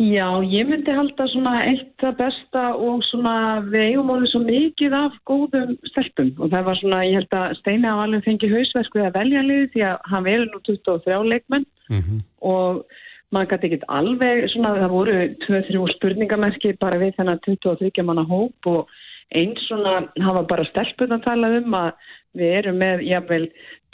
Já, 0.00 0.28
ég 0.48 0.64
myndi 0.64 0.94
halda 0.96 1.26
svona 1.28 1.58
eitt 1.68 1.90
það 2.00 2.14
besta 2.22 2.62
og 2.72 3.02
svona 3.10 3.34
eigum 3.68 4.08
alveg 4.14 4.30
svo 4.32 4.40
mikið 4.46 4.96
af 4.96 5.18
góðum 5.28 5.74
stelpum. 5.90 6.30
Og 6.40 6.48
það 6.48 6.64
var 6.70 6.80
svona, 6.80 7.02
ég 7.04 7.18
held 7.18 7.36
að 7.36 7.52
Steini 7.58 7.90
á 7.92 8.00
alveg 8.00 8.24
fengi 8.24 8.48
hausverk 8.48 8.96
við 8.96 9.08
að 9.10 9.18
velja 9.18 9.44
liði 9.44 9.68
því 9.74 9.84
að 9.90 10.08
hann 10.14 10.26
verður 10.30 10.48
nú 10.54 10.62
23 10.70 11.20
leikmenn. 11.34 11.68
Mm 11.92 12.24
og 12.40 12.84
maður 13.30 13.50
gæti 13.50 13.68
ekkert 13.68 13.84
alveg 13.92 14.46
svona, 14.50 14.72
það 14.80 14.94
voru 14.94 15.16
2-3 15.44 15.84
spurningamerki 15.94 16.72
bara 16.80 16.98
við 16.98 17.14
þennan 17.18 17.42
23 17.44 18.04
manna 18.06 18.24
hóp 18.26 18.70
og 18.70 18.88
eins 19.36 19.62
svona 19.68 20.08
hafa 20.24 20.42
bara 20.50 20.66
stelpun 20.66 21.14
að 21.14 21.26
tala 21.28 21.52
um 21.60 21.76
að 21.78 21.92
við 22.38 22.56
erum 22.60 22.78
með 22.80 23.04
jafnvel 23.08 23.44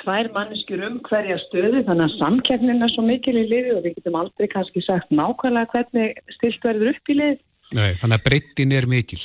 tvær 0.03 0.29
manneskjur 0.35 0.85
um 0.87 0.99
hverja 1.07 1.39
stöðu 1.47 1.83
þannig 1.87 2.05
að 2.07 2.19
samkeppnin 2.21 2.85
er 2.85 2.93
svo 2.93 3.07
mikil 3.07 3.37
í 3.37 3.47
liði 3.49 3.75
og 3.77 3.83
við 3.87 3.97
getum 3.97 4.19
aldrei 4.21 4.51
kannski 4.53 4.85
sagt 4.85 5.13
nákvæmlega 5.15 5.73
hvernig 5.73 6.21
stilt 6.37 6.67
verður 6.67 6.93
upp 6.93 7.13
í 7.13 7.19
lið. 7.21 7.43
Nei, 7.77 7.91
þannig 7.99 8.21
að 8.21 8.27
breyttin 8.29 8.77
er 8.77 8.89
mikil. 8.91 9.23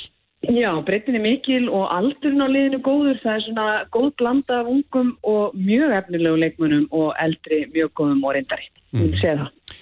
Já, 0.50 0.72
breytin 0.82 1.14
er 1.14 1.22
mikil 1.22 1.68
og 1.70 1.84
aldurinn 1.94 2.42
á 2.42 2.48
liðinu 2.50 2.80
góður, 2.82 3.20
það 3.22 3.36
er 3.36 3.44
svona 3.44 3.66
góð 3.94 4.08
blanda 4.18 4.58
af 4.58 4.70
ungum 4.72 5.12
og 5.22 5.54
mjög 5.54 5.94
efnilegu 6.00 6.40
leikmunum 6.42 6.88
og 6.90 7.12
eldri 7.22 7.60
mjög 7.70 7.92
góðum 8.00 8.24
og 8.26 8.34
reyndari. 8.34 8.66
Mm. 8.90 9.04
Ég 9.04 9.20
sé 9.20 9.36
það. 9.38 9.76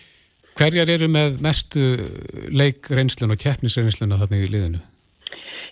Hverjar 0.60 0.92
eru 0.92 1.08
með 1.08 1.38
mestu 1.40 1.86
leikreinslun 2.52 3.32
og 3.32 3.40
keppnisreinsluna 3.40 4.18
þarna 4.20 4.42
í 4.42 4.50
liðinu? 4.52 4.82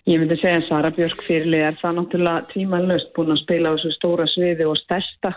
Ég 0.08 0.22
myndi 0.22 0.38
segja 0.40 0.62
að 0.62 0.68
Sara 0.70 0.88
Björk 0.96 1.20
fyrirlið 1.26 1.62
er 1.66 1.74
það 1.82 1.96
náttúrulega 1.98 2.46
tímanlöst 2.54 3.10
búin 3.12 3.34
að 3.34 3.42
spila 3.42 3.68
á 3.68 3.76
þessu 3.76 3.90
stóra 3.92 4.24
sviði 4.32 4.64
og 4.64 4.78
stærsta 4.80 5.34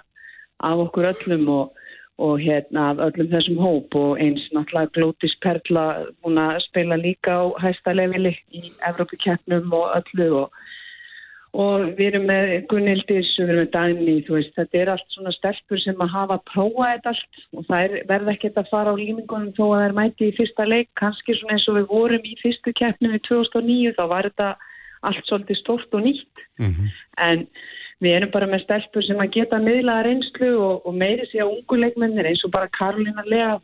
af 0.64 0.84
okkur 0.86 1.10
öllum 1.10 1.50
og, 1.52 1.82
og 2.24 2.38
hérna 2.40 2.86
af 2.94 3.02
öllum 3.10 3.28
þessum 3.34 3.60
hóp 3.60 3.98
og 4.00 4.22
eins 4.24 4.46
náttúrulega 4.56 4.94
Glótis 4.96 5.36
Perla 5.44 5.84
búin 6.24 6.40
að 6.40 6.62
spila 6.70 7.00
líka 7.02 7.36
á 7.36 7.44
hæsta 7.66 7.98
leveli 8.00 8.32
í 8.56 8.72
Evrópukeppnum 8.88 9.76
og 9.76 9.92
öllu 9.98 10.30
og, 10.46 10.56
og 11.52 11.82
við 11.98 12.06
erum 12.14 12.28
með 12.30 12.52
Gunnildis 12.72 13.32
við 13.36 13.50
erum 13.50 13.60
með 13.60 13.72
Dani, 13.74 14.14
þú 14.24 14.36
veist, 14.38 14.54
þetta 14.56 14.80
er 14.80 14.92
allt 14.94 15.16
svona 15.16 15.34
stelpur 15.36 15.82
sem 15.84 16.04
að 16.06 16.14
hafa 16.14 16.38
prófað 16.48 16.94
þetta 16.94 17.12
allt. 17.12 17.42
Og 17.58 17.66
það 17.68 17.84
er, 17.88 17.96
verða 18.08 18.36
ekkert 18.36 18.62
að 18.62 18.72
fara 18.72 18.94
á 18.96 19.02
límingunum 19.02 19.52
þó 19.58 19.64
að 19.66 19.74
það 19.74 19.88
er 19.88 19.98
mæti 20.00 20.30
í 20.30 20.36
fyrsta 20.38 20.68
leik, 20.70 20.90
kannski 21.02 21.36
svona 21.36 21.58
eins 21.58 21.68
og 21.68 21.78
við 21.80 21.90
vorum 21.92 22.30
í 22.30 22.38
fyrstu 22.40 22.74
keppnum 22.80 23.18
í 23.18 23.22
2009, 23.28 23.92
þá 24.00 24.04
var 24.14 24.30
þetta 24.30 24.50
allt 25.10 25.28
svolítið 25.28 25.60
stórt 25.60 26.00
og 26.00 26.06
nýtt. 26.08 26.46
En 27.20 27.46
við 28.02 28.16
erum 28.16 28.32
bara 28.32 28.48
með 28.48 28.64
stelpur 28.64 29.06
sem 29.06 29.20
að 29.20 29.36
geta 29.36 29.60
miðlaða 29.60 30.08
reynslu 30.08 30.56
og, 30.56 30.88
og 30.88 30.96
meiri 30.96 31.28
sig 31.30 31.44
á 31.44 31.52
unguleikmennir 31.52 32.32
eins 32.32 32.46
og 32.48 32.56
bara 32.56 32.72
Karolina 32.80 33.28
Lea 33.28 33.60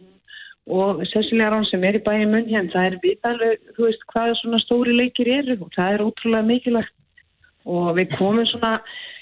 og 0.68 1.00
Cecilia 1.08 1.50
Rón 1.50 1.64
sem 1.70 1.84
er 1.88 1.96
í 1.96 2.04
bæði 2.04 2.28
munn 2.28 2.50
hérna, 2.50 2.74
það 2.74 2.88
er 2.90 3.00
vitalveg, 3.06 3.62
þú 3.78 3.88
veist, 3.88 4.04
hvaða 4.12 4.36
svona 4.42 4.60
stóri 4.60 4.94
leikir 4.98 5.30
eru 5.40 5.56
og 5.64 5.72
það 5.78 5.94
er 5.94 6.04
ótrúlega 6.04 6.50
mikilvægt 6.50 6.97
og 7.68 7.92
við 7.98 8.16
komum 8.16 8.48
svona, 8.48 8.78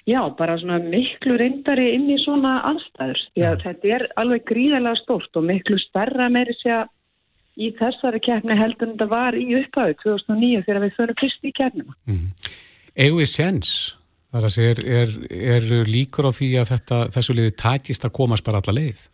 já, 0.07 0.21
bara 0.37 0.57
svona 0.61 0.79
miklu 0.83 1.37
reyndari 1.41 1.91
inn 1.95 2.07
í 2.13 2.19
svona 2.21 2.59
aðstæður 2.71 3.23
að 3.49 3.63
þetta 3.65 3.93
er 3.97 4.07
alveg 4.21 4.45
gríðarlega 4.51 5.01
stórt 5.01 5.39
og 5.39 5.47
miklu 5.49 5.79
stærra 5.81 6.29
meiri 6.33 6.55
sig 6.61 6.75
að 6.77 6.91
í 7.55 7.71
þessari 7.79 8.19
keppni 8.23 8.57
heldur 8.59 8.89
en 8.89 8.95
þetta 8.95 9.09
var 9.11 9.37
í 9.39 9.45
upphæðu 9.61 9.97
2009 10.03 10.63
þegar 10.67 10.81
við 10.83 10.97
förum 10.97 11.19
fyrst 11.21 11.47
í 11.47 11.53
keppnina. 11.55 11.95
Egu 12.95 13.19
við 13.21 13.31
sens, 13.31 13.73
þar 14.31 14.47
að 14.49 14.55
segja, 14.57 14.75
er, 14.75 15.13
er, 15.55 15.67
er 15.81 15.91
líkur 15.91 16.27
á 16.27 16.31
því 16.35 16.49
að 16.61 16.71
þetta, 16.73 17.01
þessu 17.15 17.35
liði 17.37 17.55
takist 17.59 18.07
að 18.07 18.15
komast 18.19 18.47
bara 18.47 18.61
alla 18.61 18.75
leið? 18.75 19.05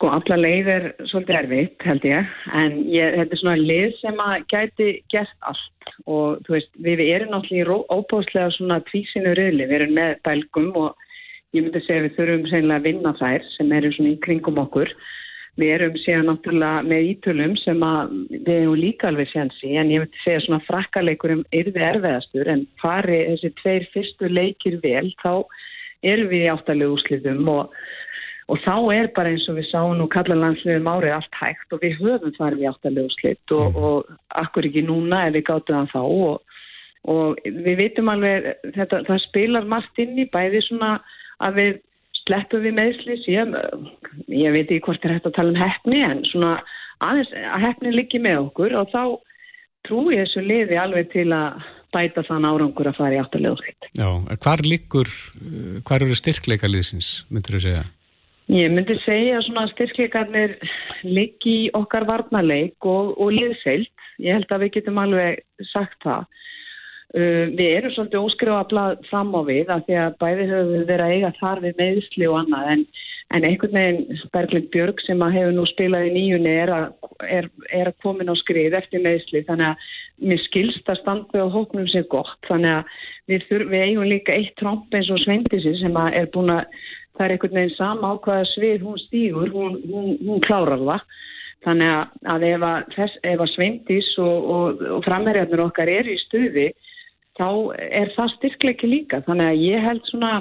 Sko, 0.00 0.08
alla 0.16 0.36
leið 0.40 0.68
er 0.72 0.84
svolítið 1.10 1.36
erfitt, 1.36 1.82
held 1.84 2.04
ég, 2.08 2.28
en 2.56 2.76
ég, 2.88 3.18
þetta 3.18 3.34
er 3.36 3.40
svona 3.42 3.56
lið 3.60 3.90
sem 3.98 4.22
að 4.24 4.46
gæti 4.48 4.86
gert 5.12 5.44
allt. 5.50 5.90
Og 6.08 6.40
þú 6.46 6.54
veist, 6.54 6.70
við 6.86 7.02
erum 7.04 7.34
náttúrulega 7.34 7.76
í 7.76 7.98
óbáslega 7.98 8.54
svona 8.54 8.78
tvísinu 8.86 9.34
riðli, 9.36 9.66
við 9.68 9.76
erum 9.76 9.92
með 9.98 10.14
belgum 10.24 10.72
og 10.80 11.04
ég 11.52 11.66
myndi 11.66 11.84
segja 11.84 12.06
við 12.06 12.16
þurfum 12.16 12.48
sennilega 12.48 12.80
að 12.80 12.88
vinna 12.88 13.14
þær 13.20 13.46
sem 13.58 13.76
eru 13.76 13.92
svona 13.98 14.14
í 14.14 14.18
kringum 14.24 14.64
okkur. 14.64 14.96
Við 15.60 15.76
erum 15.76 16.00
síðan 16.06 16.28
náttúrulega 16.30 16.88
með 16.88 17.12
ítölum 17.12 17.56
sem 17.60 17.88
að 17.92 18.18
við 18.38 18.52
hefum 18.56 18.80
líka 18.80 19.12
alveg 19.12 19.32
sjansi 19.34 19.76
en 19.76 19.92
ég 19.92 20.06
myndi 20.06 20.24
segja 20.24 20.46
svona 20.46 20.64
frakkaleikurum 20.70 21.44
yrði 21.60 21.88
erfiðastur. 21.92 22.48
En 22.48 22.64
fari 22.80 23.26
þessi 23.34 23.52
tveir 23.60 23.90
fyrstu 23.92 24.32
leikir 24.32 24.80
vel 24.80 25.10
þá 25.20 25.34
erum 26.00 26.32
við 26.32 26.46
í 26.46 26.52
áttalegu 26.56 26.96
úrslitum 26.96 27.52
og, 27.52 27.74
og 28.50 28.58
þá 28.64 28.74
er 28.96 29.10
bara 29.14 29.30
eins 29.30 29.46
og 29.50 29.58
við 29.60 29.68
sáum 29.70 29.98
nú 29.98 30.06
kallalandsliðum 30.10 30.88
árið 30.90 31.16
allt 31.16 31.36
hægt 31.38 31.74
og 31.74 31.82
við 31.84 32.00
höfum 32.00 32.34
farið 32.38 32.64
í 32.64 32.68
áttalegu 32.70 33.06
úrslit 33.06 33.54
og, 33.54 33.78
og 33.78 34.10
akkur 34.42 34.66
ekki 34.66 34.82
núna 34.86 35.26
ef 35.28 35.36
við 35.36 35.46
gáttum 35.50 35.78
það 35.78 35.92
þá 35.92 36.00
og, 36.02 36.58
og 37.14 37.40
við 37.46 37.78
vitum 37.84 38.10
alveg 38.12 38.50
þetta, 38.74 39.04
það 39.06 39.24
spilar 39.28 39.70
margt 39.70 40.02
inn 40.02 40.18
í 40.18 40.26
bæði 40.34 40.64
svona 40.66 40.96
að 41.40 41.60
við 41.60 41.80
sleppum 42.24 42.64
við 42.66 42.76
meðsli 42.76 43.18
síðan, 43.24 43.56
ég 44.28 44.54
veit 44.54 44.66
ekki 44.66 44.84
hvort 44.88 45.06
er 45.06 45.16
hægt 45.16 45.30
að 45.30 45.36
tala 45.38 45.54
um 45.54 45.60
hefni 45.60 46.02
en 46.04 46.24
svona 46.28 46.54
aðeins 47.00 47.34
að 47.38 47.66
hefni 47.68 47.94
liggi 47.94 48.20
með 48.22 48.48
okkur 48.48 48.74
og 48.80 48.90
þá 48.92 49.02
trúi 49.88 50.18
þessu 50.18 50.42
liði 50.44 50.80
alveg 50.80 51.08
til 51.14 51.30
að 51.32 51.62
bæta 51.94 52.22
þann 52.26 52.46
árangur 52.46 52.90
að 52.90 52.98
fara 52.98 53.16
í 53.16 53.22
áttalega 53.22 53.56
úrslit. 53.56 53.88
Já, 53.98 54.10
hvar 54.44 54.62
liggur, 54.66 55.08
hvar 55.86 56.04
eru 56.04 56.18
styrkleika 56.18 56.70
liðsins, 56.70 57.24
myndur 57.32 57.56
þú 57.56 57.62
segja? 57.64 57.86
Ég 58.50 58.72
myndi 58.74 58.96
segja 59.04 59.38
að 59.38 59.68
styrkleikarnir 59.76 60.56
liggi 61.06 61.52
í 61.66 61.70
okkar 61.76 62.02
varnarleik 62.08 62.82
og, 62.82 63.12
og 63.22 63.30
liðseilt. 63.36 63.92
Ég 64.18 64.34
held 64.34 64.50
að 64.50 64.64
við 64.64 64.72
getum 64.74 64.98
alveg 64.98 65.44
sagt 65.70 66.00
það. 66.02 66.26
Uh, 67.10 67.46
við 67.54 67.68
erum 67.76 67.94
svolítið 67.94 68.26
óskrifablað 68.26 68.98
fram 69.10 69.30
á 69.34 69.40
við 69.46 69.70
af 69.70 69.86
því 69.86 69.96
að 69.98 70.18
bæði 70.22 70.48
höfum 70.50 70.74
við 70.74 70.84
verið 70.90 71.06
að 71.06 71.14
eiga 71.14 71.30
þar 71.38 71.62
við 71.64 71.80
meðsli 71.80 72.28
og 72.30 72.36
annað 72.40 72.68
en, 72.74 72.84
en 73.34 73.46
einhvern 73.48 73.78
veginn 73.78 74.20
Berglind 74.34 74.68
Björg 74.74 75.02
sem 75.06 75.24
að 75.26 75.34
hefur 75.38 75.56
nú 75.56 75.64
spilað 75.70 76.06
í 76.06 76.12
nýjunni 76.14 76.52
er 76.62 76.74
að, 76.74 76.86
er, 77.26 77.50
er 77.74 77.90
að 77.90 77.98
komin 78.06 78.30
á 78.30 78.34
skrið 78.38 78.78
eftir 78.78 79.02
meðsli 79.02 79.42
þannig 79.48 79.72
að 79.72 79.90
mér 80.30 80.42
skilst 80.44 80.90
að 80.90 81.00
standa 81.02 81.42
á 81.42 81.50
hóknum 81.50 81.90
sér 81.90 82.06
gott 82.14 82.38
þannig 82.46 82.78
að 82.78 82.94
við, 83.32 83.44
þur, 83.50 83.66
við 83.74 83.84
eigum 83.88 84.10
líka 84.10 84.38
eitt 84.38 84.54
tromp 84.62 84.94
eins 84.94 85.10
og 85.10 85.18
Svendisi 85.24 85.74
sem 85.82 85.98
að 85.98 86.18
er 86.20 86.30
búin 86.30 86.54
að 86.60 86.78
það 87.20 87.26
er 87.26 87.34
einhvern 87.36 87.58
veginn 87.60 87.76
sama 87.76 88.10
á 88.10 88.14
hvaða 88.24 88.46
svið 88.54 88.86
hún 88.88 89.02
stýgur, 89.04 89.50
hún, 89.52 89.74
hún, 89.92 90.14
hún 90.24 90.40
klárar 90.46 90.80
það 90.80 91.04
þannig 91.64 91.90
að, 91.92 92.14
að 92.32 92.46
ef 92.48 92.62
að, 92.64 92.94
að 93.34 93.50
Svendis 93.54 94.14
og, 94.22 94.46
og, 94.54 94.86
og 94.96 95.02
framherjarnir 95.04 95.66
okkar 95.66 95.92
er 95.92 96.08
í 96.08 96.16
stuði 96.24 96.70
þá 97.40 97.50
er 97.76 98.14
það 98.16 98.32
styrkleiki 98.36 98.88
líka. 98.88 99.20
Þannig 99.26 99.50
að 99.50 99.62
ég 99.64 99.84
held 99.84 100.08
svona, 100.08 100.32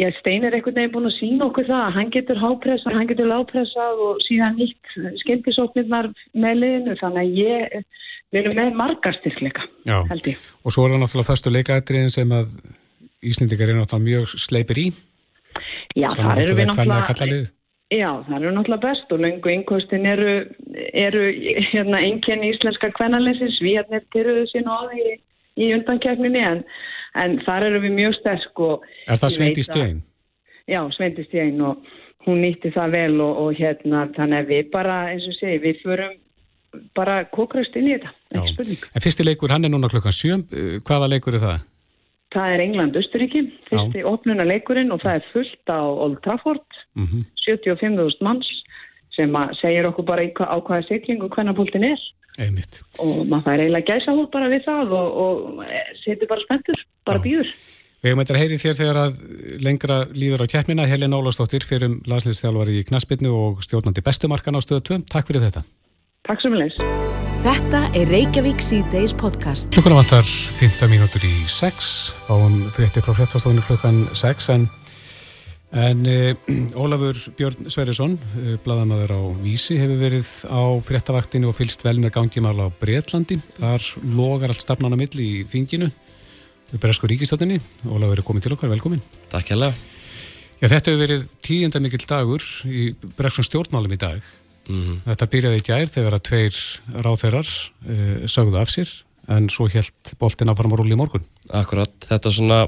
ég 0.00 0.16
steinir 0.22 0.56
einhvern 0.56 0.78
veginn 0.80 0.94
búin 0.94 1.10
að 1.10 1.16
sína 1.18 1.48
okkur 1.48 1.68
það 1.68 1.84
að 1.84 1.94
hann 1.98 2.12
getur 2.16 2.42
hápressað, 2.42 2.98
hann 2.98 3.10
getur 3.12 3.30
lápressað 3.30 4.02
og 4.06 4.24
síðan 4.26 4.58
nýtt 4.58 4.96
skemmtisóknirnar 5.24 6.10
með 6.32 6.60
liðinu. 6.62 6.98
Þannig 7.02 7.22
að 7.24 7.40
ég, 7.42 7.78
við 8.32 8.42
erum 8.42 8.58
með 8.60 8.80
margar 8.80 9.20
styrkleika, 9.20 9.68
Já. 9.88 9.98
held 10.10 10.32
ég. 10.32 10.44
Og 10.64 10.74
svo 10.74 10.86
er 10.86 10.94
það 10.96 11.04
náttúrulega 11.04 11.30
fyrstu 11.32 11.54
leikaðriðin 11.56 12.14
sem 12.16 12.36
að 12.40 12.58
Íslendingar 13.28 13.72
er 13.72 13.80
náttúrulega 13.80 14.06
mjög 14.06 14.34
sleipir 14.38 14.78
í. 14.78 14.88
Já, 15.96 16.08
Sem 16.12 16.26
það 16.26 16.42
eru 16.42 16.56
við 16.58 16.68
náttúrulega. 16.70 17.38
Já, 17.88 18.10
það 18.26 18.42
eru 18.42 18.50
náttúrulega 18.52 18.84
best 18.84 19.12
og 19.14 19.22
lengu 19.24 19.52
yngkostin 19.52 20.04
eru, 20.06 20.32
eru 20.92 21.22
hérna, 21.70 22.02
einkenni 22.04 22.50
íslenska 22.52 22.90
kvennalesins, 22.98 23.56
við 23.64 23.78
hérna 23.78 24.02
eru 24.20 24.34
þessi 24.42 24.64
náði 24.66 25.00
í, 25.00 25.14
í 25.64 25.70
undankefninni 25.78 26.42
en, 26.50 26.60
en 27.16 27.38
þar 27.46 27.70
eru 27.70 27.80
við 27.86 27.96
mjög 27.96 28.18
sterk 28.18 28.62
og 28.66 28.84
Er 29.06 29.16
það 29.16 29.34
Sveindi 29.38 29.64
Stein? 29.64 30.02
Já, 30.68 30.82
Sveindi 30.98 31.24
Stein 31.30 31.64
og 31.64 31.80
hún 32.28 32.44
nýtti 32.44 32.74
það 32.76 32.94
vel 32.98 33.16
og, 33.24 33.40
og 33.46 33.56
hérna 33.56 34.04
þannig 34.18 34.44
að 34.44 34.52
við 34.52 34.70
bara, 34.76 35.00
eins 35.14 35.24
og 35.30 35.38
segi, 35.40 35.62
við 35.64 35.80
förum 35.86 36.18
bara 36.98 37.22
kókraust 37.32 37.76
inn 37.80 37.88
í 37.88 37.96
þetta, 37.96 38.12
ekki 38.36 38.52
spurning. 38.52 38.86
En 38.92 39.04
fyrsti 39.06 39.24
leikur, 39.24 39.56
hann 39.56 39.64
er 39.64 39.72
núna 39.72 39.88
klukkan 39.88 40.12
7. 40.12 40.82
Hvaða 40.84 41.08
leikur 41.14 41.40
er 41.40 41.46
það? 41.46 41.66
Það 42.34 42.54
er 42.54 42.62
England-Östuríki, 42.66 43.40
fyrsti 43.70 44.02
opnuna 44.04 44.44
leikurinn 44.44 44.92
og 44.92 45.00
það 45.00 45.14
er 45.16 45.28
fullt 45.32 45.72
á 45.72 45.80
Old 45.80 46.20
Trafford, 46.24 46.66
Mm 46.98 47.24
75.000 47.48 48.20
manns 48.20 48.48
sem 49.16 49.32
segir 49.56 49.86
okkur 49.88 50.04
bara 50.04 50.26
á 50.28 50.56
hvaða 50.60 50.84
siglingu 50.84 51.30
hvernig 51.32 51.56
póltin 51.56 51.86
er 51.88 52.02
Einmitt. 52.38 52.82
og 53.00 53.24
maður 53.26 53.46
fær 53.46 53.62
eiginlega 53.62 53.94
gæsa 53.94 54.14
hún 54.14 54.28
bara 54.30 54.50
við 54.52 54.66
það 54.68 54.92
og, 54.98 55.08
og 55.24 55.64
setur 56.04 56.28
bara 56.30 56.44
spenntur, 56.44 56.84
bara 57.08 57.22
býður. 57.24 57.48
Við 57.98 58.12
hefum 58.12 58.20
eitthvað 58.22 58.40
heyrið 58.44 58.62
þér 58.62 58.76
þegar 58.78 59.00
að 59.00 59.16
lengra 59.66 59.96
líður 60.14 60.44
á 60.46 60.52
keppnina. 60.52 60.86
Helena 60.86 61.18
Ólafsdóttir 61.18 61.66
fyrir 61.66 61.88
um 61.88 61.96
landsliðstjálfari 62.06 62.78
í 62.78 62.86
knaspinu 62.86 63.32
og 63.34 63.64
stjórnandi 63.66 64.04
bestumarkan 64.06 64.54
á 64.54 64.62
stöðu 64.62 64.84
2. 64.92 65.00
Takk 65.10 65.32
fyrir 65.32 65.48
þetta. 65.48 65.64
Takk 66.28 66.42
sem 66.44 66.52
við 66.52 66.60
leys. 66.60 66.74
Þetta 67.40 67.78
er 67.96 68.10
Reykjavík 68.12 68.58
C-Days 68.60 69.14
podcast. 69.16 69.70
Klukkuna 69.72 69.96
vantar 69.96 70.26
15 70.28 70.90
mínútur 70.92 71.22
í 71.24 71.30
6 71.48 71.86
áum 72.28 72.58
frétti 72.74 73.00
frá 73.00 73.14
fréttastofunni 73.16 73.62
klukkan 73.64 74.02
6 74.12 74.48
en, 74.52 74.66
en 75.72 76.02
e, 76.04 76.34
Ólafur 76.76 77.16
Björn 77.38 77.70
Sverjesson 77.72 78.18
e, 78.18 78.58
bladamaður 78.60 79.14
á 79.16 79.20
Vísi 79.40 79.78
hefur 79.80 80.02
verið 80.02 80.28
á 80.52 80.60
fréttavaktinu 80.84 81.48
og 81.48 81.56
fylst 81.56 81.86
vel 81.86 81.96
með 82.02 82.12
gangimála 82.18 82.66
á 82.68 82.76
Breitlandi 82.76 83.38
þar 83.54 83.86
logar 84.04 84.52
allt 84.52 84.66
stafnan 84.66 84.92
á 84.92 85.00
milli 85.00 85.30
í 85.38 85.46
þinginu 85.48 85.88
við 86.74 86.82
bresku 86.82 87.08
ríkistöldinni 87.08 87.56
Ólafur 87.88 88.20
er 88.20 88.26
komin 88.26 88.44
til 88.44 88.52
okkar, 88.52 88.68
velkomin 88.74 89.00
Takk 89.32 89.54
hérlega. 89.54 89.72
Já, 90.60 90.68
þetta 90.74 90.92
hefur 90.92 91.00
verið 91.06 91.32
tíunda 91.40 91.80
mikill 91.80 92.04
dagur 92.04 92.44
í 92.68 92.90
breskum 93.16 93.48
stjórnmálum 93.48 93.96
í 93.96 94.00
dag 94.04 94.28
Mm 94.68 95.02
Þetta 95.08 95.28
byrjaði 95.32 95.60
í 95.60 95.66
gær 95.66 95.92
þegar 95.92 96.16
að 96.16 96.24
tveir 96.28 96.58
ráþeirar 97.06 97.52
uh, 97.52 98.26
sögðu 98.28 98.58
af 98.60 98.72
sér 98.72 98.90
en 99.28 99.48
svo 99.52 99.68
helt 99.72 100.14
boltin 100.20 100.48
að 100.48 100.60
rúli 100.72 100.94
í 100.96 100.98
morgun. 100.98 101.24
Akkurat, 101.52 101.92
þetta 102.08 102.32
svona, 102.32 102.58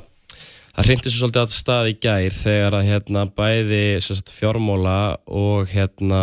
það 0.76 0.88
hrindi 0.88 1.12
svo 1.12 1.22
svolítið 1.22 1.42
að 1.42 1.54
stað 1.56 1.88
í 1.88 1.96
gær 2.04 2.36
þegar 2.36 2.76
að 2.76 2.88
hérna 2.90 3.24
bæði 3.36 3.82
sagt, 4.04 4.32
fjármóla 4.36 5.16
og 5.24 5.72
hérna 5.72 6.22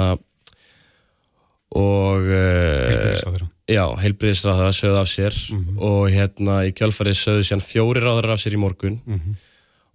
og 1.77 2.29
uh, 2.29 3.41
já, 3.67 3.83
heilbriðisráðara 4.01 4.77
sögðu 4.77 5.01
af 5.01 5.09
sér 5.11 5.41
og 5.83 6.07
hérna 6.13 6.61
í 6.69 6.71
kjálfarið 6.77 7.19
sögðu 7.19 7.49
síðan 7.49 7.65
fjóri 7.65 8.05
ráðara 8.05 8.37
af 8.37 8.41
sér 8.45 8.55
í 8.57 8.61
morgun. 8.61 9.01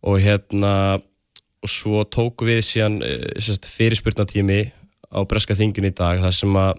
Og 0.02 0.18
hérna 0.18 0.74
og 1.62 1.70
svo 1.70 2.02
tóku 2.10 2.48
við 2.48 2.64
síðan 2.66 2.98
sagt, 3.38 3.68
fyrirspurnatími 3.70 4.64
á 5.12 5.18
breska 5.28 5.56
þingun 5.58 5.90
í 5.90 5.94
dag 5.94 6.22
þar 6.22 6.34
sem 6.36 6.58
að 6.58 6.72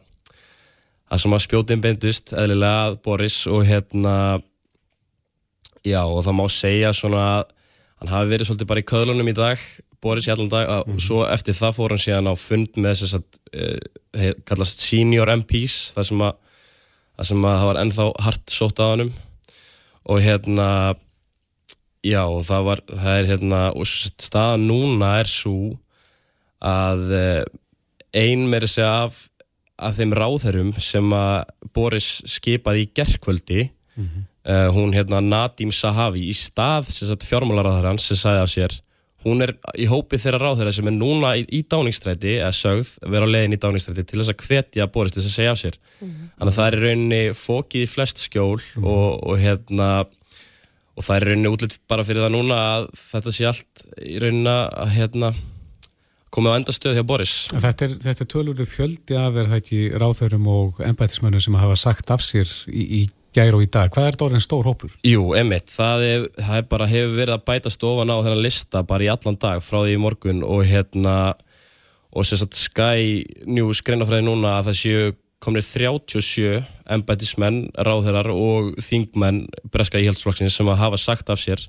að 1.13 1.43
spjótin 1.43 1.82
beindust 1.84 2.34
eðlilega 2.34 2.98
Boris 3.06 3.43
og 3.46 3.67
hérna 3.69 4.41
já 5.86 6.02
og 6.02 6.24
það 6.26 6.38
má 6.39 6.46
segja 6.50 6.93
svona 6.96 7.24
að 7.38 7.43
hann 8.02 8.13
hafi 8.15 8.32
verið 8.34 8.50
svolítið 8.50 8.72
bara 8.72 8.82
í 8.82 8.88
köðlunum 8.89 9.30
í 9.30 9.36
dag 9.38 9.67
Boris 10.04 10.28
í 10.28 10.34
allan 10.34 10.52
dag 10.52 10.72
og 10.84 11.02
svo 11.04 11.22
eftir 11.30 11.56
það 11.56 11.78
fór 11.78 11.93
hann 11.93 12.02
síðan 12.02 12.32
á 12.32 12.36
fund 12.39 12.80
með 12.82 13.04
þess 13.04 13.19
að 13.19 13.28
uh, 13.54 14.34
kallast 14.48 14.84
senior 14.84 15.32
MPs 15.38 15.93
þar 15.96 16.10
sem 16.10 16.26
að 16.26 16.39
þar 17.13 17.30
sem 17.30 17.46
að 17.46 17.56
það 17.56 17.69
var 17.69 17.80
ennþá 17.84 18.06
hart 18.26 18.54
sótt 18.54 18.82
að 18.82 18.91
honum. 18.93 19.12
Og 20.10 20.19
hérna 20.24 20.67
já 22.04 22.22
og 22.26 22.41
það 22.43 22.65
var 22.67 22.84
það 22.89 23.17
er 23.17 23.30
hérna 23.32 23.62
og 23.72 23.88
staðan 23.88 24.65
núna 24.67 25.13
er 25.22 25.30
svo 25.32 25.76
að 26.63 27.04
uh, 27.15 27.43
ein 28.13 28.47
með 28.49 28.67
þess 28.67 28.82
að 28.84 28.95
af, 29.02 29.19
af 29.89 29.99
þeim 29.99 30.15
ráðherrum 30.17 30.71
sem 30.78 31.13
að 31.17 31.69
Boris 31.73 32.10
skipaði 32.30 32.86
í 32.86 32.91
gerkvöldi 32.95 33.62
uh, 33.97 34.69
hún 34.76 34.93
hérna 34.93 35.21
Nadim 35.21 35.71
Sahavi 35.71 36.28
í 36.30 36.34
stað 36.38 36.89
sem 36.93 37.10
sagt 37.10 37.28
fjármálaráðherran 37.30 38.02
sem 38.02 38.19
sagði 38.19 38.43
af 38.43 38.54
sér 38.54 38.80
hún 39.23 39.43
er 39.45 39.54
í 39.80 39.86
hópi 39.88 40.19
þeirra 40.19 40.41
ráðherra 40.41 40.73
sem 40.76 40.88
er 40.89 40.95
núna 40.95 41.34
í, 41.39 41.45
í 41.47 41.63
dáningstræti 41.63 42.38
eða 42.39 42.52
sögð 42.56 42.91
vera 43.13 43.28
á 43.28 43.34
leiðin 43.34 43.56
í 43.56 43.62
dáningstræti 43.62 44.06
til 44.08 44.19
þess 44.19 44.34
að 44.34 44.43
hvetja 44.47 44.89
Boris 44.91 45.15
til 45.15 45.21
þess 45.21 45.32
að 45.32 45.38
segja 45.38 45.54
af 45.54 45.62
sér. 45.62 45.78
Þannig 46.02 46.52
að 46.52 46.58
það 46.58 46.67
er 46.67 46.76
í 46.76 46.82
rauninni 46.84 47.21
fókið 47.39 47.86
í 47.86 47.89
flest 47.93 48.23
skjól 48.26 48.60
og, 48.84 49.08
og 49.23 49.39
hérna 49.39 49.89
og 50.93 51.08
það 51.08 51.15
er 51.15 51.23
í 51.23 51.30
rauninni 51.32 51.54
útlitt 51.54 51.80
bara 51.89 52.06
fyrir 52.08 52.26
það 52.26 52.36
núna 52.36 52.60
að 52.73 52.89
þetta 52.99 53.36
sé 53.38 53.47
allt 53.49 53.86
í 54.04 54.19
rauninni 54.21 54.58
að 54.84 54.93
hérna 54.97 55.34
komið 56.34 56.56
á 56.56 56.58
endastöð 56.60 56.98
hjá 56.98 57.06
Boris 57.08 57.34
Þetta 57.54 57.88
er, 57.88 57.98
er 58.13 58.30
tölurðu 58.34 58.65
fjöldi 58.69 59.17
af 59.19 59.38
er 59.38 59.52
það 59.52 59.60
ekki 59.62 59.82
ráþeirum 60.02 60.48
og 60.54 60.82
embættismönnum 60.86 61.43
sem 61.43 61.60
hafa 61.62 61.78
sagt 61.80 62.13
af 62.13 62.24
sér 62.26 62.50
í, 62.67 62.84
í 62.84 63.02
gær 63.34 63.58
og 63.58 63.63
í 63.65 63.69
dag. 63.72 63.89
Hvað 63.93 64.08
er 64.08 64.15
þetta 64.15 64.28
orðin 64.28 64.43
stór 64.46 64.67
hópur? 64.69 64.93
Jú, 65.08 65.32
emitt, 65.38 65.72
það, 65.74 66.06
er, 66.10 66.28
það 66.38 66.60
er 66.60 66.67
bara 66.69 66.89
hefur 66.89 67.15
verið 67.17 67.36
að 67.36 67.46
bæta 67.50 67.74
stofan 67.74 68.13
á 68.13 68.17
þennan 68.19 68.46
lista 68.46 68.84
bara 68.88 69.08
í 69.08 69.10
allan 69.13 69.39
dag 69.41 69.63
frá 69.65 69.80
því 69.82 69.96
í 69.96 70.02
morgun 70.04 70.43
og 70.46 70.63
hérna 70.69 71.15
og 72.13 72.28
sagt 72.30 72.58
Sky 72.60 73.24
News 73.50 73.82
greinafræði 73.86 74.28
núna 74.28 74.60
að 74.60 74.69
það 74.69 74.80
séu 74.84 75.13
komnir 75.43 75.65
37 75.65 76.62
embættismenn, 76.93 77.65
ráðherrar 77.74 78.30
og 78.32 78.78
þingmenn 78.84 79.48
breska 79.74 80.00
íhaldsflokksins 80.00 80.56
sem 80.56 80.69
hafa 80.69 81.00
sagt 81.02 81.32
af 81.34 81.41
sér 81.41 81.65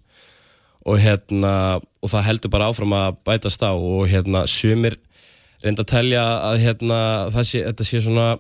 og 0.85 1.01
hérna 1.01 1.55
og 1.81 2.13
það 2.13 2.27
heldur 2.29 2.53
bara 2.53 2.69
áfram 2.69 2.93
að 2.97 3.21
bætast 3.25 3.63
á 3.65 3.73
og 3.73 4.09
hérna 4.11 4.45
sumir 4.51 4.99
reynda 5.65 5.85
að 5.85 5.93
telja 5.95 6.25
að 6.51 6.59
hérna 6.65 6.99
sé, 7.41 7.63
þetta 7.65 7.87
sé 7.89 8.03
svona 8.05 8.35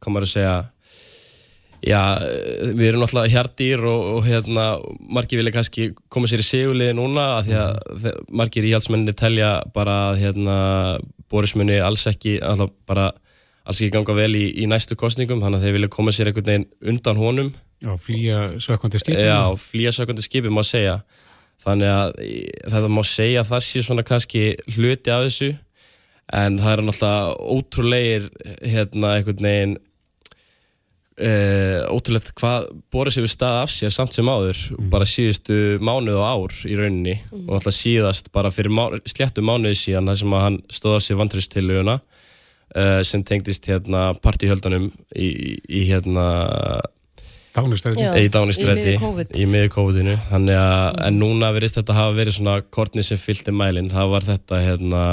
hvað 0.00 0.12
maður 0.12 0.28
að 0.28 0.32
segja 0.32 0.54
já, 1.84 2.00
við 2.72 2.86
erum 2.88 3.04
náttúrulega 3.04 3.34
hjartýr 3.34 3.84
og, 3.90 4.06
og 4.16 4.24
hérna 4.26 4.64
margir 5.12 5.42
vilja 5.42 5.54
kannski 5.58 5.90
koma 6.12 6.30
sér 6.30 6.42
í 6.42 6.48
seguliði 6.48 6.96
núna 6.96 7.26
að 7.36 7.50
því 7.50 7.58
að 7.60 7.76
mm. 7.98 8.24
margir 8.40 8.70
íhaldsmenni 8.70 9.16
telja 9.18 9.52
bara 9.76 10.00
að 10.08 10.24
hérna 10.24 10.56
Borismunni 11.30 11.78
alls 11.82 12.06
ekki 12.08 12.38
alltaf 12.38 12.72
bara 12.88 13.10
alls 13.66 13.80
ekki 13.82 13.92
ganga 13.98 14.14
vel 14.16 14.32
í, 14.38 14.46
í 14.62 14.66
næstu 14.70 14.96
kostningum 14.98 15.42
þannig 15.42 15.60
að 15.60 15.66
þeir 15.66 15.78
vilja 15.80 15.94
koma 15.98 16.14
sér 16.14 16.30
einhvern 16.30 16.50
veginn 16.52 16.68
undan 16.94 17.20
honum 17.20 17.54
Já, 17.76 17.92
flýja 18.00 18.38
sökvandi 18.62 18.98
skipum. 19.02 19.20
Já, 19.20 19.40
flýja 19.60 19.92
sökvandi 19.92 20.24
skipum 20.24 20.54
má 20.56 20.62
segja 20.64 21.00
þannig 21.66 21.92
að 21.92 22.12
þetta 22.70 22.90
má 22.94 23.02
segja 23.06 23.42
að 23.42 23.50
það 23.52 23.64
sé 23.66 23.82
svona 23.84 24.06
kannski 24.06 24.44
hluti 24.76 25.12
af 25.12 25.26
þessu 25.26 25.52
en 26.34 26.58
það 26.58 26.72
er 26.72 26.84
náttúrulega 26.86 27.34
ótrúlegir 27.56 28.30
hérna 28.62 29.12
einhvern 29.16 29.46
veginn 29.46 29.76
uh, 31.22 31.86
ótrúlegt 31.92 32.32
hvað 32.38 32.68
Boris 32.92 33.18
hefur 33.18 33.30
stað 33.30 33.60
af 33.62 33.72
sér 33.72 33.94
samt 33.94 34.16
sem 34.16 34.28
áður 34.28 34.58
bara 34.92 35.08
síðustu 35.08 35.78
mánuð 35.84 36.18
og 36.20 36.26
ár 36.26 36.58
í 36.66 36.76
rauninni. 36.78 37.16
Og 37.30 37.54
náttúrulega 37.54 37.78
síðast 37.78 38.32
bara 38.34 38.52
fyrir 38.54 38.74
má, 38.74 38.88
sléttu 39.08 39.44
mánuði 39.44 39.78
síðan 39.80 40.10
þar 40.10 40.20
sem 40.22 40.36
að 40.36 40.44
hann 40.46 40.60
stóð 40.72 40.98
á 40.98 41.00
sér 41.06 41.20
vantristilluguna 41.22 41.96
uh, 42.00 43.00
sem 43.06 43.24
tengdist 43.26 43.70
hérna 43.70 44.08
partíhöldanum 44.22 44.90
í, 45.14 45.30
í 45.62 45.86
hérna 45.90 46.26
Dánustræti. 47.56 48.02
Já. 48.04 48.12
í 48.20 48.28
dánistræti 48.32 48.96
Í 48.96 49.46
miðju 49.48 49.70
COVID-inu 49.72 50.16
þannig 50.28 50.58
að 50.60 50.98
en 51.06 51.20
núna 51.20 51.52
verðist 51.56 51.78
þetta 51.80 51.96
hafa 51.96 52.16
verið 52.18 52.36
svona 52.38 52.56
kortni 52.74 53.04
sem 53.06 53.20
fylgdi 53.20 53.54
mælinn 53.56 53.88
það 53.92 54.12
var 54.12 54.26
þetta 54.26 54.60
hérna 54.60 55.04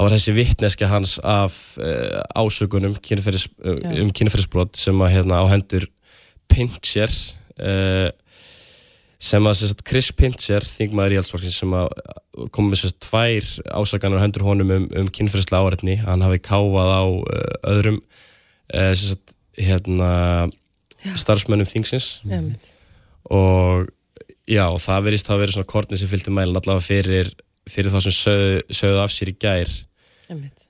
það 0.00 0.06
var 0.06 0.14
þessi 0.16 0.34
vittneski 0.36 0.88
hans 0.90 1.16
af 1.22 1.58
uh, 1.78 2.22
ásökunum 2.34 2.96
kynferðis, 3.04 3.48
uh, 3.62 3.76
Já. 3.78 4.00
um 4.02 4.10
kynferðisbrot 4.16 4.78
sem 4.80 5.04
að 5.04 5.14
hérna 5.16 5.42
á 5.42 5.44
hendur 5.52 5.86
Pincher 6.50 7.12
uh, 7.60 8.08
sem 9.20 9.44
að 9.44 9.58
sagt, 9.60 9.84
Chris 9.86 10.08
Pincher 10.16 10.64
þingmaður 10.64 11.14
í 11.14 11.20
Allsvorkin 11.20 11.52
sem 11.52 11.74
að 11.76 11.90
kom 12.54 12.70
með 12.70 12.86
sagt, 12.86 13.02
tvær 13.04 13.50
ásakanur 13.76 14.22
á 14.22 14.24
hendur 14.24 14.46
honum 14.46 14.72
um, 14.72 14.88
um 15.02 15.10
kynferðislega 15.12 15.60
árætni 15.68 15.98
hann 16.00 16.24
hafi 16.24 16.40
káfað 16.42 16.94
á 16.96 17.04
uh, 17.04 17.52
öðrum 17.74 18.00
uh, 18.00 18.92
sagt, 18.96 19.36
hérna 19.60 20.48
starfsmönnum 21.20 21.68
þingsins. 21.68 22.08
Einmitt. 22.28 22.72
og 23.30 23.90
já, 24.50 24.64
það 24.82 25.06
verðist 25.06 25.30
hafa 25.30 25.42
verið 25.44 25.58
svona 25.58 25.70
kortni 25.70 26.00
sem 26.00 26.10
fylgdi 26.10 26.32
mælinn 26.34 26.58
allavega 26.58 26.84
fyrir, 26.84 27.30
fyrir 27.70 27.92
þá 27.92 28.00
sem 28.06 28.16
sögðu, 28.16 28.64
sögðu 28.80 29.04
af 29.04 29.14
sér 29.14 29.32
í 29.32 29.38
gær. 29.40 29.78
Einmitt. 30.30 30.66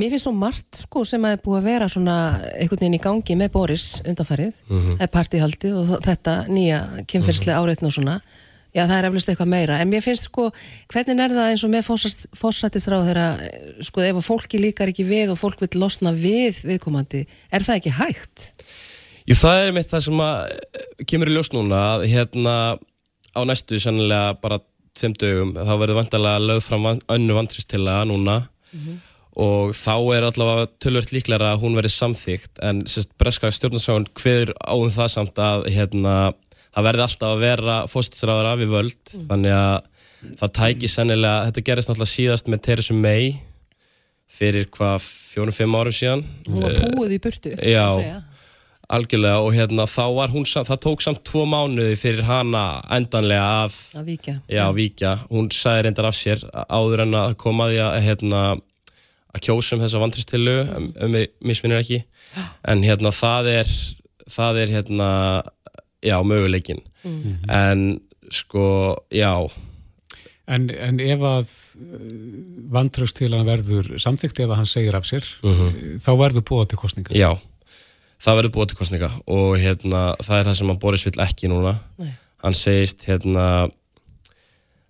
Mér 0.00 0.14
finnst 0.14 0.24
svo 0.24 0.32
margt 0.32 0.78
sko, 0.84 1.02
sem 1.04 1.24
að 1.26 1.34
er 1.34 1.40
búið 1.44 1.58
að 1.58 1.66
vera 1.66 1.86
svona 1.90 2.16
einhvern 2.54 2.80
veginn 2.80 2.96
í 2.96 3.02
gangi 3.04 3.34
með 3.36 3.50
Boris 3.52 3.88
undanfarið, 4.08 4.54
það 4.70 5.02
er 5.04 5.10
partíhaldi 5.12 5.72
og 5.76 5.90
þetta 6.06 6.36
nýja 6.48 6.78
kynferðslega 7.10 7.58
áreitn 7.60 7.88
og 7.88 7.92
svona, 7.92 8.14
já 8.72 8.84
það 8.86 8.94
er 8.96 9.08
eflust 9.10 9.32
eitthvað 9.32 9.50
meira, 9.52 9.80
en 9.82 9.90
mér 9.90 10.04
finnst 10.06 10.30
sko, 10.30 10.46
hvernig 10.94 11.20
er 11.20 11.34
það 11.34 11.50
eins 11.50 11.64
og 11.66 11.72
með 11.74 11.90
fórsættisráð 12.40 13.10
þeirra, 13.10 13.26
sko 13.90 14.06
ef 14.06 14.22
að 14.22 14.28
fólki 14.30 14.62
líkar 14.62 14.94
ekki 14.94 15.04
við 15.10 15.34
og 15.34 15.40
fólk 15.42 15.60
vil 15.66 15.82
losna 15.82 16.14
við 16.16 16.62
viðkomandi, 16.70 17.26
er 17.50 17.66
það 17.66 17.82
ekki 17.82 17.96
hægt? 17.98 18.48
Jú, 19.28 19.36
það 19.36 19.64
er 19.64 19.74
mitt 19.76 19.90
það 19.90 20.06
sem 20.06 20.22
að 20.24 20.38
eh, 20.50 20.88
kemur 21.10 21.30
í 21.30 21.34
ljós 21.36 21.52
núna 21.54 21.80
að 21.94 22.06
hérna 22.12 22.54
á 23.36 23.40
næstu 23.46 23.78
sannilega 23.82 24.34
bara 24.42 24.60
þeim 24.98 25.14
dögum 25.20 25.52
þá 25.54 25.74
verður 25.76 26.00
vantarlega 26.00 26.46
lögð 26.48 26.66
fram 26.66 26.88
önnu 26.90 27.36
vantristillaga 27.36 28.08
núna. 28.10 28.40
Og 29.40 29.70
þá 29.78 29.94
er 30.16 30.26
allavega 30.26 30.66
tölvört 30.82 31.12
líklega 31.14 31.52
að 31.52 31.60
hún 31.62 31.76
verið 31.78 31.94
samþygt 31.94 32.58
en 32.66 32.82
sérst 32.90 33.12
breska 33.18 33.50
stjórnarsáin 33.54 34.08
hver 34.18 34.50
á 34.58 34.74
um 34.74 34.90
það 34.90 35.12
samt 35.14 35.38
að 35.38 35.68
hérna 35.70 36.14
það 36.74 36.86
verði 36.88 37.04
alltaf 37.06 37.30
að 37.30 37.44
vera 37.44 37.76
fóstistráðara 37.90 38.56
við 38.60 38.74
völd. 38.74 39.14
Þannig 39.30 39.54
að 39.54 39.78
það 40.42 40.52
tæki 40.58 40.90
sennilega, 40.90 41.46
þetta 41.48 41.64
gerist 41.70 41.90
náttúrulega 41.90 42.14
síðast 42.14 42.50
með 42.50 42.62
Theresa 42.66 42.96
May 42.98 43.30
fyrir 44.30 44.68
hvað 44.74 45.06
fjórum-fimm 45.06 45.78
árum 45.78 45.94
síðan. 45.94 46.26
Hún 46.48 46.66
var 46.66 46.76
púið 46.94 47.16
í 47.16 47.20
burtu 47.22 47.54
Já. 47.56 47.86
Algjörlega 48.90 49.42
og 49.44 49.54
hérna 49.54 49.86
þá 49.88 50.02
var 50.16 50.32
hún 50.34 50.46
samt, 50.48 50.68
það 50.70 50.82
tók 50.86 51.04
samt 51.04 51.22
tvo 51.28 51.44
mánuði 51.48 51.94
fyrir 52.00 52.26
hana 52.28 52.64
endanlega 52.96 53.46
að 53.64 53.78
Að 54.00 54.10
víkja 54.10 54.34
Já, 54.50 54.64
víkja. 54.74 55.14
Hún 55.30 55.50
sagði 55.54 55.86
reyndar 55.86 56.10
af 56.10 56.18
sér 56.18 56.42
áður 56.66 57.04
en 57.06 57.16
að 57.22 57.36
koma 57.40 57.68
að 57.68 57.72
því 57.74 57.80
að, 57.86 57.96
hérna, 58.08 58.42
að 59.30 59.46
kjósa 59.46 59.76
um 59.76 59.84
þessa 59.84 60.02
vantristilu, 60.02 60.58
um, 60.76 60.90
um 61.06 61.16
misminir 61.46 61.82
ekki. 61.84 62.02
En 62.68 62.84
hérna, 62.86 63.14
það 63.14 63.52
er, 63.60 63.72
það 64.30 64.62
er 64.64 64.76
hérna, 64.76 65.08
já, 66.02 66.16
möguleikin. 66.26 66.82
En 67.48 68.00
sko, 68.30 68.68
já, 69.14 69.34
En, 70.50 70.64
en 70.66 70.96
ef 70.98 71.20
að 71.22 71.48
að 72.74 73.36
hann 73.38 73.46
verður 73.46 73.92
samþygt 74.02 74.40
eða 74.42 74.56
hann 74.58 74.66
segir 74.66 74.96
af 74.98 75.06
sér, 75.06 75.26
þá 76.02 76.10
verður 76.18 76.42
búið 76.48 76.72
til 76.72 76.80
kostninga. 76.80 77.14
já, 77.14 77.30
það 78.20 78.40
verður 78.40 78.54
búið 78.56 78.70
til 78.70 78.78
kostninga 78.80 79.10
og 79.32 79.52
hérna, 79.60 80.00
það 80.20 80.38
er 80.38 80.48
það 80.48 80.58
sem 80.60 80.72
að 80.72 80.80
Boris 80.82 81.06
vill 81.08 81.20
ekki 81.24 81.50
núna. 81.50 81.76
Nei. 82.00 82.10
Hann 82.40 82.56
segist, 82.56 83.04
hérna, 83.08 83.46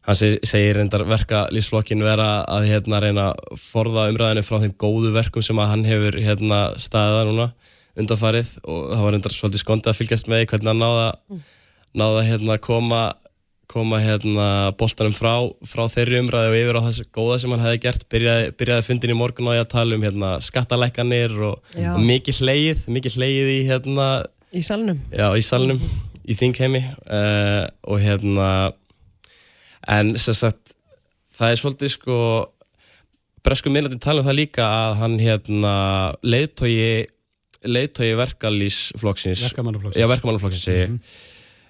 hann 0.07 0.19
seg, 0.19 0.38
segir 0.47 0.79
reyndar 0.79 1.05
verka 1.09 1.45
lífsflokkin 1.55 2.05
vera 2.07 2.45
að 2.51 2.69
hérna 2.71 3.03
reyna 3.03 3.31
að 3.33 3.62
forða 3.62 4.09
umræðinu 4.11 4.45
frá 4.47 4.61
þeim 4.62 4.75
góðu 4.81 5.14
verkum 5.14 5.45
sem 5.47 5.59
að 5.62 5.73
hann 5.75 5.87
hefur 5.88 6.19
hérna 6.23 6.61
staðið 6.81 7.33
núna 7.33 7.49
undanfarið 8.01 8.53
og 8.64 8.93
það 8.93 9.03
var 9.05 9.16
reyndar 9.16 9.35
svolítið 9.35 9.64
skondið 9.64 9.93
að 9.93 9.99
fylgjast 9.99 10.31
með 10.31 10.45
hvernig 10.53 10.71
hann 10.71 10.85
náða, 10.85 11.09
náða 11.99 12.23
hérna 12.29 12.59
koma 12.62 13.03
koma 13.70 14.00
hérna 14.02 14.46
boltanum 14.78 15.14
frá, 15.14 15.33
frá 15.66 15.85
þeirri 15.92 16.20
umræði 16.24 16.50
og 16.50 16.59
yfir 16.59 16.78
á 16.78 16.87
þessu 16.88 17.06
góða 17.14 17.38
sem 17.42 17.54
hann 17.54 17.62
hefði 17.64 17.83
gert 17.87 18.06
byrjaði, 18.11 18.50
byrjaði 18.59 18.87
fundin 18.88 19.14
í 19.14 19.18
morgun 19.18 19.48
á 19.48 19.52
því 19.54 19.62
að 19.62 19.70
tala 19.76 19.96
um 19.96 20.04
hérna, 20.06 20.33
skattalækkanir 20.44 21.37
og, 21.50 21.72
og 21.94 22.02
mikið 22.11 22.42
hleyið 22.42 22.85
mikið 22.98 23.18
hleyið 23.20 23.54
í 23.54 23.59
hérna 23.70 24.11
Í 24.50 24.64
salnum. 24.66 24.96
Já, 25.14 25.28
í 25.38 25.42
salnum, 25.46 25.78
í 26.26 26.35
þingheimi 26.35 26.80
uh, 26.83 27.68
og 27.87 28.00
hérna 28.02 28.48
en 29.87 30.16
sem 30.18 30.35
sagt 30.35 30.74
það 31.38 31.54
er 31.54 31.61
svolítið 31.61 31.92
sko 31.94 32.16
bresku 33.46 33.72
minnandi 33.72 34.00
tala 34.02 34.24
um 34.24 34.26
það 34.26 34.40
líka 34.40 34.66
að 34.66 34.98
hann 35.00 35.16
hérna 35.22 35.74
leiðtogi 36.26 37.06
leiðtogi 37.64 38.16
verkalýsflokksins 38.18 39.44
Verkamannaflokksins. 39.46 40.02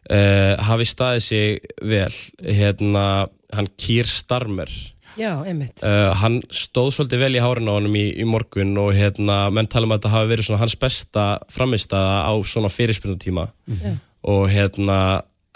Ég 0.08 0.56
uh, 0.56 0.62
hafi 0.64 0.86
staðið 0.88 1.22
sig 1.26 1.68
vel 1.84 2.14
hérna, 2.40 3.04
hann 3.52 3.68
Kýr 3.76 4.08
Starmer. 4.08 4.70
Já, 5.18 5.34
einmitt. 5.44 5.82
Uh, 5.84 6.10
hann 6.16 6.38
stóð 6.54 6.92
svolítið 6.96 7.24
vel 7.24 7.36
í 7.36 7.42
hárinu 7.42 7.74
á 7.74 7.76
honum 7.76 7.96
í, 7.98 8.06
í 8.16 8.26
morgun 8.28 8.72
og 8.80 8.94
hérna, 8.96 9.42
menn 9.52 9.68
tala 9.70 9.88
um 9.88 9.92
að 9.92 10.00
þetta 10.00 10.12
hafi 10.14 10.30
verið 10.32 10.48
svona 10.48 10.62
hans 10.62 10.76
besta 10.80 11.24
framistæða 11.52 12.14
á 12.30 12.32
svona 12.46 12.70
fyrirspilnutíma 12.72 13.48
Já. 13.50 13.92
og 14.32 14.44
hérna, 14.52 14.98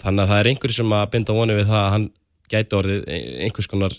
þannig 0.03 0.25
að 0.25 0.33
það 0.33 0.41
er 0.41 0.51
einhver 0.51 0.75
sem 0.75 0.97
að 0.99 1.07
binda 1.15 1.37
vonu 1.37 1.57
við 1.57 1.71
það 1.71 1.81
að 1.81 1.93
hann 1.95 2.09
gæti 2.51 2.77
orðið 2.77 3.07
ein- 3.15 3.31
einhvers 3.47 3.71
konar 3.71 3.95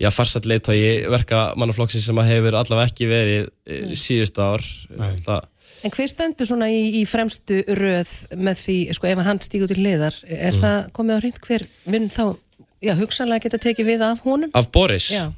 já, 0.00 0.10
farsætt 0.10 0.48
leiðtói 0.50 1.06
verka 1.12 1.44
mannaflokksins 1.60 2.08
sem 2.08 2.18
að 2.20 2.30
hefur 2.32 2.58
allavega 2.58 2.90
ekki 2.90 3.08
verið 3.08 3.48
mm. 3.48 3.94
síðustu 3.98 4.42
ár. 4.44 4.64
Það, 5.24 5.48
En 5.84 5.92
hver 5.92 6.08
stendur 6.08 6.48
svona 6.48 6.70
í, 6.72 6.80
í 7.00 7.04
fremstu 7.08 7.60
röð 7.76 8.10
með 8.40 8.60
því, 8.62 8.76
sko, 8.96 9.08
ef 9.10 9.22
hann 9.26 9.40
stígur 9.44 9.68
til 9.68 9.82
hliðar 9.82 10.16
er 10.24 10.52
Mm. 10.54 10.60
það 10.62 10.90
komið 10.96 11.16
á 11.16 11.20
hreint 11.20 11.40
hver 11.44 11.64
vinn 11.86 12.08
þá, 12.08 12.24
já, 12.80 12.94
hugsanlega 12.96 13.44
geta 13.44 13.60
tekið 13.60 13.90
við 13.92 14.04
af 14.06 14.22
honum? 14.24 14.50
Af 14.54 14.70
Boris? 14.72 15.10
Já. 15.12 15.32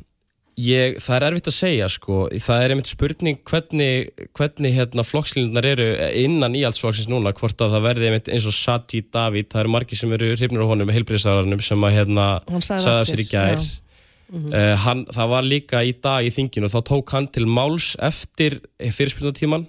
Ég, 0.57 0.95
það 1.05 1.17
er 1.19 1.25
erfitt 1.27 1.49
að 1.51 1.53
segja 1.59 1.87
sko, 1.93 2.19
það 2.33 2.63
er 2.65 2.73
einmitt 2.73 2.89
spurning 2.89 3.37
hvernig, 3.45 4.07
hvernig 4.39 4.73
hérna, 4.73 5.05
flokkslínunar 5.05 5.67
eru 5.69 5.89
innan 6.17 6.55
íhaldsflokksins 6.57 7.11
núna, 7.13 7.35
hvort 7.37 7.61
að 7.61 7.75
það 7.75 7.85
verði 7.91 8.07
einmitt 8.09 8.31
eins 8.33 8.47
og 8.49 8.55
Sati 8.57 9.03
David, 9.13 9.51
það 9.53 9.61
eru 9.67 9.75
margir 9.75 10.01
sem 10.01 10.15
eru 10.17 10.31
hrifnir 10.33 10.65
á 10.65 10.71
honum, 10.71 10.89
heilbriðsararnum 10.95 11.61
sem 11.61 11.85
að 11.85 11.97
hérna, 11.99 12.29
af 12.49 13.05
sér 13.11 13.21
í 13.21 13.29
gær. 13.29 13.59
já. 13.61 13.83
Uh, 14.27 14.75
hann, 14.83 15.05
það 15.07 15.29
var 15.31 15.45
líka 15.47 15.85
í 15.87 15.93
dag 16.03 16.25
í 16.27 16.33
þinginu 16.35 16.67
og 16.67 16.73
þá 16.73 16.81
tók 16.89 17.13
hann 17.15 17.29
til 17.31 17.45
máls 17.47 17.93
eftir 18.03 18.57
fyrirspilnatíman 18.81 19.69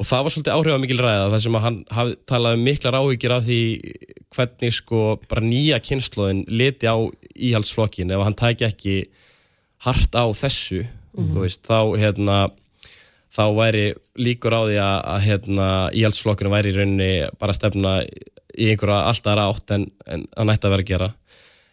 og 0.00 0.08
það 0.08 0.22
var 0.24 0.34
svolítið 0.34 0.54
áhrifamikil 0.56 1.00
ræða 1.00 1.26
þar 1.34 1.42
sem 1.44 1.58
að 1.58 1.66
hann 1.66 1.80
hafði 1.92 2.14
talað 2.32 2.56
um 2.56 2.62
miklar 2.64 2.96
áhyggjur 3.00 3.34
af 3.36 3.44
því 3.48 3.62
hvernig 4.36 4.76
sko 4.76 5.02
bara 5.28 5.44
nýja 5.44 5.80
kynnslóðin 5.84 6.46
liti 6.48 6.88
á 6.88 6.96
íhaldsflokkin 7.36 8.14
ef 8.14 8.24
hann 8.24 8.38
tæki 8.38 8.68
ekki 8.70 8.96
hart 9.84 10.16
á 10.16 10.24
þessu 10.36 10.84
þú 11.16 11.44
veist, 11.44 11.66
þá 11.66 11.98
hérna 11.98 12.38
þá 13.30 13.44
væri 13.54 13.86
líkur 14.18 14.54
á 14.54 14.62
því 14.66 14.78
að, 14.82 14.96
að 15.12 15.24
hérna, 15.26 15.66
íhaldsflokkinu 15.96 16.52
væri 16.52 16.72
í 16.72 16.76
rauninni 16.76 17.10
bara 17.40 17.54
að 17.54 17.58
stefna 17.60 17.94
í 18.04 18.70
einhverja 18.72 19.10
alltaf 19.10 19.42
átt 19.44 19.74
en, 19.76 19.86
en 20.10 20.24
hann 20.36 20.52
ætti 20.52 20.68
að 20.68 20.74
vera 20.74 20.86
að 20.86 20.90
gera. 20.90 21.10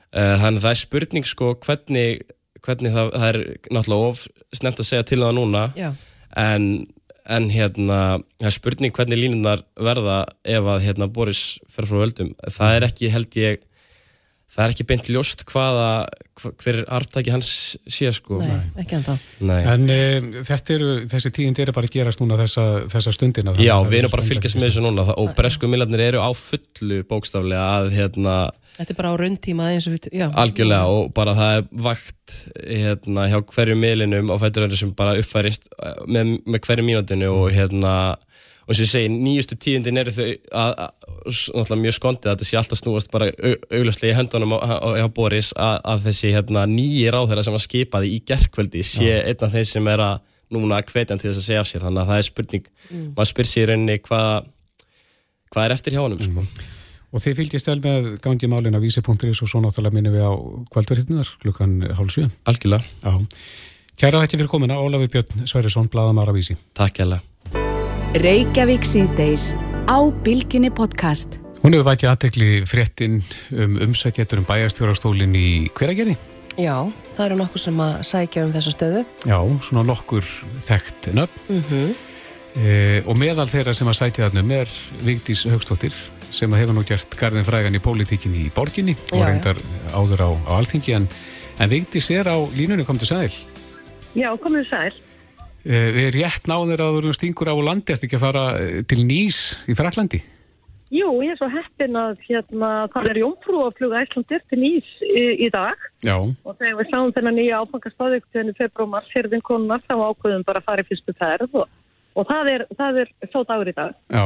Uh, 0.07 0.35
þannig 0.41 0.59
að 0.59 0.65
það 0.65 0.73
er 0.73 0.81
spurning 0.81 1.27
sko 1.27 1.49
hvernig, 1.65 2.21
hvernig 2.65 2.93
það, 2.93 3.09
það 3.15 3.29
er 3.31 3.39
náttúrulega 3.73 4.11
of 4.11 4.21
snemt 4.55 4.83
að 4.83 4.89
segja 4.89 5.07
til 5.09 5.19
það 5.23 5.35
núna. 5.39 5.63
Já, 5.77 5.89
en, 6.37 6.69
en 7.27 7.49
hérna 7.51 8.01
það 8.39 8.49
er 8.49 8.55
spurning 8.55 8.95
hvernig 8.95 9.19
línunar 9.19 9.63
verða 9.75 10.21
ef 10.47 10.69
að 10.73 10.85
hérna 10.87 11.09
Boris 11.11 11.57
fer 11.71 11.87
frá 11.89 12.01
völdum. 12.03 12.33
Það 12.47 12.77
er 12.77 12.87
ekki 12.87 13.11
held 13.13 13.39
ég 13.39 13.65
það 14.47 14.63
er 14.63 14.73
ekki 14.73 14.85
beint 14.87 15.09
ljóst 15.11 15.43
hvaða 15.49 15.87
hva, 16.39 16.51
hver 16.63 16.79
arftaki 16.97 17.33
hans 17.33 17.49
sé 17.83 18.09
sko. 18.15 18.39
Nei, 18.41 18.61
ekki 18.79 18.97
enda 18.97 19.17
Nei. 19.43 19.59
En 19.73 19.91
e, 19.91 19.99
þetta 20.47 20.75
eru, 20.77 20.91
þessi 21.11 21.33
tíðindi 21.35 21.65
eru 21.65 21.75
bara 21.75 21.89
að 21.89 21.97
gerast 21.97 22.23
núna 22.23 22.39
þessa, 22.39 22.65
þessa 22.93 23.13
stundina. 23.15 23.55
Já, 23.59 23.75
við 23.83 24.01
erum 24.01 24.13
bara 24.15 24.23
að 24.23 24.31
fylgjast 24.31 24.59
með 24.59 24.69
þessu 24.69 24.85
núna. 24.85 25.07
Og 25.19 25.33
bresku 25.37 25.69
millarnir 25.69 26.05
eru 26.07 26.23
á 26.23 26.29
fullu 26.37 27.01
bókstaflega 27.09 27.67
að 27.81 27.91
hérna 27.97 28.37
Þetta 28.77 28.93
er 28.93 28.99
bara 28.99 29.11
á 29.13 29.15
rauntíma 29.17 29.71
eins 29.73 29.87
og 29.89 29.95
við, 29.95 30.09
já. 30.13 30.27
Algjörlega 30.37 30.93
og 30.93 31.11
bara 31.17 31.33
það 31.37 31.55
er 31.55 31.67
vakt 31.87 32.37
hérna 32.61 33.25
hjá 33.31 33.39
hverju 33.41 33.77
miðlinum 33.79 34.29
á 34.29 34.35
fætturöndu 34.37 34.77
sem 34.77 34.93
bara 34.97 35.17
uppfærist 35.17 35.69
eh, 35.81 35.97
með, 36.05 36.37
með 36.45 36.63
hverju 36.67 36.85
mínútinu 36.85 37.31
og 37.33 37.49
hérna 37.55 37.97
og 38.13 38.27
og 38.67 38.75
ég 38.75 38.89
segi, 38.89 39.07
nýjustu 39.11 39.55
tíðindin 39.63 40.01
eru 40.01 40.11
þau 40.11 40.25
að, 40.27 40.73
náttúrulega 41.31 41.79
mjög 41.85 41.95
skondið 41.95 42.29
að 42.29 42.33
þetta 42.33 42.47
sé 42.49 42.57
alltaf 42.59 42.81
snúast 42.81 43.11
bara 43.13 43.29
auglastlega 43.71 44.11
í 44.11 44.17
höndunum 44.17 44.55
á, 44.59 44.59
á, 44.59 44.89
á 44.99 45.07
Boris 45.07 45.53
að, 45.55 45.77
að 45.93 46.07
þessi 46.09 46.33
hérna, 46.35 46.65
nýji 46.67 47.05
ráðherra 47.15 47.45
sem 47.47 47.55
að 47.55 47.63
skipaði 47.63 48.11
í 48.17 48.19
gerkvöldi 48.27 48.83
sé 48.83 49.21
einn 49.21 49.47
af 49.47 49.55
þeim 49.55 49.67
sem 49.71 49.91
er 49.93 50.03
að 50.03 50.17
núna 50.51 50.81
hvetjan 50.83 51.21
til 51.21 51.29
þess 51.29 51.41
að 51.41 51.47
segja 51.47 51.63
af 51.63 51.69
sér. 51.71 51.85
Þannig 51.87 52.03
að 52.03 52.11
það 52.11 52.19
er 52.19 52.27
spurning, 52.27 52.71
maður 53.15 53.31
spyr 53.31 53.49
sér 53.51 53.63
í 53.63 53.69
rauninni 53.71 53.99
hvað 54.03 54.51
hvað 55.47 55.63
er 55.63 55.77
eftir 55.77 55.95
hjá 55.95 56.03
honum 56.03 56.27
sko. 56.27 56.75
Og 57.17 57.21
þið 57.23 57.33
fylgjast 57.39 57.67
vel 57.71 57.79
með 57.81 58.07
gangi 58.21 58.47
málin 58.51 58.77
á 58.77 58.79
vísi.is 58.83 59.39
og 59.41 59.49
svo 59.49 59.57
náttúrulega 59.63 59.95
minnum 59.95 60.13
við 60.13 60.25
á 60.29 60.33
kvöldverðinnar 60.69 61.29
klukkan 61.41 61.71
hálf 61.97 62.11
sjö. 62.13 62.27
algjörlega, 62.45 62.85
Já. 63.01 63.15
Kæra 63.97 64.19
þetta 64.21 64.37
fyrir 64.37 64.49
komina, 64.51 64.77
Ólafi 64.77 65.07
Björn 65.09 65.47
Sverrisson, 65.49 65.87
Bladamara 65.89 66.29
Vísi. 66.35 66.53
takk 66.77 67.01
hérlega 67.01 67.23
Reykjavík 68.21 68.85
síðdeis 68.85 69.55
á 69.89 69.97
Bilginni 70.21 70.69
podcast. 70.69 71.39
Hún 71.63 71.73
hefur 71.73 71.89
vætið 71.89 72.11
aðtekli 72.11 72.49
fréttin 72.69 73.23
um 73.49 73.79
umsækjetur 73.87 74.43
um 74.43 74.45
bæjastjórastólinn 74.45 75.33
í 75.33 75.71
hveragerði. 75.73 76.13
Já, 76.53 76.85
það 77.17 77.25
eru 77.25 77.39
nokkuð 77.41 77.63
sem 77.65 77.81
að 77.81 77.95
sækja 78.11 78.45
um 78.45 78.53
þessa 78.53 78.75
stöðu 78.77 79.01
Já, 79.25 79.39
svona 79.65 79.83
nokkur 79.89 80.29
þekkt 80.69 81.09
nöfn. 81.17 81.49
mm 81.49 81.95
E, 82.57 83.03
og 83.05 83.13
meðal 83.19 83.45
þeirra 83.45 83.73
sem 83.77 83.85
að 83.85 83.97
sæti 83.99 84.23
þarnum 84.23 84.51
er 84.55 84.71
Vigdís 85.05 85.43
Haugstóttir 85.45 85.93
sem 86.33 86.53
hefur 86.57 86.75
nú 86.75 86.83
gert 86.87 87.17
garðin 87.19 87.47
frægan 87.47 87.75
í 87.77 87.81
pólitíkinni 87.83 88.45
í 88.47 88.53
borginni 88.53 88.95
og 89.11 89.17
Já, 89.17 89.23
já. 89.23 89.27
reyndar 89.29 89.59
áður 89.95 90.23
á, 90.23 90.29
á 90.47 90.51
alþingi 90.59 90.95
en, 90.97 91.09
en 91.59 91.71
Vigdís 91.71 92.09
er 92.13 92.29
á 92.29 92.37
línunni 92.55 92.85
kom 92.87 92.99
til 92.99 93.09
sæl. 93.09 93.33
Já, 94.17 94.31
komið 94.41 94.69
sæl. 94.69 94.95
E, 95.67 95.83
við 95.95 96.09
rétt 96.19 96.47
náður 96.47 96.85
að 96.85 97.01
þú 97.05 97.13
stingur 97.17 97.51
á 97.51 97.55
landi 97.59 97.93
eftir 97.93 98.07
ekki 98.07 98.19
að 98.19 98.25
fara 98.25 98.47
eh, 98.61 98.81
til 98.87 99.03
Nýs 99.03 99.39
í 99.67 99.75
Fraklandi. 99.77 100.21
Jú, 100.87 101.09
ég 101.19 101.33
er 101.33 101.39
svo 101.39 101.49
heppin 101.51 101.97
að 101.99 102.21
hérna, 102.29 102.69
það 102.93 103.09
er 103.11 103.17
jómfrú 103.19 103.63
að 103.65 103.73
fluga 103.75 104.03
Æslandir 104.05 104.43
til 104.47 104.59
Nýs 104.61 104.91
í, 105.03 105.23
í 105.43 105.49
dag 105.51 105.81
Já, 106.05 106.15
og 106.15 106.53
þegar 106.55 106.77
við 106.79 106.93
sáum 106.93 107.11
þennan 107.15 107.35
nýja 107.35 107.59
áfangastafið 107.59 108.23
til 108.31 108.53
februar 108.55 108.87
mars 108.93 109.09
hérðin 109.11 109.43
konunar 109.43 109.83
þá 109.83 109.97
ákveðum 109.97 110.45
bara 110.47 110.61
að 110.63 110.69
fara 110.69 110.85
í 110.85 110.87
fyrstu 110.87 111.15
ferð 111.19 111.59
og, 111.59 111.73
og 112.15 112.29
það 112.31 112.51
er, 112.53 112.63
það 112.79 113.01
er 113.03 113.11
svo 113.33 113.43
dagur 113.49 113.73
í 113.73 113.75
dag. 113.75 113.97
Já, 114.15 114.23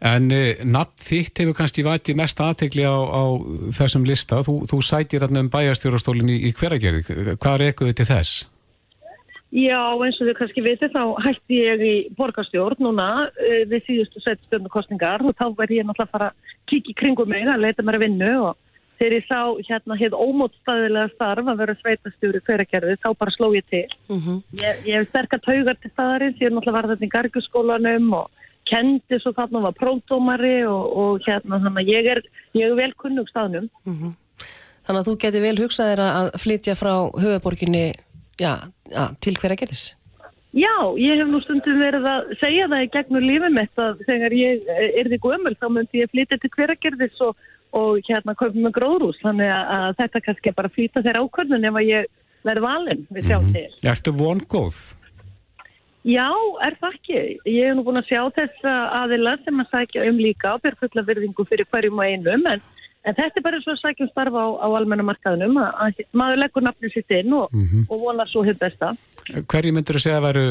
en 0.00 0.28
uh, 0.34 0.60
nafn 0.64 1.02
þitt 1.02 1.42
hefur 1.42 1.56
kannski 1.58 1.86
vætið 1.86 2.20
mest 2.20 2.40
aðtegli 2.42 2.84
á, 2.86 2.94
á 2.94 3.22
þessum 3.74 4.06
lista. 4.08 4.42
Þú, 4.46 4.60
þú 4.70 4.82
sætir 4.84 5.24
hérna 5.24 5.42
um 5.44 5.50
bæjastjórastólinn 5.52 6.30
í, 6.30 6.38
í 6.48 6.54
hveragerði. 6.54 7.34
Hvað 7.40 7.66
ekkuðið 7.72 7.98
til 7.98 8.08
þess? 8.12 8.46
Já, 9.48 9.80
eins 10.04 10.18
og 10.20 10.28
þau 10.28 10.36
kannski 10.42 10.60
veitir 10.60 10.90
þá 10.92 11.02
hætti 11.24 11.58
ég 11.62 11.80
í 11.80 11.92
borgarstjórn 12.18 12.82
núna 12.84 13.08
uh, 13.26 13.60
við 13.70 13.84
síðustu 13.86 14.20
setjastjórnarkostningar 14.20 15.24
og 15.24 15.36
þá 15.38 15.46
verði 15.56 15.80
ég 15.80 15.88
náttúrulega 15.88 16.10
að 16.10 16.16
fara 16.16 16.32
að 16.32 16.56
kíkja 16.68 16.92
í 16.92 16.98
kringum 17.00 17.30
mig 17.32 17.48
að 17.48 17.64
leita 17.64 17.84
mér 17.86 17.96
að 17.96 18.04
vinnu 18.04 18.32
og 18.50 18.58
þegar 18.98 19.14
ég 19.16 19.26
sá 19.28 19.40
hérna 19.70 19.96
hér 19.98 20.16
ómótstæðilega 20.18 21.14
starf 21.14 21.48
að 21.48 21.60
vera 21.62 21.76
sveitastjóri 21.78 22.42
hveragerði 22.44 22.98
þá 23.00 23.08
bara 23.20 23.34
sló 23.34 23.48
ég 23.54 23.64
til. 23.70 23.86
Mm 24.10 24.20
-hmm. 24.20 24.38
Ég, 24.62 24.82
ég 24.84 24.98
hef 24.98 25.08
sterkar 25.08 25.40
taugar 25.40 25.76
til 25.80 25.90
staðarins, 25.94 26.40
ég 26.40 26.50
er 26.50 26.54
náttúrulega 26.54 26.78
varðið 26.78 27.06
í 27.06 27.12
garguskólanum 27.14 28.12
og 28.20 28.30
kendi 28.68 29.20
svo 29.22 29.32
þarna 29.36 29.64
var 29.66 29.76
prófdómari 29.76 30.56
og, 30.68 30.96
og 31.02 31.26
hérna 31.26 31.60
þannig 31.64 31.84
að 31.84 31.92
ég 31.92 32.10
er, 32.14 32.22
ég 32.58 32.70
er 32.70 32.78
vel 32.78 32.92
kunnug 33.00 33.28
staðnum. 33.32 33.68
Mm 33.84 33.98
-hmm. 33.98 34.16
Þannig 34.86 35.00
að 35.00 35.08
þú 35.08 35.14
geti 35.22 35.44
vel 35.44 35.58
hugsaðir 35.58 36.00
að 36.00 36.32
flytja 36.42 36.74
frá 36.74 36.94
höfuborginni 37.22 37.92
já, 38.40 38.52
já, 38.88 39.04
til 39.20 39.36
hveragerðis? 39.36 39.94
Já, 40.56 40.96
ég 40.96 41.20
hef 41.20 41.28
nú 41.28 41.42
stundum 41.44 41.76
verið 41.76 42.04
að 42.08 42.30
segja 42.40 42.68
það 42.72 42.84
í 42.84 42.92
gegnum 42.94 43.24
lífið 43.30 43.52
mitt 43.52 43.76
að 43.76 44.00
þegar 44.08 44.32
ég 44.32 44.64
er 44.96 45.10
því 45.10 45.18
gömul 45.20 45.54
þá 45.60 45.68
myndi 45.68 46.00
ég 46.00 46.10
flytja 46.10 46.38
til 46.40 46.50
hveragerðis 46.56 47.20
og 47.20 47.36
og 47.76 48.00
hérna 48.08 48.34
komum 48.38 48.68
við 48.68 48.76
gróðrús 48.78 49.18
þannig 49.22 49.50
að 49.52 49.90
þetta 49.98 50.22
kannski 50.24 50.54
bara 50.56 50.72
fýta 50.72 51.02
þeirra 51.04 51.24
ákvörðun 51.24 51.68
ef 51.68 51.80
að 51.80 51.88
ég 51.88 52.08
verði 52.46 52.64
valin 52.64 53.02
við 53.12 53.28
sjá 53.28 53.36
mm 53.38 53.44
-hmm. 53.44 53.52
til. 53.52 53.90
Erstu 53.90 54.12
vongóð? 54.12 54.78
Já, 56.06 56.30
er 56.62 56.76
það 56.78 56.96
ekki. 56.96 57.20
Ég 57.48 57.68
hef 57.68 57.76
nú 57.76 57.84
búin 57.86 58.00
að 58.00 58.10
sjá 58.10 58.20
þess 58.36 58.66
aðila 58.68 59.36
sem 59.44 59.62
að 59.62 59.70
sækja 59.72 60.04
um 60.08 60.20
líka 60.22 60.54
á 60.54 60.62
byrjfulla 60.62 61.04
virðingu 61.08 61.46
fyrir 61.48 61.66
hverjum 61.72 61.98
og 61.98 62.06
einum 62.06 62.46
en, 62.52 62.62
en 63.02 63.16
þetta 63.18 63.40
er 63.40 63.46
bara 63.48 63.60
svo 63.64 63.74
að 63.74 63.82
sækja 63.82 64.06
um 64.06 64.12
starfa 64.12 64.44
á, 64.46 64.48
á 64.62 64.68
almennamarkaðunum 64.78 65.58
að, 65.64 65.72
að 65.84 66.04
maður 66.22 66.42
leggur 66.44 66.66
nafnir 66.68 66.94
sitt 66.94 67.10
inn 67.18 67.34
og, 67.34 67.50
mm 67.52 67.64
-hmm. 67.64 67.88
og 67.90 68.04
vonar 68.04 68.30
svo 68.30 68.44
hitt 68.46 68.62
besta. 68.62 68.94
Hverju 69.28 69.74
myndur 69.74 69.98
þú 69.98 70.04
segja 70.06 70.20
að 70.22 70.28
veru 70.28 70.46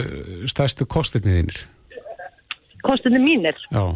stærstu 0.52 0.86
kostinni 0.86 1.40
þínir? 1.40 1.64
Kostinni 2.84 3.24
mínir? 3.24 3.58
Já. 3.72 3.96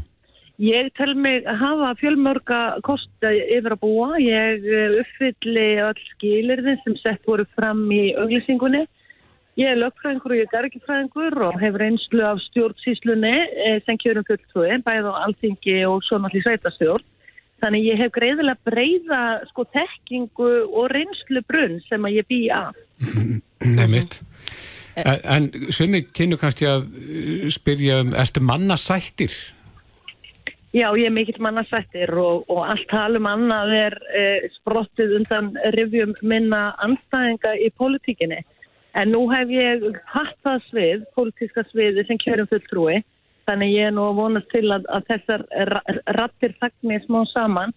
Ég 0.61 0.91
tel 0.93 1.15
mig 1.17 1.45
að 1.49 1.57
hafa 1.57 1.93
fjölmörga 1.97 2.57
kosta 2.85 3.31
yfir 3.33 3.73
að 3.73 3.79
búa. 3.81 4.09
Ég 4.21 4.65
eh, 4.69 4.97
uppfylli 5.01 5.67
all 5.81 6.01
skilirðin 6.11 6.77
sem 6.83 6.97
sett 7.01 7.25
voru 7.25 7.47
fram 7.57 7.87
í 7.89 8.11
auglýsingunni. 8.13 8.83
Ég 9.59 9.67
er 9.67 9.79
lögfræðingur 9.81 10.31
og 10.31 10.39
ég 10.39 10.47
er 10.47 10.53
gargifræðingur 10.53 11.35
og 11.47 11.57
hefur 11.59 11.83
einslu 11.83 12.23
af 12.23 12.39
stjórnsíslunni 12.45 13.33
eh, 13.35 13.79
sem 13.85 13.99
kjörum 13.99 14.23
fulltrúi, 14.29 14.77
bæð 14.85 15.09
á 15.11 15.13
alþingi 15.25 15.81
og 15.89 16.05
svo 16.07 16.21
náttúrulega 16.21 16.47
sveitastjórn. 16.47 17.07
Þannig 17.61 17.87
ég 17.91 17.99
hef 17.99 18.13
greiðilega 18.15 18.65
breyða 18.65 19.21
sko 19.51 19.67
tekkingu 19.75 20.51
og 20.65 20.87
reynslu 20.95 21.43
brunn 21.45 21.81
sem 21.89 22.07
að 22.07 22.21
ég 22.21 22.29
bý 22.31 22.39
af. 22.55 22.79
Nei 23.75 23.87
mitt. 23.95 24.21
En, 24.95 25.19
en 25.23 25.71
sumi 25.71 26.01
kynnu 26.07 26.39
kannski 26.39 26.67
að 26.67 26.87
spyrja 27.53 28.01
um, 28.05 28.15
ertu 28.17 28.43
manna 28.43 28.79
sættir? 28.79 29.35
Já, 30.71 30.87
ég 30.95 31.09
er 31.09 31.11
mikill 31.11 31.41
mannarsættir 31.43 32.13
og, 32.15 32.45
og 32.47 32.63
allt 32.63 32.85
talum 32.87 33.27
annað 33.27 33.73
er 33.75 33.95
eh, 34.15 34.45
sprottið 34.55 35.17
undan 35.17 35.49
rivjum 35.75 36.13
minna 36.23 36.69
anstæðinga 36.85 37.57
í 37.59 37.67
politíkinni. 37.75 38.39
En 38.97 39.11
nú 39.13 39.23
hef 39.31 39.51
ég 39.53 39.85
hatt 40.11 40.35
það 40.43 40.63
svið, 40.67 41.03
politíska 41.15 41.63
sviði 41.69 42.03
sem 42.07 42.19
kjörum 42.19 42.49
fulltrúi, 42.51 42.97
þannig 43.47 43.75
ég 43.75 43.87
er 43.87 43.95
nú 43.95 44.09
að 44.09 44.19
vonast 44.19 44.49
til 44.51 44.65
að, 44.73 44.87
að 44.91 45.07
þessar 45.13 45.45
rattir 46.17 46.57
þakkni 46.59 46.99
smá 47.05 47.21
saman. 47.31 47.73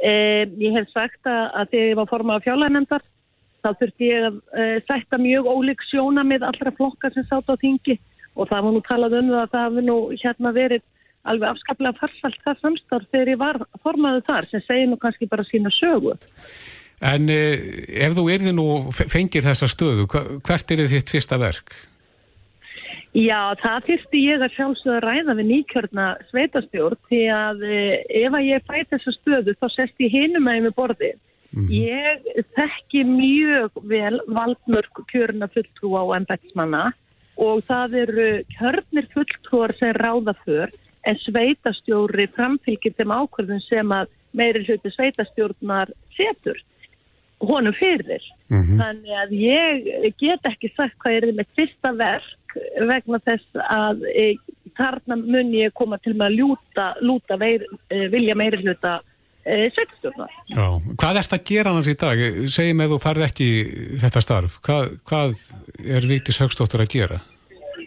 Eh, 0.00 0.48
ég 0.60 0.76
hef 0.76 0.88
sagt 0.92 1.28
að, 1.28 1.44
að 1.60 1.70
þegar 1.74 1.90
ég 1.90 2.00
var 2.00 2.10
formað 2.10 2.40
af 2.40 2.46
fjárlænendar, 2.48 3.06
þá 3.64 3.70
þurfti 3.80 4.10
ég 4.10 4.26
að 4.30 4.40
eh, 4.60 4.76
sætta 4.88 5.20
mjög 5.20 5.48
ólík 5.52 5.84
sjóna 5.90 6.24
með 6.24 6.44
allra 6.48 6.72
flokkar 6.76 7.14
sem 7.14 7.26
sátt 7.28 7.48
á 7.48 7.54
þingi 7.60 7.96
og 8.36 8.50
það 8.50 8.66
var 8.66 8.74
nú 8.74 8.82
talað 8.84 9.16
um 9.20 9.30
það 9.32 9.42
að 9.42 9.54
það 9.54 9.66
hefði 9.66 9.84
nú 9.86 9.98
hérna 10.22 10.52
verið 10.56 10.84
alveg 11.26 11.52
afskaplega 11.52 12.00
farsalt 12.00 12.42
það 12.44 12.60
samstarf 12.62 13.12
þegar 13.12 13.32
ég 13.32 13.40
var 13.40 13.60
formaðu 13.82 14.24
þar 14.28 14.48
sem 14.50 14.64
segir 14.66 14.90
nú 14.90 14.98
kannski 15.02 15.28
bara 15.30 15.46
sína 15.48 15.72
sögu. 15.74 16.14
En 17.04 17.28
eh, 17.28 17.60
ef 18.06 18.16
þú 18.16 18.24
erði 18.32 18.54
nú 18.56 18.66
fengir 18.94 19.44
þessa 19.44 19.68
stöðu, 19.68 20.06
hvert 20.08 20.72
er 20.72 20.86
þitt 20.88 21.12
fyrsta 21.12 21.36
verk? 21.40 21.74
Já, 23.16 23.56
það 23.60 23.86
fyrsti 23.88 24.20
ég 24.26 24.42
að 24.44 24.54
sjálfsögða 24.56 24.98
ræða 25.04 25.34
við 25.38 25.46
nýkjörna 25.50 26.06
sveitastjórn 26.30 26.98
því 27.08 27.20
að 27.32 27.62
eh, 27.68 27.94
ef 28.24 28.34
að 28.36 28.48
ég 28.48 28.66
fæt 28.68 28.90
þessa 28.92 29.14
stöðu 29.16 29.54
þá 29.56 29.66
sest 29.72 30.04
ég 30.04 30.12
hinum 30.12 30.48
að 30.48 30.58
ég 30.58 30.66
með 30.66 30.76
borði. 30.76 31.10
Mm. 31.56 31.68
Ég 31.72 32.26
þekki 32.58 33.04
mjög 33.08 33.80
vel 33.88 34.18
valdmörk 34.28 35.00
kjörna 35.12 35.48
fulltrú 35.52 35.94
á 35.96 36.04
ennbætsmanna 36.18 36.82
og 37.40 37.62
það 37.68 37.96
eru 38.02 38.28
kjörnir 38.56 39.08
fulltrúar 39.12 39.72
sem 39.78 39.96
ráða 39.96 40.36
för 40.44 40.72
en 41.08 41.18
sveitastjóri 41.22 42.28
framfylgir 42.36 42.96
þeim 42.98 43.14
ákvörðun 43.16 43.64
sem 43.64 43.92
að 43.96 44.12
meiri 44.36 44.64
hluti 44.66 44.92
sveitastjórnar 44.92 45.92
setur 46.16 46.60
honum 47.40 47.74
fyrir. 47.76 48.22
Mm 48.48 48.62
-hmm. 48.62 48.78
Þannig 48.80 49.14
að 49.22 49.30
ég 49.32 50.14
get 50.18 50.48
ekki 50.48 50.72
sagt 50.76 50.96
hvað 51.02 51.16
er 51.16 51.32
með 51.32 51.46
fyrsta 51.56 51.92
verk 51.96 52.36
vegna 52.88 53.20
þess 53.24 53.60
að 53.68 54.06
e, 54.12 54.24
þarna 54.78 55.18
mun 55.20 55.52
ég 55.54 55.74
koma 55.76 55.98
til 55.98 56.14
með 56.14 56.26
að 56.30 56.38
ljúta, 56.40 56.86
lúta 57.00 57.36
veir, 57.40 57.66
e, 57.90 58.08
vilja 58.12 58.36
meiri 58.38 58.62
hluta 58.62 59.00
e, 59.44 59.68
sveitastjórnar. 59.74 60.32
Já, 60.54 60.66
hvað 60.96 61.20
ert 61.22 61.36
að 61.36 61.46
gera 61.50 61.74
hans 61.76 61.88
í 61.88 61.96
dag? 62.00 62.24
Segjum 62.48 62.84
að 62.84 62.94
þú 62.94 62.98
farði 63.04 63.28
ekki 63.28 63.48
þetta 64.02 64.24
starf. 64.24 64.58
Hvað, 64.66 64.98
hvað 65.08 65.40
er 65.84 66.08
Víktis 66.08 66.40
Högstóttur 66.40 66.84
að 66.84 66.92
gera? 66.96 67.20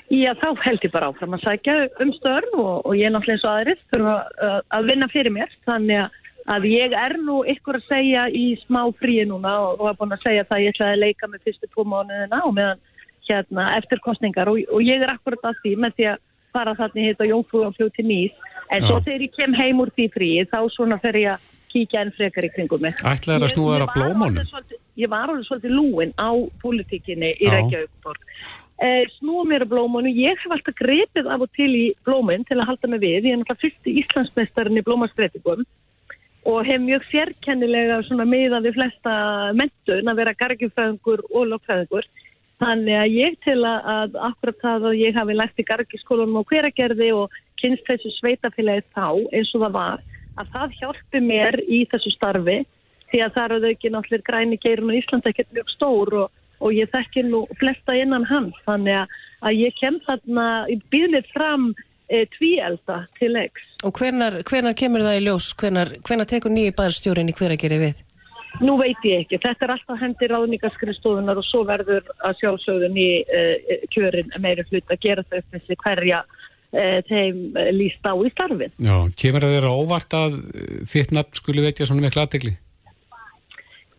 Já, 0.09 0.33
þá 0.41 0.49
held 0.65 0.85
ég 0.85 0.93
bara 0.93 1.11
áfram 1.11 1.35
að 1.37 1.43
sækja 1.45 1.75
um 2.01 2.11
störn 2.17 2.55
og, 2.57 2.85
og 2.85 2.95
ég 2.97 3.09
er 3.09 3.13
náttúrulega 3.13 3.37
eins 3.37 3.45
og 3.45 3.51
aðrið 3.53 3.83
fyrir 3.91 4.07
að, 4.09 4.55
að 4.77 4.89
vinna 4.89 5.07
fyrir 5.13 5.35
mér. 5.35 5.53
Þannig 5.69 6.01
að 6.03 6.17
ég 6.65 6.93
er 6.97 7.17
nú 7.21 7.43
ykkur 7.45 7.77
að 7.77 7.89
segja 7.89 8.23
í 8.33 8.45
smá 8.63 8.81
fríi 8.97 9.25
núna 9.29 9.51
og, 9.67 9.83
hafa 9.83 9.99
búin 9.99 10.15
að 10.15 10.23
segja 10.23 10.47
það 10.49 10.63
ég 10.63 10.73
ætlaði 10.73 10.95
að 10.95 11.03
leika 11.03 11.29
með 11.29 11.43
fyrstu 11.45 11.69
tvo 11.69 11.85
mánuðina 11.85 12.41
og 12.47 12.55
meðan 12.57 12.81
hérna 13.29 13.67
eftir 13.77 14.01
kostningar 14.01 14.49
og, 14.49 14.57
og 14.73 14.81
ég 14.81 15.03
er 15.05 15.13
akkurat 15.13 15.51
að 15.51 15.59
því 15.61 15.75
með 15.83 15.95
því 15.97 16.07
að 16.13 16.23
fara 16.55 16.73
þarna 16.79 17.05
hitt 17.05 17.21
á 17.21 17.29
Jónfrúanfljóð 17.29 17.91
til 17.93 18.05
nýs. 18.09 18.39
En 18.69 18.81
Já. 18.81 18.87
svo 18.87 18.97
þegar 19.05 19.25
ég 19.25 19.35
kem 19.37 19.55
heim 19.57 19.81
úr 19.83 19.91
því 19.93 20.07
fríi 20.15 20.45
þá 20.49 20.59
svona 20.73 20.97
fer 21.01 21.19
ég 21.21 21.35
að 21.35 21.45
kíkja 21.69 22.01
enn 22.01 22.13
frekar 22.17 22.47
í 22.47 22.51
kringum 22.55 22.81
mig. 22.81 22.97
Ætlaði 23.05 23.43
það 23.43 23.45
að 23.45 23.53
snúða 23.53 23.75
þér 23.75 23.85
að 23.85 23.93
blómónum? 23.99 24.79
Ég 24.97 25.11
var 25.11 25.29
alveg 25.29 25.45
svolítið 25.45 25.75
lúin 25.77 26.15
á 26.17 26.29
politíkinni 26.63 27.35
í 27.37 27.51
Reykjavík 27.53 28.09
eh, 28.81 29.03
snúa 29.19 29.45
mér 29.45 29.67
á 29.69 29.71
blómanu. 29.71 30.09
Ég 30.09 30.41
hef 30.41 30.55
alltaf 30.55 30.77
grepið 30.79 31.29
af 31.29 31.45
og 31.45 31.53
til 31.53 31.69
í 31.69 31.85
blóminn 32.07 32.45
til 32.49 32.57
að 32.57 32.71
halda 32.71 32.89
mig 32.89 33.03
við. 33.05 33.29
Ég 33.29 33.35
er 33.35 33.41
náttúrulega 33.43 33.63
fyrsti 33.65 33.95
Íslandsmeistarinn 34.01 34.81
í 34.81 34.85
blómastreitingum 34.87 35.65
og 36.47 36.65
hef 36.65 36.81
mjög 36.81 37.05
sérkennilega 37.11 38.25
meðað 38.25 38.67
við 38.67 38.77
flesta 38.77 39.13
mentun 39.53 40.11
að 40.11 40.19
vera 40.21 40.37
gargifræðingur 40.39 41.23
og 41.29 41.51
lokkfræðingur. 41.51 42.07
Þannig 42.59 42.97
að 42.99 43.13
ég 43.15 43.37
til 43.43 43.59
að, 43.63 44.15
akkurat 44.19 44.59
það 44.61 44.87
að 44.89 44.99
ég 44.99 45.15
hafi 45.15 45.35
lægt 45.35 45.59
í 45.59 45.67
gargiskólunum 45.67 46.41
á 46.43 46.49
hveragerði 46.49 47.11
og 47.15 47.37
kynst 47.61 47.85
þessu 47.87 48.11
sveitafélagi 48.17 48.83
þá 48.95 49.07
eins 49.31 49.53
og 49.55 49.63
það 49.63 49.77
var, 49.77 50.03
að 50.39 50.51
það 50.55 50.75
hjálpi 50.79 51.23
mér 51.23 51.59
í 51.67 51.85
þessu 51.91 52.11
starfi 52.15 52.57
því 53.09 53.23
að 53.25 53.33
það 53.35 53.55
eru 53.55 53.71
ekki 53.73 53.91
náttúrulega 53.93 54.27
græni 54.27 54.59
geirun 54.59 54.91
og 54.91 54.99
Ísland 54.99 55.29
ekkert 55.31 55.55
mjög 55.55 55.71
stór 55.75 56.13
og 56.23 56.35
og 56.63 56.75
ég 56.75 56.89
þekkir 56.91 57.27
nú 57.29 57.43
flesta 57.59 57.95
innan 57.95 58.27
hans 58.27 58.57
þannig 58.65 59.07
að 59.45 59.59
ég 59.59 59.75
kem 59.79 59.99
þarna 60.07 60.47
í 60.71 60.79
byrðið 60.91 61.29
fram 61.33 61.69
e, 62.09 62.25
tvíelda 62.35 62.99
til 63.19 63.33
leiks. 63.37 63.65
Og 63.87 63.95
hvenar, 63.95 64.41
hvenar 64.49 64.75
kemur 64.77 65.05
það 65.05 65.19
í 65.19 65.23
ljós? 65.27 65.53
Hvenar, 65.59 65.93
hvenar 66.07 66.29
tekur 66.29 66.53
nýju 66.53 66.75
bæðarstjórin 66.77 67.31
í 67.31 67.35
hver 67.37 67.55
að 67.55 67.61
gera 67.63 67.81
við? 67.83 68.03
Nú 68.65 68.75
veit 68.79 69.05
ég 69.05 69.23
ekki. 69.23 69.39
Þetta 69.39 69.65
er 69.65 69.73
alltaf 69.75 70.01
hendir 70.01 70.33
ráðningaskristofunar 70.33 71.39
og 71.39 71.45
svo 71.47 71.63
verður 71.69 72.07
að 72.25 72.39
sjálfsögðun 72.41 72.97
í 72.99 73.09
e, 73.23 73.43
kjörin 73.93 74.33
meiri 74.41 74.65
hlut 74.71 74.89
að 74.89 75.03
gera 75.05 75.25
þau 75.29 75.37
upp 75.39 75.53
með 75.55 75.75
hverja 75.83 76.23
e, 76.73 76.87
þeim 77.09 77.43
líst 77.77 78.09
á 78.09 78.13
í 78.17 78.31
starfin. 78.33 78.73
Já, 78.81 78.95
kemur 79.21 79.45
það 79.45 79.55
þeirra 79.55 79.75
óvart 79.77 80.17
að 80.17 80.41
þitt 80.89 81.13
nafn 81.15 81.39
skulle 81.39 81.67
veitja 81.67 81.87
svona 81.87 82.07
með 82.07 82.17
klategli? 82.17 82.55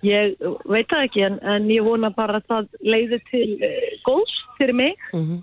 Ég 0.05 0.37
veit 0.65 0.89
það 0.89 1.07
ekki 1.07 1.25
en, 1.27 1.39
en 1.45 1.67
ég 1.69 1.85
vona 1.85 2.09
bara 2.17 2.41
að 2.41 2.47
það 2.49 2.69
leiði 2.89 3.19
til 3.29 3.49
góðs 4.07 4.37
fyrir 4.57 4.77
mig 4.77 4.97
mm 5.13 5.21
-hmm. 5.21 5.41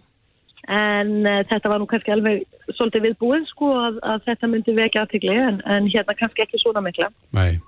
En 0.68 1.14
uh, 1.24 1.40
þetta 1.50 1.72
var 1.72 1.82
nú 1.82 1.88
kannski 1.90 2.14
alveg 2.14 2.44
svolítið 2.76 3.08
viðbúið 3.08 3.48
sko 3.54 3.72
að, 3.80 4.00
að 4.04 4.28
þetta 4.28 4.52
myndi 4.52 4.76
vekja 4.78 5.06
aðtegli 5.06 5.36
en, 5.40 5.60
en 5.66 5.90
hérna 5.92 6.16
kannski 6.20 6.44
ekki 6.44 6.62
svona 6.62 6.84
mikla. 6.86 7.10
Nei. 7.38 7.60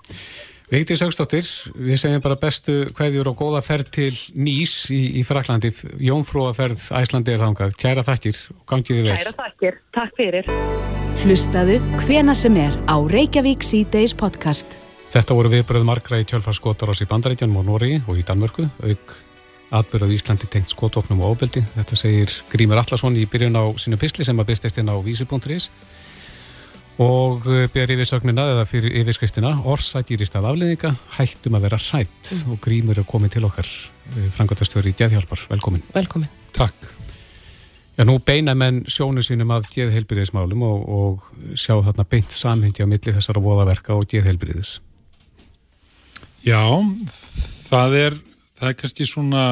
Vigdís 0.70 1.02
Augstóttir, 1.02 1.48
við 1.74 1.98
segjum 1.98 2.22
bara 2.22 2.36
bestu 2.38 2.74
hverjur 2.94 3.32
og 3.32 3.40
góða 3.40 3.64
ferð 3.66 3.88
til 3.96 4.12
Nýs 4.38 4.92
í, 4.94 5.00
í 5.18 5.24
Fraklandi, 5.26 5.72
Jónfrúaferð 6.06 6.92
Æslandi 7.00 7.34
er 7.34 7.42
þangað, 7.42 7.74
kæra 7.82 8.04
þakkir 8.06 8.38
og 8.54 8.68
gangið 8.70 9.00
þið 9.00 9.08
vel. 9.08 9.16
Kæra 9.18 9.34
þakkir, 9.40 9.80
takk 9.98 10.20
fyrir. 10.20 10.52
Hlustaðu 11.24 11.80
hvena 12.04 12.38
sem 12.38 12.60
er 12.62 12.78
á 12.86 13.02
Reykjavík 13.02 13.66
C-Days 13.66 14.14
podcast. 14.20 14.78
Þetta 15.10 15.40
voru 15.40 15.50
viðbröð 15.56 15.90
margra 15.90 16.22
í 16.22 16.30
tjálfarskotar 16.30 16.94
ás 16.94 17.02
í 17.02 17.10
Bandaríkjanum 17.10 17.64
og 17.64 17.66
Nóri 17.66 17.96
og 18.06 18.22
í 18.22 18.28
Danmörku, 18.30 18.70
auk 18.86 19.18
atbyrðað 19.76 20.14
í 20.14 20.18
Íslandi 20.18 20.50
tengt 20.50 20.72
skotvopnum 20.72 21.22
og 21.22 21.36
ofbeldi. 21.36 21.64
Þetta 21.76 21.98
segir 22.00 22.34
Grímur 22.52 22.82
Allarsson 22.82 23.18
í 23.20 23.26
byrjun 23.30 23.58
á 23.60 23.64
sínu 23.78 24.00
pisli 24.02 24.26
sem 24.26 24.40
að 24.42 24.52
byrstist 24.52 24.80
inn 24.82 24.90
á 24.90 24.96
vísi.is 25.06 25.70
og 27.00 27.46
eh, 27.48 27.68
ber 27.72 27.94
yfirsögnina 27.94 28.44
eða 28.56 28.66
fyrir 28.68 28.98
yfirskriftina 29.00 29.54
orsakýrist 29.72 30.36
af 30.36 30.50
afleðinga 30.50 30.92
hættum 31.16 31.56
að 31.56 31.70
vera 31.70 31.80
hrætt 31.80 32.32
mm. 32.34 32.50
og 32.52 32.60
grímur 32.66 33.00
er 33.00 33.08
komin 33.08 33.32
til 33.32 33.46
okkar 33.48 33.68
eh, 33.68 34.28
frangatastjóri 34.36 34.92
Geðhjálpar, 35.00 35.46
velkomin. 35.54 35.86
Velkomin. 35.96 36.28
Takk. 36.58 36.90
Já, 38.00 38.06
nú 38.08 38.18
beina 38.24 38.56
menn 38.56 38.86
sjónu 38.88 39.24
sínum 39.24 39.50
að 39.52 39.70
geðheilbyrðismálum 39.74 40.62
og, 40.64 40.84
og 40.88 41.56
sjá 41.60 41.74
þarna 41.84 42.06
beint 42.08 42.36
samhengi 42.36 42.84
á 42.84 42.88
milli 42.88 43.16
þessara 43.16 43.44
voðaverka 43.44 43.96
og 43.96 44.08
geðheilbyrðis 44.12 44.78
Já, 46.48 46.64
það 47.68 47.96
er 48.00 48.16
það 48.60 48.72
er 48.72 48.78
kannski 48.80 49.08
svona 49.08 49.44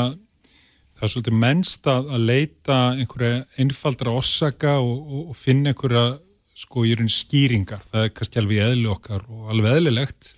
það 0.98 1.06
er 1.06 1.14
svolítið 1.14 1.38
mennst 1.42 1.90
að, 1.92 2.12
að 2.16 2.28
leita 2.32 2.78
einhverja 2.98 3.42
einfaldra 3.62 4.16
orsaka 4.18 4.78
og, 4.82 4.96
og, 4.98 5.24
og 5.32 5.38
finna 5.38 5.74
einhverja 5.74 6.06
sko 6.58 6.84
í 6.90 6.96
raun 6.98 7.12
skýringar, 7.12 7.84
það 7.92 8.08
er 8.08 8.14
kannski 8.18 8.42
alveg 8.42 8.64
eðli 8.66 8.88
okkar 8.90 9.26
og 9.30 9.52
alveg 9.54 9.76
eðlilegt. 9.78 10.32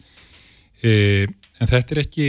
E, 0.83 0.91
en 1.59 1.69
þetta 1.69 1.95
er 1.95 2.01
ekki 2.03 2.27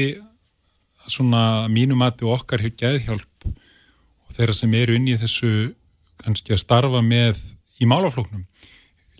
svona 1.11 1.67
mínum 1.73 2.05
aðti 2.07 2.29
okkar 2.31 2.63
hefur 2.63 2.79
geðhjálp 2.85 3.49
og 3.51 4.37
þeirra 4.37 4.55
sem 4.55 4.77
eru 4.79 4.95
inn 4.95 5.09
í 5.11 5.19
þessu 5.19 5.73
kannski 6.23 6.55
að 6.55 6.63
starfa 6.63 7.03
með 7.03 7.41
í 7.83 7.89
málaflóknum 7.91 8.47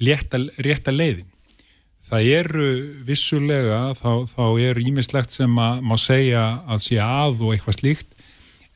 rétta 0.01 0.95
leiðin 0.95 1.30
það 2.11 2.31
eru 2.37 2.71
vissulega 3.07 3.83
þá, 3.99 4.11
þá 4.31 4.45
eru 4.69 4.87
ímislegt 4.91 5.35
sem 5.35 5.59
að 5.63 5.85
má 5.87 5.97
segja 6.01 6.45
að 6.67 6.83
sé 6.89 6.99
að 7.05 7.45
og 7.45 7.55
eitthvað 7.55 7.79
slíkt 7.79 8.17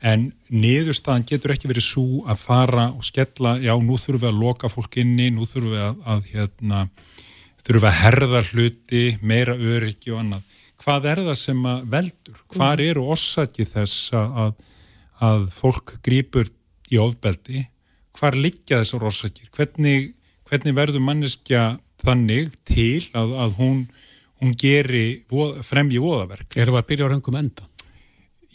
en 0.05 0.27
niðurstaðan 0.53 1.25
getur 1.27 1.55
ekki 1.55 1.69
verið 1.71 1.85
svo 1.87 2.23
að 2.29 2.41
fara 2.43 2.89
og 2.93 3.05
skella, 3.07 3.55
já 3.63 3.73
nú 3.81 3.97
þurfum 3.97 4.21
við 4.21 4.29
að 4.29 4.41
loka 4.41 4.69
fólk 4.69 4.99
inni, 5.01 5.31
nú 5.33 5.47
þurfum 5.49 5.73
við 5.73 5.85
að, 5.85 6.01
að 6.13 6.27
hérna, 6.33 6.81
þurfum 7.63 7.85
við 7.85 7.89
að 7.89 8.01
herða 8.01 8.41
hluti, 8.49 9.03
meira 9.21 9.55
öryggi 9.55 10.13
og 10.13 10.21
annað. 10.21 10.59
Hvað 10.83 11.07
er 11.09 11.21
það 11.29 11.39
sem 11.41 11.63
að 11.71 11.85
veldur? 11.95 12.41
Hvar 12.53 12.81
mm. 12.81 12.89
eru 12.91 13.05
ossakið 13.15 13.71
þess 13.71 14.11
að, 14.19 14.51
að 15.25 15.47
fólk 15.55 15.95
grýpur 16.05 16.51
í 16.91 16.99
ofbeldi? 17.01 17.63
Hvar 18.15 18.37
liggja 18.37 18.83
þessar 18.83 19.07
ossakir? 19.09 19.49
Hvernig, 19.55 20.11
hvernig 20.49 20.77
verður 20.77 21.03
manneskja 21.07 21.63
þannig 22.05 22.51
til 22.67 23.05
að, 23.17 23.33
að 23.45 23.55
hún, 23.59 23.79
hún 24.41 24.53
geri 24.59 25.05
fremji 25.65 26.01
voðaverk? 26.03 26.57
Erum 26.57 26.77
við 26.77 26.83
að 26.83 26.91
byrja 26.91 27.07
á 27.07 27.11
röngum 27.13 27.39
enda? 27.39 27.69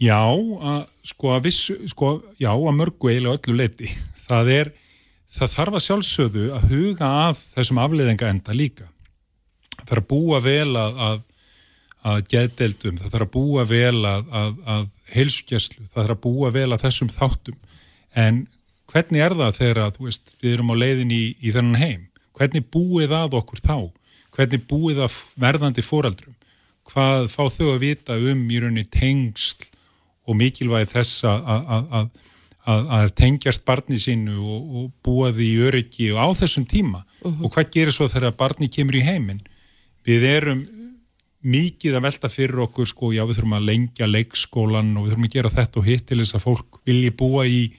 Já, 0.00 0.20
að, 0.24 0.84
sko, 1.04 1.34
að 1.34 1.48
vissu, 1.50 1.74
sko, 1.92 2.14
já, 2.40 2.52
að 2.54 2.76
mörgu 2.78 3.10
eiginlega 3.10 3.36
öllu 3.36 3.56
leiti. 3.58 3.90
Það 4.30 4.52
er, 4.54 4.70
það 5.30 5.50
þarf 5.56 5.76
að 5.76 5.82
sjálfsögðu 5.86 6.44
að 6.54 6.68
huga 6.70 7.08
að 7.24 7.40
þessum 7.56 7.80
afleiðinga 7.82 8.28
enda 8.30 8.54
líka. 8.54 8.86
Það 9.74 9.88
þarf 9.88 10.02
að 10.04 10.08
búa 10.12 10.38
vel 10.44 10.70
að, 10.78 11.00
að, 11.08 11.16
að 12.12 12.20
geðdeldum, 12.30 13.00
það 13.00 13.16
þarf 13.16 13.26
að 13.26 13.32
búa 13.34 13.64
vel 13.66 14.04
að 14.06 14.86
heilsugjæslu, 15.10 15.88
það 15.88 15.98
þarf 15.98 16.14
að 16.14 16.22
búa 16.28 16.52
vel 16.54 16.68
að 16.68 16.84
þessum 16.84 17.10
þáttum. 17.10 17.58
En 18.14 18.40
hvernig 18.92 19.24
er 19.26 19.36
það 19.42 19.58
þegar 19.58 19.82
að, 19.84 19.98
þú 19.98 20.06
veist, 20.06 20.34
við 20.38 20.54
erum 20.54 20.70
á 20.70 20.76
leiðin 20.84 21.16
í, 21.16 21.22
í 21.42 21.54
þennan 21.56 21.82
heim? 21.82 22.06
Hvernig 22.40 22.64
búið 22.72 23.12
að 23.12 23.36
okkur 23.36 23.60
þá? 23.60 23.76
Hvernig 24.32 24.64
búið 24.70 25.02
að 25.04 25.18
verðandi 25.42 25.84
fóraldrum? 25.84 26.36
Hvað 26.88 27.28
fá 27.28 27.42
þau 27.52 27.74
að 27.74 27.82
vita 27.84 28.16
um 28.16 28.46
í 28.48 28.58
rauninni 28.62 28.86
tengsl 28.88 29.68
og 30.24 30.38
mikilvæg 30.40 30.88
þess 30.88 31.26
að 31.28 32.10
að 32.70 33.12
tengjast 33.16 33.64
barni 33.64 33.96
sínu 33.98 34.36
og, 34.36 34.64
og 34.76 34.90
búa 35.04 35.30
því 35.32 35.46
í 35.48 35.62
öryggi 35.64 36.10
og 36.12 36.20
á 36.20 36.28
þessum 36.36 36.66
tíma 36.68 37.00
uh 37.00 37.32
-huh. 37.32 37.44
og 37.44 37.52
hvað 37.54 37.70
gerir 37.72 37.92
svo 37.92 38.08
þegar 38.08 38.36
barni 38.36 38.68
kemur 38.68 38.96
í 38.96 39.04
heiminn 39.06 39.40
við 40.04 40.24
erum 40.28 40.66
mikið 41.40 41.96
að 41.96 42.02
velta 42.04 42.28
fyrir 42.28 42.60
okkur 42.60 42.86
sko, 42.86 43.12
já 43.12 43.24
við 43.24 43.40
þurfum 43.40 43.56
að 43.56 43.68
lengja 43.70 44.06
leikskólan 44.06 44.96
og 44.96 45.04
við 45.04 45.10
þurfum 45.12 45.24
að 45.24 45.32
gera 45.32 45.50
þetta 45.50 45.80
og 45.80 45.86
hitt 45.86 46.06
til 46.06 46.18
þess 46.18 46.34
að 46.34 46.44
fólk 46.44 46.80
vilji 46.84 47.10
búa 47.10 47.46
í, 47.48 47.72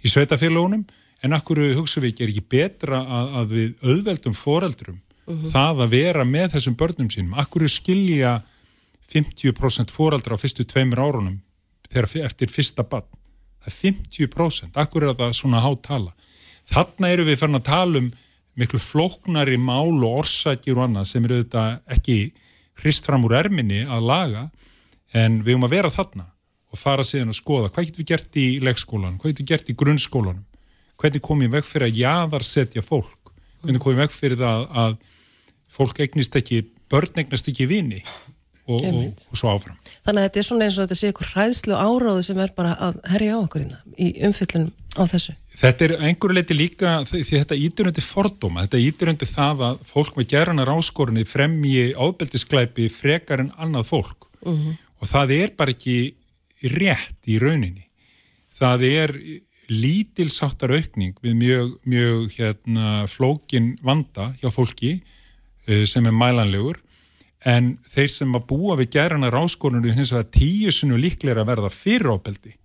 í 0.00 0.08
sveitafélagunum 0.08 0.86
en 1.26 1.36
akkur 1.36 1.60
hugsa 1.76 2.02
við 2.02 2.12
ekki 2.12 2.26
er 2.26 2.32
ekki 2.34 2.46
betra 2.56 3.00
að, 3.02 3.32
að 3.40 3.54
við 3.56 3.88
auðveldum 3.90 4.36
foreldrum 4.36 4.98
uh 4.98 5.34
-huh. 5.34 5.48
það 5.52 5.82
að 5.84 5.96
vera 5.96 6.24
með 6.24 6.52
þessum 6.56 6.78
börnum 6.78 7.10
sínum? 7.10 7.34
Akkur 7.34 7.66
skilja 7.68 8.40
50% 9.12 9.92
foreldra 9.94 10.34
á 10.34 10.42
fyrstu 10.42 10.64
tveimur 10.64 11.02
árunum 11.02 11.40
þegar 11.90 12.26
eftir 12.26 12.50
fyrsta 12.50 12.82
bann 12.82 13.06
það 13.62 13.72
er 13.72 13.76
50% 13.82 14.80
akkur 14.82 15.06
er 15.06 15.18
það 15.18 15.36
svona 15.38 15.62
hátala 15.62 16.14
þarna 16.66 17.10
eru 17.14 17.26
við 17.26 17.38
fann 17.42 17.58
að 17.58 17.68
tala 17.68 18.02
um 18.02 18.10
miklu 18.56 18.80
flóknari 18.80 19.58
mál 19.60 19.92
og 20.02 20.22
orsakir 20.24 20.78
og 20.78 20.86
annað 20.86 21.10
sem 21.10 21.24
eru 21.24 21.40
auðvitað 21.40 21.96
ekki 21.96 22.18
hrist 22.82 23.06
fram 23.06 23.24
úr 23.28 23.36
erminni 23.36 23.84
að 23.84 24.08
laga 24.08 24.48
en 25.12 25.42
við 25.44 25.54
höfum 25.54 25.68
að 25.68 25.76
vera 25.76 25.92
þarna 25.92 26.26
og 26.72 26.80
fara 26.80 27.04
síðan 27.06 27.32
að 27.32 27.40
skoða 27.40 27.70
hvað 27.70 27.88
getur 27.88 28.02
við 28.02 28.10
gert 28.12 28.38
í 28.40 28.46
leikskólanum, 28.64 29.18
hvað 29.20 29.32
getur 29.32 29.44
við 29.44 29.52
gert 29.52 29.70
í 29.70 29.76
grunnskólanum 29.82 30.44
hvernig 30.96 31.22
komum 31.22 31.46
við 31.46 31.58
veg 31.58 31.68
fyrir 31.68 31.88
að 31.88 32.00
jaðarsetja 32.02 32.82
fólk 32.82 33.26
hvernig 33.66 33.82
komum 33.82 33.98
við 33.98 34.04
veg 34.04 34.14
fyrir 34.14 34.40
það 34.40 34.64
að 34.84 34.96
fólk 35.76 36.00
eignist 36.04 36.38
ekki, 36.38 36.62
börn 36.90 37.22
eignast 37.22 37.50
ekki 37.50 37.68
vini 37.68 38.00
og, 38.66 38.80
og, 38.80 39.02
og 39.30 39.38
svo 39.38 39.52
áfram. 39.52 39.76
Þannig 40.06 40.22
að 40.22 40.26
þetta 40.26 40.40
er 40.40 40.46
svona 40.48 40.66
eins 40.66 40.78
og 40.78 40.86
þetta 40.86 40.98
sé 40.98 41.10
eitthvað 41.10 41.32
hræðslu 41.34 41.78
áráðu 41.78 42.26
sem 42.26 42.42
er 42.42 42.52
bara 42.56 42.74
að 42.88 42.98
herja 43.12 43.38
á 43.38 43.38
okkur 43.42 43.64
hérna 43.64 43.80
í 43.96 44.10
umfyllunum 44.26 44.72
á 44.96 45.02
þessu. 45.12 45.34
Þetta 45.56 45.86
er 45.86 45.94
einhverju 46.08 46.36
leiti 46.38 46.56
líka 46.56 46.94
því 47.08 47.24
þetta 47.28 47.58
ítur 47.60 47.90
undir 47.90 48.06
fordóma, 48.06 48.66
þetta 48.66 48.82
ítur 48.82 49.12
undir 49.12 49.30
það 49.30 49.64
að 49.68 49.80
fólk 49.90 50.18
með 50.18 50.30
gerðanar 50.32 50.72
áskorunni 50.72 51.26
fremji 51.28 51.90
ábeldisklæpi 51.94 52.88
frekar 52.92 53.44
en 53.44 53.52
annað 53.56 53.90
fólk 53.92 54.30
uh 54.40 54.52
mhm. 54.52 54.62
-huh. 54.62 54.78
og 55.02 55.12
það 55.12 55.36
er 55.40 55.56
bara 55.58 55.76
ekki 55.76 55.98
rétt 56.72 57.28
í 57.28 57.38
rauninni. 57.42 57.84
Það 58.56 58.86
er 58.88 59.12
lítilsáttar 59.70 60.74
aukning 60.76 61.16
við 61.24 61.38
mjög, 61.40 61.70
mjög 61.84 62.34
hérna, 62.36 63.06
flókin 63.10 63.74
vanda 63.82 64.30
hjá 64.40 64.50
fólki 64.54 64.98
eh, 65.66 65.84
sem 65.88 66.06
er 66.06 66.14
mælanlegur. 66.14 66.82
En 67.46 67.76
þeir 67.86 68.10
sem 68.10 68.36
að 68.36 68.46
búa 68.50 68.76
við 68.80 68.94
gerana 68.96 69.30
ráskorunni 69.30 69.94
hins 69.94 70.12
vegar 70.14 70.30
tíu 70.34 70.72
sinu 70.74 70.98
líklega 70.98 71.44
að 71.44 71.50
verða 71.52 71.72
fyrirápeldi 71.74 72.56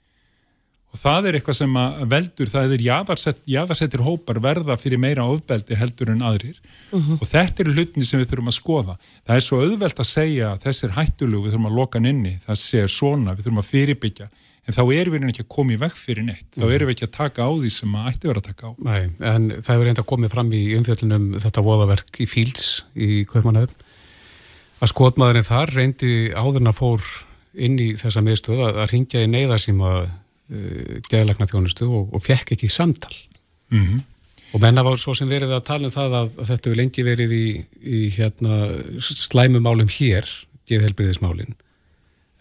og 0.92 1.00
það 1.00 1.30
er 1.30 1.38
eitthvað 1.38 1.58
sem 1.62 1.78
að 1.80 2.02
veldur, 2.12 2.52
það 2.52 2.76
er 2.76 2.84
jáðarsett, 2.86 3.42
jáðarsettir 3.48 4.04
hópar 4.04 4.42
verða 4.44 4.78
fyrir 4.80 5.00
meira 5.02 5.26
ofbeldi 5.30 5.78
heldur 5.80 6.12
en 6.12 6.24
aðrir 6.28 6.58
uh 6.58 7.00
mhm. 7.00 7.04
-huh. 7.08 7.18
og 7.22 7.28
þetta 7.32 7.64
eru 7.64 7.76
hlutinni 7.76 8.06
sem 8.06 8.20
við 8.20 8.30
þurfum 8.32 8.52
að 8.52 8.60
skoða 8.60 8.96
það 9.26 9.36
er 9.36 9.46
svo 9.48 9.62
auðvelt 9.64 10.00
að 10.00 10.10
segja 10.12 10.52
að 10.52 10.64
þessi 10.66 10.88
er 10.88 10.96
hættulegu 11.00 11.44
við 11.44 11.52
þurfum 11.52 11.70
að 11.72 11.78
loka 11.80 12.00
hann 12.00 12.12
inni, 12.12 12.34
það 12.46 12.58
sé 12.64 12.88
svona 12.88 13.36
við 13.36 13.44
þurfum 13.46 13.64
að 13.64 13.72
fyrirbyggja, 13.72 14.28
en 14.68 14.74
þá 14.76 14.84
erum 14.94 15.14
við 15.14 15.30
ekki 15.32 15.46
að 15.46 15.54
koma 15.56 15.74
í 15.74 15.82
vekk 15.82 15.98
fyrir 15.98 16.24
neitt, 16.28 16.50
þá 16.56 16.66
mhm. 16.66 16.74
erum 16.76 16.88
við 16.88 16.96
ekki 16.96 17.08
að 17.08 17.18
taka 17.18 17.48
á 17.48 17.52
því 17.52 17.72
sem 17.72 17.96
að 17.96 18.10
ætti 18.12 18.28
verið 18.28 18.42
að 18.42 18.50
taka 18.52 18.68
á 18.68 18.72
Nei, 18.78 19.04
en 19.20 19.44
það 19.62 19.74
hefur 19.74 19.86
reynda 19.88 20.10
komið 20.12 20.34
fram 20.36 20.52
í 20.52 20.64
umfjöldunum 20.76 21.26
þetta 21.40 21.64
voðaverk 21.66 22.20
í 22.20 22.28
Fíls 22.28 22.84
í 22.96 23.24
Kaupmannahöfn 23.32 23.88
uh, 30.52 31.00
geðlagna 31.10 31.48
þjónustu 31.50 31.88
og, 31.90 32.14
og 32.16 32.24
fekk 32.24 32.56
ekki 32.56 32.70
samtal 32.72 33.14
mm 33.72 33.82
-hmm. 33.82 34.04
og 34.54 34.62
menna 34.62 34.84
var 34.84 35.00
svo 35.00 35.16
sem 35.18 35.30
verið 35.30 35.56
að 35.56 35.66
tala 35.72 35.90
um 35.90 35.96
það 35.96 36.16
að, 36.22 36.38
að 36.38 36.48
þetta 36.52 36.70
vil 36.70 36.80
lengi 36.84 37.04
verið 37.08 37.36
í, 37.36 37.48
í 37.82 38.00
hérna, 38.18 38.62
slæmumálum 39.00 39.90
hér 39.90 40.30
geðhelbriðismálin 40.70 41.56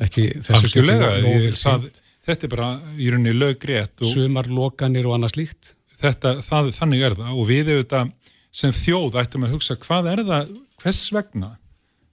ekki 0.00 0.30
þessu 0.40 0.68
stjórnum 0.68 1.90
þetta 2.26 2.46
er 2.46 2.52
bara 2.52 2.70
í 2.96 3.10
rauninni 3.10 3.36
löggrétt 3.36 4.04
sumarlokanir 4.04 5.06
og 5.06 5.16
annað 5.16 5.34
slíkt 5.34 5.74
þetta, 6.00 6.40
það, 6.44 6.72
þannig 6.76 7.06
er 7.06 7.16
það 7.18 7.32
og 7.36 7.48
við 7.48 7.72
auðvitað 7.74 8.12
sem 8.50 8.72
þjóð 8.74 9.18
ættum 9.20 9.46
að 9.46 9.54
hugsa 9.54 9.76
hvað 9.78 10.08
er 10.12 10.22
það, 10.26 10.54
hvers 10.82 11.02
vegna 11.14 11.50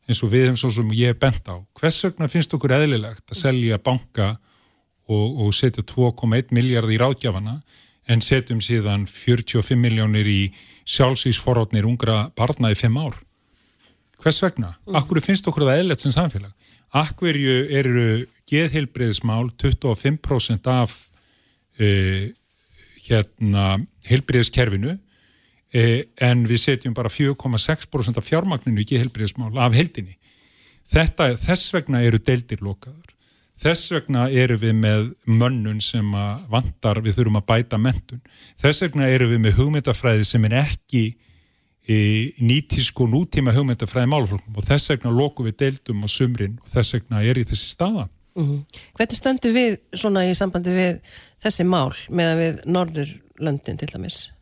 eins 0.08 0.24
og 0.24 0.32
við 0.32 0.48
hefum 0.48 0.60
svo 0.62 0.72
sem 0.72 0.92
ég 0.96 1.14
er 1.14 1.20
bent 1.20 1.50
á. 1.52 1.56
Hvers 1.78 2.00
vegna 2.06 2.30
finnst 2.32 2.54
okkur 2.56 2.76
eðlilegt 2.78 3.26
að 3.28 3.40
selja 3.42 3.80
banka 3.84 4.36
og, 5.08 5.42
og 5.44 5.54
setja 5.56 5.84
2,1 5.88 6.54
miljard 6.56 6.92
í 6.92 7.00
ráðgjafana 7.00 7.60
en 8.08 8.24
setjum 8.24 8.60
síðan 8.64 9.06
45 9.10 9.80
miljónir 9.80 10.28
í 10.28 10.42
sjálfsvísforhóttnir 10.88 11.88
ungra 11.88 12.28
barna 12.38 12.72
í 12.72 12.78
5 12.80 13.00
ár. 13.02 13.18
Hvers 14.24 14.40
vegna? 14.44 14.74
Mm. 14.86 14.98
Akkur 15.00 15.22
finnst 15.24 15.48
okkur 15.50 15.68
það 15.68 15.82
eðlert 15.84 16.04
sem 16.04 16.14
samfélag? 16.16 16.54
Akkurju 16.96 17.58
eru 17.76 18.06
geðheilbreyðismál 18.48 19.50
25% 19.60 20.70
af 20.72 20.96
uh, 21.82 22.24
hérna 23.08 23.66
heilbreyðiskerfinu 24.08 24.96
uh, 24.96 26.00
en 26.30 26.48
við 26.48 26.64
setjum 26.64 26.96
bara 26.98 27.12
4,6% 27.12 28.22
af 28.22 28.28
fjármagninu 28.28 28.84
í 28.84 28.88
geðheilbreyðismál 28.88 29.52
af 29.68 29.76
heldinni. 29.78 30.16
Þetta, 30.88 31.34
þess 31.44 31.76
vegna 31.76 32.02
eru 32.08 32.22
deildir 32.24 32.64
lokaður. 32.64 33.07
Þess 33.58 33.92
vegna 33.92 34.28
eru 34.30 34.58
við 34.62 34.76
með 34.78 35.08
mönnun 35.26 35.80
sem 35.82 36.12
vantar, 36.52 37.02
við 37.02 37.18
þurfum 37.18 37.40
að 37.40 37.48
bæta 37.50 37.80
mentun. 37.82 38.22
Þess 38.62 38.84
vegna 38.86 39.08
eru 39.10 39.32
við 39.32 39.42
með 39.42 39.58
hugmyndafræði 39.58 40.28
sem 40.30 40.46
er 40.46 40.60
ekki 40.62 41.06
nýtísk 42.44 43.00
og 43.02 43.10
nútíma 43.14 43.54
hugmyndafræði 43.56 44.12
málflokkum 44.12 44.60
og 44.60 44.68
þess 44.68 44.92
vegna 44.92 45.14
lokum 45.16 45.48
við 45.48 45.58
deildum 45.64 46.04
á 46.04 46.08
sumrin 46.12 46.58
og 46.62 46.70
þess 46.74 46.98
vegna 46.98 47.24
er 47.24 47.40
í 47.40 47.46
þessi 47.48 47.72
staða. 47.72 48.10
Mm 48.38 48.46
-hmm. 48.46 48.82
Hvernig 48.98 49.18
stöndu 49.18 49.54
við 49.54 49.78
svona 49.94 50.26
í 50.28 50.34
sambandi 50.36 50.70
við 50.70 51.00
þessi 51.42 51.64
mál 51.64 51.94
með 52.10 52.28
að 52.32 52.42
við 52.44 52.66
Norðurlöndin 52.66 53.80
til 53.80 53.90
dæmis? 53.94 54.37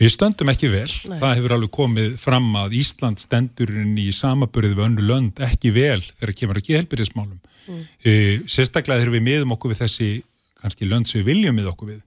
Við 0.00 0.12
stöndum 0.14 0.50
ekki 0.52 0.70
vel. 0.72 0.88
Nei. 1.10 1.18
Það 1.20 1.34
hefur 1.38 1.54
alveg 1.56 1.72
komið 1.76 2.12
fram 2.20 2.48
að 2.60 2.76
Ísland 2.80 3.20
stendurinn 3.20 3.96
í 4.00 4.08
samaburðið 4.16 4.76
við 4.78 4.86
önnu 4.86 5.06
lönd 5.10 5.42
ekki 5.44 5.72
vel 5.76 6.00
þegar 6.02 6.36
kemur 6.40 6.60
ekki 6.60 6.76
helbyrðismálum. 6.78 7.40
Mm. 7.66 7.82
Uh, 8.04 8.36
sérstaklega 8.50 9.02
þegar 9.02 9.16
við 9.18 9.26
miðum 9.26 9.56
okkur 9.56 9.74
við 9.74 9.82
þessi 9.84 10.12
kannski 10.60 10.88
lönd 10.88 11.10
sem 11.10 11.20
við 11.20 11.34
viljum 11.34 11.58
mið 11.60 11.72
okkur 11.72 11.92
við. 11.94 12.00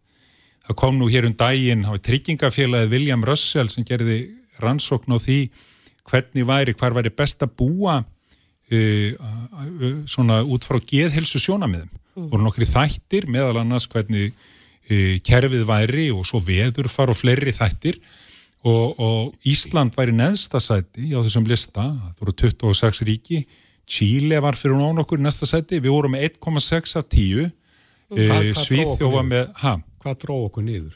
Það 0.63 0.79
kom 0.79 0.97
nú 0.97 1.09
hér 1.11 1.27
um 1.27 1.35
daginn, 1.37 1.83
það 1.83 1.95
var 1.97 2.03
tryggingafélagið 2.07 2.95
William 2.95 3.25
Russell 3.27 3.69
sem 3.71 3.85
gerði 3.87 4.17
rannsókn 4.63 5.13
á 5.13 5.17
því 5.19 5.39
hvernig 6.07 6.47
væri, 6.47 6.75
hvar 6.77 6.95
væri 6.95 7.11
best 7.13 7.43
að 7.43 7.55
búa 7.59 7.99
uh, 8.03 9.27
svona 10.09 10.41
út 10.43 10.65
frá 10.67 10.79
geðhelsu 10.79 11.41
sjónamiðum 11.41 11.91
mm. 11.91 12.29
og 12.29 12.41
nokkri 12.41 12.67
þættir 12.69 13.27
meðal 13.31 13.61
annars 13.61 13.87
hvernig 13.91 14.33
kerfið 15.23 15.65
væri 15.67 16.09
og 16.13 16.25
svo 16.27 16.41
veður 16.43 16.89
far 16.91 17.13
og 17.13 17.19
fleiri 17.19 17.53
þættir. 17.55 17.99
Og, 18.63 18.99
og 18.99 19.47
Ísland 19.47 19.91
væri 19.95 20.13
neðstasæti 20.15 21.11
á 21.11 21.19
þessum 21.19 21.47
lista, 21.49 21.83
það 21.83 22.21
voru 22.21 22.35
26 22.39 23.03
ríki. 23.09 23.41
Chile 23.83 24.39
var 24.39 24.55
fyrir 24.55 24.79
nán 24.79 25.01
okkur 25.03 25.19
næsta 25.19 25.47
sæti, 25.49 25.81
við 25.83 25.91
vorum 25.91 26.15
með 26.15 26.29
1,6 26.29 26.95
af 27.01 27.09
10 27.11 27.51
Svíþjófa 28.13 29.23
með 29.25 29.51
ha? 29.63 29.77
Hvað 30.03 30.17
dróð 30.23 30.47
okkur 30.49 30.65
niður? 30.67 30.95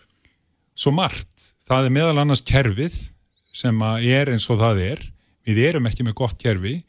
Svo 0.78 0.94
margt, 0.94 1.54
það 1.66 1.88
er 1.88 1.96
meðal 1.96 2.22
annars 2.22 2.44
kerfið 2.46 2.98
sem 3.56 3.80
er 4.06 4.32
eins 4.34 4.46
og 4.52 4.60
það 4.62 4.84
er. 4.86 5.04
Við 5.48 5.62
erum 5.64 5.88
ekki 5.90 6.06
með 6.06 6.18
gott 6.20 6.38
kerfi. 6.42 6.82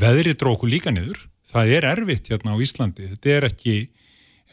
Veðrið 0.00 0.38
dróku 0.40 0.68
líka 0.68 0.90
niður. 0.90 1.20
Það 1.46 1.74
er 1.76 1.86
erfitt 1.92 2.30
hérna 2.32 2.56
á 2.56 2.62
Íslandi. 2.62 3.10
Þetta 3.12 3.34
er 3.36 3.46
ekki, 3.50 3.76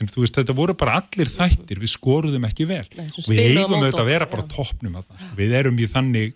en 0.01 0.09
þú 0.09 0.23
veist 0.23 0.39
þetta 0.39 0.55
voru 0.57 0.75
bara 0.77 0.97
allir 1.01 1.29
þættir, 1.29 1.79
við 1.81 1.93
skoruðum 1.93 2.47
ekki 2.49 2.65
vel. 2.69 2.85
Nei, 2.97 3.05
við 3.27 3.43
eigum 3.59 3.77
auðvitað 3.77 4.01
að 4.01 4.09
vera 4.09 4.29
bara 4.31 4.47
toppnum 4.49 4.97
að 4.99 5.07
það, 5.11 5.29
við 5.37 5.55
erum 5.59 5.79
í 5.79 5.87
þannig 5.91 6.33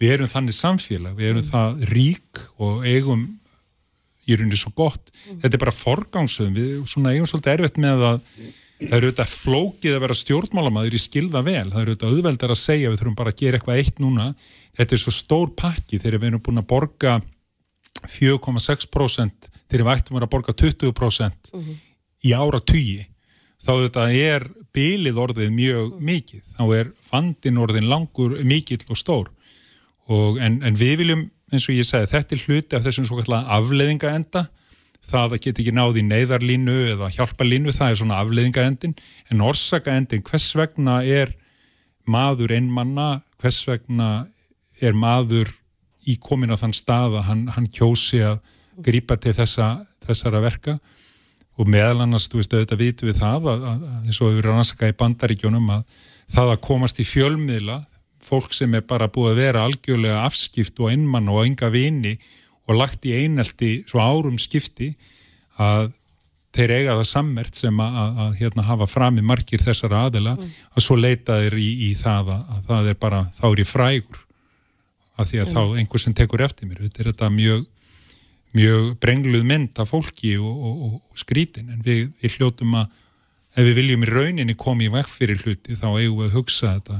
við 0.00 0.14
erum 0.14 0.30
þannig 0.32 0.56
samfélag 0.56 1.18
við 1.18 1.32
erum 1.32 1.42
mm. 1.42 1.50
það 1.50 1.84
rík 1.90 2.42
og 2.62 2.86
eigum 2.86 3.26
í 4.30 4.38
rauninni 4.38 4.60
svo 4.60 4.72
gott. 4.76 5.10
Mm. 5.10 5.42
þetta 5.42 5.56
er 5.56 5.64
bara 5.64 5.76
forgangsöðum, 5.76 6.56
við 6.56 6.72
svona 6.88 7.14
eigum 7.14 7.28
svolítið 7.28 7.54
erfitt 7.56 7.80
með 7.82 8.06
að 8.06 8.20
það 8.80 8.94
eru 8.96 9.10
auðvitað 9.10 9.34
flókið 9.34 9.96
að 9.96 10.04
vera 10.06 10.16
stjórnmálamæður 10.16 10.96
í 10.96 11.02
skilða 11.02 11.42
vel, 11.44 11.66
það 11.72 11.82
eru 11.82 11.92
auðvitað 11.92 12.14
auðveldar 12.14 12.54
að 12.54 12.60
segja 12.62 12.92
við 12.92 13.02
þurfum 13.02 13.18
bara 13.18 13.34
að 13.34 13.42
gera 13.42 13.58
eitthvað 13.58 13.82
eitt 13.82 14.00
núna. 14.00 14.30
Þetta 14.78 14.96
er 14.96 15.02
svo 15.02 15.12
stór 15.12 15.52
pakki 15.58 15.98
þegar 16.00 16.22
við 16.22 16.30
erum 16.30 16.44
búin 16.46 16.62
að 16.62 16.68
borga 16.70 17.18
4,6% 18.08 19.50
þegar 19.68 19.84
við 19.84 19.92
ættum 19.92 20.20
að 20.20 20.30
borga 20.32 20.54
20% 20.56 21.52
mm 21.52 21.60
-hmm. 21.60 21.78
Í 22.26 22.34
ára 22.36 22.60
tugi 22.60 23.06
þá 23.60 23.72
auðvitað 23.74 24.14
er 24.16 24.46
bylið 24.76 25.18
orðið 25.20 25.50
mjög 25.52 25.82
mhm. 25.90 26.06
mikið, 26.10 26.46
þá 26.56 26.64
er 26.78 26.94
vandin 27.10 27.60
orðin 27.60 27.90
langur 27.90 28.38
mikill 28.46 28.80
og 28.88 28.98
stór. 28.98 29.28
Og 30.10 30.40
en, 30.42 30.58
en 30.66 30.78
við 30.78 30.96
viljum 31.02 31.26
eins 31.50 31.66
og 31.68 31.76
ég 31.76 31.86
segi, 31.86 32.08
þetta 32.10 32.36
er 32.36 32.42
hluti 32.46 32.78
af 32.78 32.86
þessum 32.86 33.06
svo 33.06 33.20
kallar 33.20 33.48
afleðinga 33.58 34.14
enda 34.14 34.46
það 35.10 35.34
að 35.34 35.42
geta 35.44 35.62
ekki 35.62 35.74
náði 35.74 36.02
neyðarlínu 36.06 36.76
eða 36.92 37.08
hjálparlínu, 37.14 37.72
það 37.74 37.92
er 37.92 37.98
svona 37.98 38.18
afleiðingaendin 38.22 38.94
en 39.32 39.42
orsakaendin, 39.42 40.22
hvers 40.26 40.46
vegna 40.58 41.00
er 41.02 41.32
maður 42.10 42.54
einmanna 42.54 43.08
hvers 43.40 43.62
vegna 43.68 44.10
er 44.80 44.96
maður 44.96 45.50
í 46.08 46.16
komin 46.22 46.52
á 46.54 46.60
þann 46.60 46.76
stað 46.76 47.18
að 47.18 47.26
hann, 47.28 47.44
hann 47.56 47.68
kjósi 47.72 48.22
að 48.24 48.38
grípa 48.80 49.18
til 49.20 49.34
þessa, 49.36 49.72
þessara 50.06 50.40
verka 50.44 50.78
og 51.60 51.68
meðal 51.68 52.06
annars, 52.06 52.28
þú 52.30 52.40
veist, 52.40 52.54
auðvitað 52.56 52.80
vitum 52.80 53.10
við 53.10 53.20
það 53.20 53.48
að, 53.52 53.68
að, 53.68 53.86
að 53.90 54.08
eins 54.08 54.20
og 54.20 54.30
við 54.30 54.40
erum 54.40 54.56
rannsakað 54.56 54.92
í 54.92 54.98
bandaríkjónum 55.02 55.70
að 55.74 56.02
það 56.30 56.52
að 56.54 56.60
komast 56.66 57.00
í 57.02 57.06
fjölmiðla 57.08 57.78
fólk 58.24 58.52
sem 58.54 58.74
er 58.76 58.84
bara 58.86 59.10
búið 59.12 59.32
að 59.32 59.40
vera 59.40 59.64
algjörlega 59.66 60.24
afskipt 60.26 60.80
og 60.80 60.92
einmann 60.92 61.30
og 61.32 61.42
enga 61.44 61.70
vini 61.72 62.14
og 62.68 62.76
lagt 62.78 63.06
í 63.08 63.16
einelti 63.24 63.80
svo 63.88 64.02
árum 64.02 64.38
skipti 64.40 64.92
að 65.60 65.90
þeir 66.54 66.74
eiga 66.76 66.96
það 66.98 67.08
sammert 67.10 67.58
sem 67.58 67.82
að, 67.82 67.98
að, 68.02 68.20
að 68.24 68.38
hérna, 68.40 68.66
hafa 68.66 68.88
fram 68.90 69.18
í 69.20 69.24
margir 69.26 69.62
þessara 69.62 70.06
aðila 70.08 70.34
mm. 70.36 70.54
að 70.74 70.86
svo 70.86 70.96
leita 70.98 71.38
þeir 71.44 71.58
í, 71.62 71.68
í 71.88 71.90
það 71.98 72.32
að, 72.34 72.46
að 72.54 72.64
það 72.70 72.90
er 72.92 72.98
bara, 73.04 73.20
þá 73.36 73.44
er 73.50 73.62
ég 73.62 73.70
frægur 73.70 74.24
að 75.20 75.30
því 75.30 75.42
að 75.42 75.46
mm. 75.46 75.54
þá 75.54 75.82
einhver 75.82 76.04
sem 76.04 76.16
tekur 76.16 76.44
eftir 76.46 76.70
mér, 76.70 76.82
þetta 76.86 77.02
er 77.02 77.10
þetta 77.12 77.30
mjög 77.36 77.66
mjög 78.56 78.94
brengluð 79.02 79.44
mynd 79.46 79.78
af 79.78 79.92
fólki 79.92 80.36
og, 80.40 80.64
og, 80.70 80.94
og 81.10 81.20
skrítin 81.20 81.70
en 81.70 81.84
við, 81.86 82.08
við 82.22 82.38
hljótum 82.38 82.78
að 82.80 82.88
ef 83.56 83.66
við 83.66 83.76
viljum 83.80 84.06
í 84.06 84.10
rauninni 84.10 84.56
koma 84.58 84.86
í 84.86 84.92
vekk 84.92 85.10
fyrir 85.10 85.44
hluti 85.44 85.76
þá 85.78 85.88
eigum 85.92 86.22
við 86.22 86.30
að 86.30 86.36
hugsa 86.38 86.74
þetta 86.78 86.98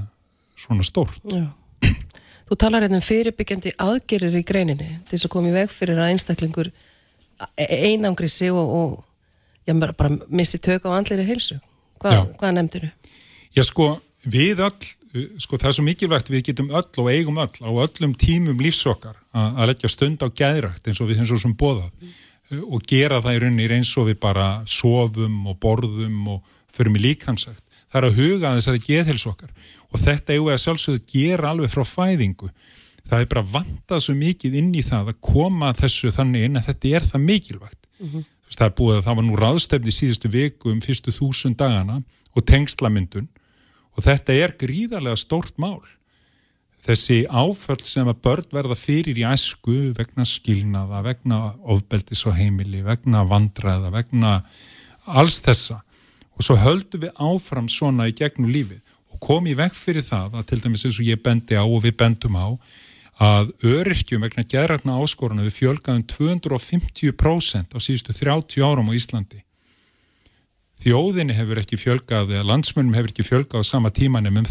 svona 0.61 0.86
stórt 0.86 1.34
Já 1.34 1.48
Þú 2.51 2.57
talar 2.59 2.82
hérna 2.82 2.98
um 2.98 3.05
fyrirbyggjandi 3.07 3.70
aðgerir 3.78 4.34
í 4.34 4.42
greininni 4.42 4.88
til 5.07 5.14
þess 5.14 5.28
að 5.28 5.32
koma 5.36 5.51
í 5.53 5.55
veg 5.55 5.70
fyrir 5.70 6.01
að 6.03 6.09
einstaklingur 6.16 6.70
e- 7.55 7.68
einangri 7.86 8.26
sig 8.26 8.51
og, 8.51 8.72
og 8.74 9.68
já, 9.68 9.74
bara 9.78 10.16
misti 10.26 10.59
tök 10.59 10.88
á 10.90 10.98
andlir 10.98 11.22
í 11.22 11.28
heilsu. 11.28 11.61
Hva, 12.03 12.24
hvað 12.40 12.57
nefndir 12.57 12.88
þú? 12.88 13.12
Já 13.55 13.62
sko, 13.68 13.86
við 14.26 14.64
öll, 14.66 14.90
sko 15.43 15.59
það 15.59 15.69
er 15.69 15.77
svo 15.77 15.85
mikilvægt 15.87 16.31
við 16.31 16.45
getum 16.51 16.71
öll 16.71 17.03
og 17.03 17.11
eigum 17.11 17.41
öll 17.43 17.65
á 17.67 17.71
öllum 17.71 18.15
tímum 18.15 18.61
lífsokkar 18.63 19.17
að 19.35 19.73
leggja 19.73 19.91
stund 19.91 20.23
á 20.23 20.29
gæðrækt 20.31 20.87
eins 20.87 21.01
og 21.03 21.11
við 21.11 21.23
eins 21.23 21.33
og 21.35 21.43
sem 21.43 21.57
bóðað 21.57 21.91
mm. 21.91 22.13
og 22.71 22.85
gera 22.87 23.19
það 23.25 23.37
í 23.37 23.41
rauninni 23.45 23.69
eins 23.81 23.91
og 23.99 24.11
við 24.11 24.21
bara 24.23 24.49
sofum 24.67 25.51
og 25.51 25.59
borðum 25.59 26.37
og 26.37 26.57
förum 26.71 26.99
í 27.01 27.03
líkansækt. 27.03 27.65
Það 27.91 27.99
er 27.99 28.07
að 28.07 28.19
huga 28.21 28.55
þessari 28.55 28.83
geðhelsokkar 28.87 29.51
og 29.91 30.05
þetta 30.05 30.35
er 30.37 30.53
að 30.55 30.63
sjálfsögðu 30.65 31.01
gera 31.11 31.51
alveg 31.51 31.73
frá 31.73 31.83
fæðingu 31.83 32.51
það 33.11 33.25
er 33.25 33.31
bara 33.33 33.47
vantað 33.57 34.05
svo 34.05 34.15
mikið 34.19 34.57
inn 34.61 34.71
í 34.79 34.85
það 34.87 35.13
að 35.13 35.21
koma 35.25 35.73
þessu 35.79 36.13
þannig 36.15 36.47
inn 36.47 36.61
að 36.61 36.69
þetta 36.71 36.95
er 36.97 37.07
það 37.09 37.27
mikilvægt 37.27 37.81
mm 37.99 38.09
-hmm. 38.09 38.25
það 38.55 38.67
er 38.67 38.77
búið 38.79 38.97
að 38.99 39.05
það 39.07 39.19
var 39.19 39.27
nú 39.27 39.39
ráðstefni 39.41 39.95
síðustu 39.97 40.31
viku 40.31 40.71
um 40.71 40.81
fyrstu 40.85 41.15
þúsund 41.17 41.59
dagana 41.59 42.03
og 42.35 42.47
tengslamyndun 42.47 43.29
og 43.97 44.05
þetta 44.07 44.36
er 44.36 44.57
gríðarlega 44.61 45.18
stórt 45.18 45.57
mál. 45.61 45.80
Þessi 46.80 47.26
áföll 47.28 47.82
sem 47.84 48.09
að 48.09 48.22
börn 48.24 48.55
verða 48.57 48.76
fyrir 48.78 49.18
í 49.20 49.26
æsku 49.28 49.91
vegna 49.99 50.24
skilnaða, 50.24 51.03
vegna 51.05 51.41
ofbeldis 51.61 52.24
og 52.24 52.38
heimili, 52.38 52.80
vegna 52.86 53.26
vandraða 53.28 53.91
vegna 53.93 54.38
alls 55.05 55.43
þessa. 55.45 55.82
Og 56.38 56.47
svo 56.47 56.57
höldum 56.57 57.05
við 57.05 57.20
áfram 57.20 57.68
svona 57.68 58.09
í 58.09 58.14
gegnum 58.16 58.49
lífið. 58.49 58.80
Kom 59.20 59.45
í 59.45 59.53
vekk 59.53 59.76
fyrir 59.76 60.07
það 60.07 60.38
að 60.41 60.47
til 60.49 60.61
dæmis 60.64 60.86
eins 60.88 60.97
og 61.03 61.11
ég 61.11 61.20
bendi 61.20 61.59
á 61.61 61.64
og 61.66 61.82
við 61.84 61.99
bendum 62.01 62.38
á 62.41 62.49
að 63.20 63.51
öryrkjum 63.68 64.24
vegna 64.24 64.47
gerðarna 64.49 64.97
áskoruna 64.97 65.45
við 65.45 65.59
fjölgaðum 65.59 66.07
250% 66.09 67.76
á 67.76 67.78
síðustu 67.78 68.16
30 68.16 68.64
árum 68.64 68.88
á 68.88 68.97
Íslandi. 68.97 69.43
Þjóðinni 70.81 71.37
hefur 71.37 71.61
ekki 71.61 71.76
fjölgað 71.81 72.35
eða 72.35 72.49
landsmönnum 72.49 72.97
hefur 72.97 73.12
ekki 73.12 73.26
fjölgað 73.26 73.64
á 73.64 73.68
sama 73.68 73.91
tímanum 73.93 74.41
um 74.41 74.47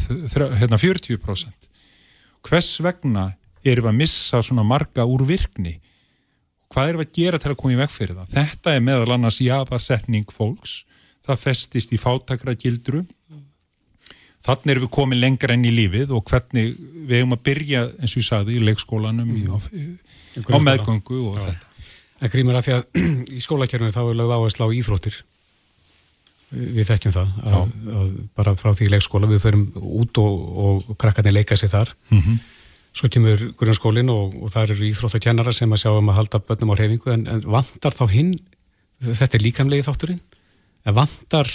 hérna 0.59 0.77
40%. 0.77 1.69
Hvers 2.45 2.73
vegna 2.85 3.31
erum 3.65 3.87
við 3.87 3.91
að 3.91 3.99
missa 4.03 4.41
svona 4.45 4.65
marga 4.67 5.07
úr 5.09 5.25
virkni? 5.27 5.79
Hvað 6.69 6.91
erum 6.91 7.01
við 7.01 7.09
að 7.09 7.17
gera 7.17 7.39
til 7.41 7.51
að 7.51 7.59
koma 7.59 7.73
í 7.73 7.79
vekk 7.79 7.95
fyrir 7.95 8.19
það? 8.19 8.35
Þetta 8.35 8.75
er 8.75 8.85
meðal 8.85 9.15
annars 9.15 9.39
jáðarsetning 9.41 10.29
fólks. 10.31 10.83
Það 11.25 11.41
festist 11.47 11.93
í 11.93 11.99
fátakra 12.01 12.53
gildru 12.57 13.03
þannig 14.45 14.73
erum 14.73 14.85
við 14.85 14.93
komið 14.95 15.19
lengra 15.23 15.55
enn 15.55 15.65
í 15.67 15.71
lífið 15.73 16.13
og 16.15 16.29
hvernig 16.29 16.69
við 16.77 17.17
hefum 17.17 17.35
að 17.35 17.41
byrja 17.49 17.81
eins 17.99 18.13
og 18.13 18.21
ég 18.21 18.27
sagði 18.27 18.55
í 18.55 18.61
leikskólanum 18.63 19.33
mm. 19.33 19.65
í, 19.75 19.87
á 20.47 20.57
meðgöngu 20.63 21.19
og 21.31 21.41
Já. 21.41 21.49
þetta 21.49 21.67
En 22.19 22.31
grímur 22.31 22.57
að 22.59 22.65
því 22.65 22.73
að 22.75 23.03
í 23.37 23.41
skólakjörnum 23.43 23.93
þá 23.95 24.01
er 24.01 24.17
lögð 24.19 24.33
áherslu 24.35 24.67
á 24.67 24.75
íþróttir 24.75 25.19
við 26.49 26.87
þekkjum 26.87 27.13
það 27.13 27.33
að, 27.45 27.73
að 27.99 28.13
bara 28.37 28.55
frá 28.57 28.71
því 28.73 28.87
leikskóla 28.93 29.29
við 29.29 29.43
förum 29.43 29.67
út 29.75 30.21
og, 30.21 30.39
og 30.63 30.95
krakkarnir 30.97 31.35
leika 31.35 31.57
sér 31.59 31.73
þar 31.73 31.93
mm 32.09 32.21
-hmm. 32.21 32.39
Svo 32.89 33.07
kemur 33.07 33.53
grunnskólinn 33.55 34.09
og, 34.09 34.33
og 34.41 34.49
það 34.51 34.71
eru 34.73 34.87
íþróttakennara 34.89 35.53
sem 35.53 35.71
að 35.71 35.81
sjá 35.83 35.91
um 35.93 36.09
að 36.09 36.17
halda 36.19 36.39
börnum 36.39 36.71
á 36.73 36.79
reyfingu 36.79 37.11
en, 37.13 37.27
en 37.27 37.43
vantar 37.45 37.93
þá 37.93 38.05
hinn, 38.09 38.31
þetta 38.99 39.37
er 39.37 39.45
líkamlegi 39.45 39.85
þátturinn, 39.85 40.19
en 40.85 40.95
vantar 40.97 41.51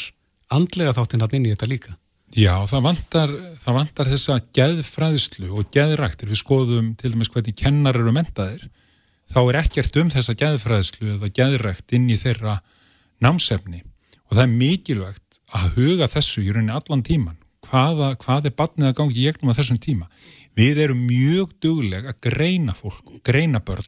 andlega 0.55 0.95
þáttinn 0.95 1.25
hann 1.25 1.35
inn 1.35 1.49
í 1.49 1.53
þetta 1.53 1.69
líka? 1.69 1.97
Já, 2.35 2.55
það 2.71 2.87
vantar, 2.87 3.35
það 3.63 3.77
vantar 3.79 4.11
þessa 4.11 4.39
geðfræðslu 4.59 5.51
og 5.55 5.69
geðræktir. 5.75 6.31
Við 6.31 6.41
skoðum 6.41 6.95
til 6.99 7.13
dæmis 7.13 7.31
hvernig 7.35 7.59
kennar 7.59 7.99
eru 7.99 8.15
mentaðir. 8.15 8.65
Þá 9.31 9.41
er 9.43 9.59
ekkert 9.61 9.99
um 10.01 10.11
þessa 10.15 10.35
geðfræðslu 10.39 11.13
eða 11.17 11.31
geðrækt 11.35 11.95
inn 11.95 12.09
í 12.11 12.19
þeirra 12.19 12.61
námsefni 13.23 13.85
og 14.35 14.41
það 14.41 14.49
er 14.49 14.55
mikilvægt 14.59 15.37
að 15.55 15.67
huga 15.77 16.07
þessu 16.11 16.43
í 16.43 16.51
rauninni 16.51 16.75
allan 16.75 17.03
tíman. 17.07 17.37
Hvaða, 17.65 18.11
hvað 18.19 18.49
er 18.49 18.55
batnið 18.59 18.89
að 18.89 18.97
gangi 18.99 19.21
í 19.21 19.27
gegnum 19.29 19.53
á 19.55 19.59
þessum 19.61 19.79
tíma? 19.79 20.09
Við 20.59 20.81
erum 20.83 21.05
mjög 21.07 21.53
dugleg 21.63 22.09
að 22.11 22.19
greina 22.27 22.75
fólk, 22.75 23.13
greina 23.27 23.61
börn. 23.63 23.87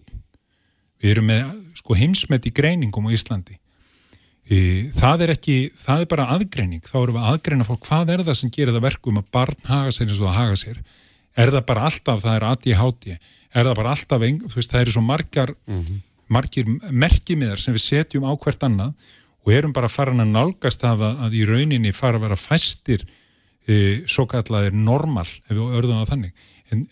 Við 1.02 1.16
erum 1.16 1.26
með 1.32 1.50
sko, 1.80 1.96
heimsmet 1.98 2.46
í 2.46 2.52
greiningum 2.54 3.10
á 3.10 3.14
Íslandi. 3.16 3.58
E, 4.46 4.56
það 4.94 5.26
er 5.26 5.34
ekki, 5.34 5.58
það 5.74 6.06
er 6.06 6.10
bara 6.14 6.28
aðgreining. 6.36 6.86
Þá 6.86 6.96
erum 7.02 7.18
við 7.18 7.24
að 7.24 7.34
aðgreina 7.34 7.66
fólk 7.66 7.90
hvað 7.90 8.14
er 8.14 8.24
það 8.30 8.40
sem 8.40 8.54
gerir 8.54 8.78
það 8.78 8.86
verkum 8.86 9.20
að 9.20 9.28
barn 9.34 9.60
haga 9.66 9.98
sér 9.98 10.08
eins 10.08 10.22
og 10.22 10.30
það 10.30 10.38
haga 10.38 10.62
sér. 10.62 10.80
Er 11.36 11.54
það 11.56 11.68
bara 11.74 11.86
alltaf, 11.90 12.22
það 12.22 12.38
er 12.38 12.50
aðtíð 12.52 12.80
hátíð, 12.80 13.30
er 13.50 13.66
það 13.66 13.78
bara 13.82 13.98
alltaf, 13.98 14.26
þú 14.46 14.54
veist, 14.54 14.72
það 14.72 14.82
eru 14.84 14.94
svo 14.94 15.06
margar, 15.10 15.56
mm 15.66 15.82
-hmm. 15.82 16.02
margir 16.28 16.74
merkimiðar 16.90 17.60
sem 17.60 17.74
við 17.74 17.82
setjum 17.90 18.24
á 18.24 18.32
hvert 18.38 18.62
annað 18.62 18.94
og 19.46 19.54
erum 19.54 19.72
bara 19.74 19.90
farin 19.90 20.24
að 20.24 20.32
nálgast 20.34 20.82
að, 20.84 21.04
að 21.22 21.36
í 21.38 21.44
rauninni 21.46 21.92
fara 21.94 22.18
að 22.18 22.26
vera 22.26 22.38
fæstir 22.38 23.04
e, 23.66 24.02
svo 24.10 24.26
kallaðir 24.30 24.74
normal, 24.74 25.26
ef 25.46 25.52
við 25.52 25.76
örðum 25.78 26.02
á 26.02 26.10
þannig. 26.10 26.46
En 26.74 26.82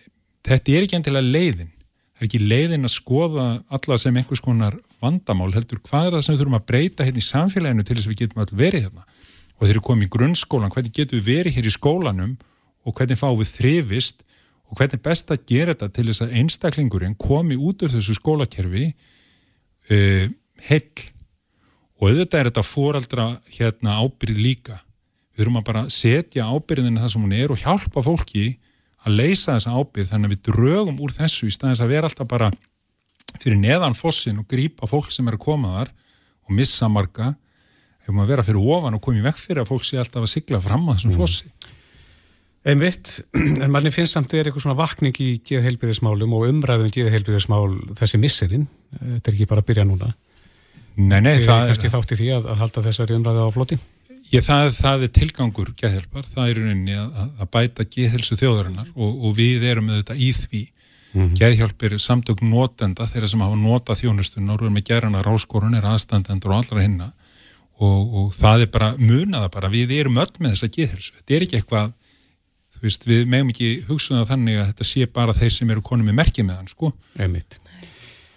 þetta 0.47 0.75
er 0.75 0.87
ekki 0.87 0.99
endilega 1.01 1.33
leiðin. 1.35 1.73
Það 2.15 2.23
er 2.23 2.29
ekki 2.29 2.43
leiðin 2.45 2.87
að 2.87 2.95
skoða 2.95 3.47
alla 3.75 3.99
sem 3.99 4.21
einhvers 4.21 4.43
konar 4.45 4.77
vandamál 5.03 5.51
heldur 5.57 5.81
hvað 5.83 6.07
er 6.07 6.15
það 6.15 6.23
sem 6.27 6.35
við 6.37 6.45
þurfum 6.45 6.59
að 6.61 6.69
breyta 6.69 7.07
hérna 7.09 7.21
í 7.21 7.27
samfélaginu 7.27 7.87
til 7.87 7.97
þess 7.97 8.07
að 8.07 8.13
við 8.13 8.21
getum 8.23 8.45
allir 8.45 8.61
verið 8.61 8.87
hérna. 8.87 9.09
Og 9.55 9.67
þeir 9.67 9.75
eru 9.75 9.85
komið 9.89 10.07
í 10.07 10.13
grunnskólan, 10.15 10.75
hvernig 10.75 10.95
getum 10.95 11.19
við 11.19 11.27
verið 11.33 11.59
hér 11.59 11.67
í 11.67 11.75
skólanum 11.75 12.37
og 12.85 12.95
hvernig 12.95 13.19
fáum 13.19 13.41
við 13.41 13.51
þrifist 13.51 14.23
og 14.71 14.79
hvernig 14.79 15.03
best 15.03 15.35
að 15.35 15.43
gera 15.51 15.75
þetta 15.75 15.91
til 15.95 16.07
þess 16.09 16.25
að 16.25 16.39
einstaklingurinn 16.39 17.19
komi 17.19 17.59
út 17.59 17.83
úr 17.83 17.93
þessu 17.93 18.15
skólakerfi 18.17 18.87
uh, 19.91 20.31
heil 20.69 21.11
og 22.05 22.11
auðvitað 22.11 22.41
er 22.41 22.49
þetta 22.51 22.65
fóraldra 22.69 23.27
hérna 23.57 23.97
ábyrð 24.05 24.41
líka. 24.45 24.79
Við 25.33 25.41
þurfum 25.41 25.59
að 25.61 25.67
bara 25.71 25.83
setja 25.93 26.49
ábyrðinu 26.53 27.01
það 27.01 27.13
sem 27.15 27.25
hún 27.25 27.37
er 27.37 27.53
og 27.55 27.61
hjálpa 27.63 28.03
fólki 28.05 28.45
að 29.05 29.17
leysa 29.21 29.55
þessa 29.57 29.73
ábyrð 29.79 30.11
þannig 30.11 30.29
að 30.29 30.35
við 30.35 30.43
drögum 30.51 31.01
úr 31.05 31.15
þessu 31.15 31.49
í 31.49 31.55
staðins 31.55 31.81
að 31.85 31.95
vera 31.95 32.11
alltaf 32.11 32.29
bara 32.29 32.51
fyrir 33.41 33.57
neðan 33.61 33.97
fossin 33.97 34.43
og 34.43 34.49
grípa 34.51 34.89
fólk 34.89 35.09
sem 35.13 35.27
er 35.29 35.39
að 35.39 35.45
koma 35.47 35.73
þar 35.79 35.95
og 36.45 36.59
missa 36.59 36.91
marga. 36.93 37.33
Hefur 38.05 38.19
maður 38.19 38.43
að 38.43 38.51
fyrir 38.51 38.69
ofan 38.77 38.99
og 38.99 39.05
komið 39.05 39.31
vekk 39.31 39.41
fyrir 39.41 39.63
að 39.65 39.73
fólk 39.73 39.89
sé 39.89 39.99
alltaf 40.01 40.27
að 40.27 40.35
sigla 40.35 40.61
fram 40.61 40.85
að 40.91 41.01
þessum 41.01 41.15
mm. 41.15 41.23
fossi. 41.23 41.73
Einmitt, 42.65 43.15
en 43.65 43.73
manni 43.73 43.93
finnst 43.93 44.17
samt 44.17 44.29
þegar 44.33 44.51
eitthvað 44.51 44.67
svona 44.67 44.79
vakning 44.79 45.17
í 45.25 45.31
geðheilbyrðismálum 45.49 46.37
og 46.37 46.47
umræðum 46.53 46.93
geðheilbyrðismál 46.93 47.97
þessi 47.97 48.21
misserinn, 48.21 48.69
þetta 48.93 49.33
er 49.33 49.37
ekki 49.37 49.49
bara 49.51 49.65
að 49.65 49.73
byrja 49.73 49.89
núna 49.89 50.13
Nei, 50.97 51.21
nei, 51.21 51.35
Þegar 51.41 51.47
það 51.49 51.61
er 51.61 51.71
kannski 51.73 51.93
þátt 51.95 52.15
í 52.15 52.19
því 52.21 52.31
að, 52.37 52.49
að 52.53 52.61
halda 52.63 52.83
þessari 52.85 53.17
umræðu 53.19 53.47
á 53.47 53.51
floti 53.55 53.79
Ég, 54.33 54.45
það, 54.45 54.71
það 54.79 55.03
er 55.05 55.11
tilgangur 55.15 55.73
geðhelpar, 55.79 56.29
það 56.31 56.51
er 56.51 56.61
rauninni 56.61 56.95
að, 56.97 57.19
að 57.43 57.51
bæta 57.55 57.85
geðhelsu 57.93 58.39
þjóðarinnar 58.41 58.89
og, 58.95 59.19
og 59.29 59.35
við 59.37 59.67
erum 59.69 59.91
með 59.91 60.01
þetta 60.01 60.17
í 60.17 60.31
því. 60.39 60.63
Mm 61.15 61.21
-hmm. 61.21 61.35
Geðhjálp 61.39 61.85
er 61.87 61.97
samtök 62.03 62.41
notenda 62.43 63.07
þeirra 63.07 63.29
sem 63.31 63.45
hafa 63.45 63.59
nota 63.61 63.95
þjónustun 63.95 64.49
og 64.51 64.57
eru 64.57 64.71
með 64.75 64.87
gerana 64.89 65.23
ráskorun, 65.23 65.77
er 65.79 65.87
aðstandendur 65.87 66.55
og 66.55 66.63
allra 66.63 66.83
hinna 66.83 67.11
og, 67.79 68.15
og 68.15 68.33
það 68.35 68.65
er 68.65 68.71
bara 68.75 68.95
munaða 68.99 69.51
bara, 69.55 69.71
við 69.71 69.93
erum 70.01 70.19
öll 70.19 70.33
með 70.39 70.57
þessa 70.57 70.73
geðhelsu. 70.79 71.15
Þetta 71.21 71.37
er 71.37 71.47
ekki 71.47 71.61
eitthvað, 71.61 71.93
þú 72.75 72.87
veist, 72.89 73.07
við 73.07 73.27
meðum 73.31 73.53
ekki 73.55 73.71
hugsuða 73.91 74.25
þannig 74.33 74.59
að 74.59 74.71
þetta 74.73 74.89
sé 74.91 75.07
bara 75.07 75.37
þeir 75.37 75.55
sem 75.55 75.71
eru 75.71 75.85
konum 75.85 76.11
með 76.11 76.19
merkið 76.23 76.49
með 76.49 76.59
hann, 76.63 76.73
sko. 76.73 76.91
Einmitt. 77.19 77.61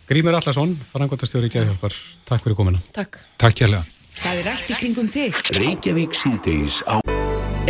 Grímur 0.08 0.38
Allarsson, 0.38 0.72
farangotastjóri 0.88 1.49
Geðhjálpar, 1.51 1.91
takk 2.24 2.45
fyrir 2.45 2.55
komina. 2.55 2.80
Takk. 2.95 3.18
Takk 3.43 3.58
kjærlega. 3.60 3.82
Það 4.16 4.38
er 4.39 4.45
allt 4.53 4.70
í 4.72 4.76
kringum 4.80 5.08
þig. 5.12 5.39
Reykjavík 5.58 6.14
síðdeis 6.16 6.78
á 6.88 7.03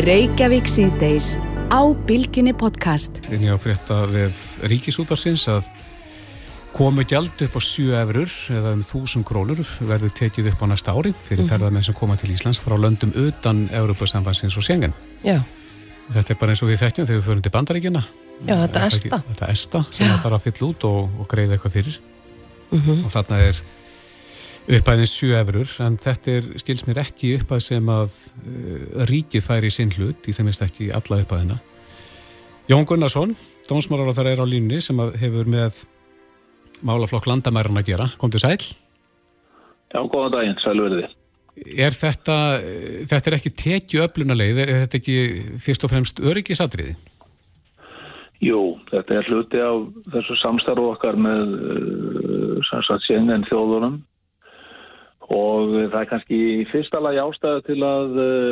Reykjavík 0.06 0.68
síðdeis 0.70 1.32
á 1.74 1.82
Bilginni 2.06 2.52
podcast. 2.54 3.18
Þegar 3.26 3.42
ég 3.48 3.58
á 3.58 3.64
frétta 3.64 3.98
við 4.12 4.42
Ríkisútarsins 4.70 5.48
að 5.50 5.72
komu 6.76 7.08
gjald 7.10 7.42
upp 7.42 7.58
á 7.58 7.62
7 7.66 7.88
eurur 8.04 8.36
eða 8.54 8.74
um 8.78 8.84
1000 8.86 9.26
krónur 9.26 9.64
verður 9.90 10.14
tekið 10.20 10.52
upp 10.52 10.62
á 10.62 10.66
næsta 10.70 10.94
ári 10.94 11.16
fyrir 11.18 11.42
mm. 11.42 11.50
ferðarmenn 11.50 11.88
sem 11.88 11.98
koma 11.98 12.20
til 12.22 12.30
Íslands 12.36 12.62
frá 12.62 12.76
löndum 12.78 13.16
utan 13.18 13.64
Európa-sambansins 13.80 14.60
og 14.62 14.68
Schengen. 14.68 14.94
Já. 15.26 15.40
Þetta 16.12 16.36
er 16.36 16.40
bara 16.44 16.54
eins 16.54 16.62
og 16.62 16.70
við 16.70 16.84
þekkjum 16.84 17.10
þegar 17.10 17.20
við 17.24 17.32
förum 17.32 17.42
til 17.42 17.54
bandaríkina. 17.58 18.06
Já, 18.46 18.54
þetta 18.62 18.86
er 18.86 18.94
esta. 18.94 19.22
Þetta 19.32 19.50
er 19.50 19.58
esta 19.58 19.84
sem 19.90 20.06
það 20.06 20.22
þarf 20.28 20.38
að 20.38 20.46
fylla 20.46 20.70
út 20.70 20.88
og, 20.92 21.18
og 21.18 21.32
greiða 21.34 21.58
eitthvað 21.58 21.80
fyrir. 21.80 22.00
Mm 22.72 22.80
-hmm. 22.80 23.04
Og 23.06 23.12
þarna 23.12 23.38
er 23.48 23.62
upphæðin 24.68 25.08
7 25.08 25.36
eurur 25.40 25.74
en 25.86 25.98
þetta 25.98 26.32
er, 26.32 26.48
skils 26.60 26.84
mér 26.88 27.00
ekki 27.06 27.36
upphæð 27.38 27.62
sem 27.64 27.92
að 27.92 28.16
uh, 28.44 29.06
ríkið 29.08 29.46
færi 29.46 29.72
í 29.72 29.76
sinn 29.76 29.94
hlut 29.96 30.28
í 30.28 30.36
þeimist 30.36 30.66
ekki 30.66 30.90
alla 30.92 31.22
upphæðina 31.24 31.60
Jón 32.68 32.86
Gunnarsson 32.86 33.36
dónsmálar 33.70 34.12
á 34.12 34.18
þar 34.18 34.32
er 34.34 34.44
á 34.44 34.46
línni 34.48 34.82
sem 34.84 35.00
hefur 35.00 35.48
með 35.48 35.86
málaflokk 36.84 37.30
landamæran 37.32 37.80
að 37.80 37.94
gera 37.94 38.10
kom 38.20 38.34
til 38.34 38.44
sæl 38.44 38.60
Já, 38.60 40.04
góðan 40.04 40.36
daginn, 40.36 40.60
sælverði 40.60 41.08
Er 41.58 41.96
þetta, 41.96 42.36
þetta 43.10 43.30
er 43.32 43.36
ekki 43.40 43.52
tekju 43.58 44.04
öflunarleið, 44.04 44.60
er 44.62 44.84
þetta 44.84 45.00
ekki 45.00 45.16
fyrst 45.64 45.88
og 45.88 45.90
fremst 45.90 46.20
öryggisatriði? 46.22 46.94
Jú, 48.44 48.76
þetta 48.92 49.18
er 49.18 49.32
hluti 49.32 49.62
á 49.62 49.74
þessu 50.14 50.38
samstarfu 50.44 50.92
okkar 50.92 51.18
með 51.18 51.56
uh, 51.58 52.54
sannsagt 52.70 53.08
sjengen 53.08 53.46
þjóðunum. 53.50 53.98
Og 55.34 55.74
það 55.92 56.00
er 56.00 56.10
kannski 56.12 56.38
í 56.62 56.66
fyrsta 56.72 57.02
lagi 57.04 57.20
ástæðu 57.20 57.64
til 57.68 57.82
að, 57.84 58.14
eh, 58.24 58.52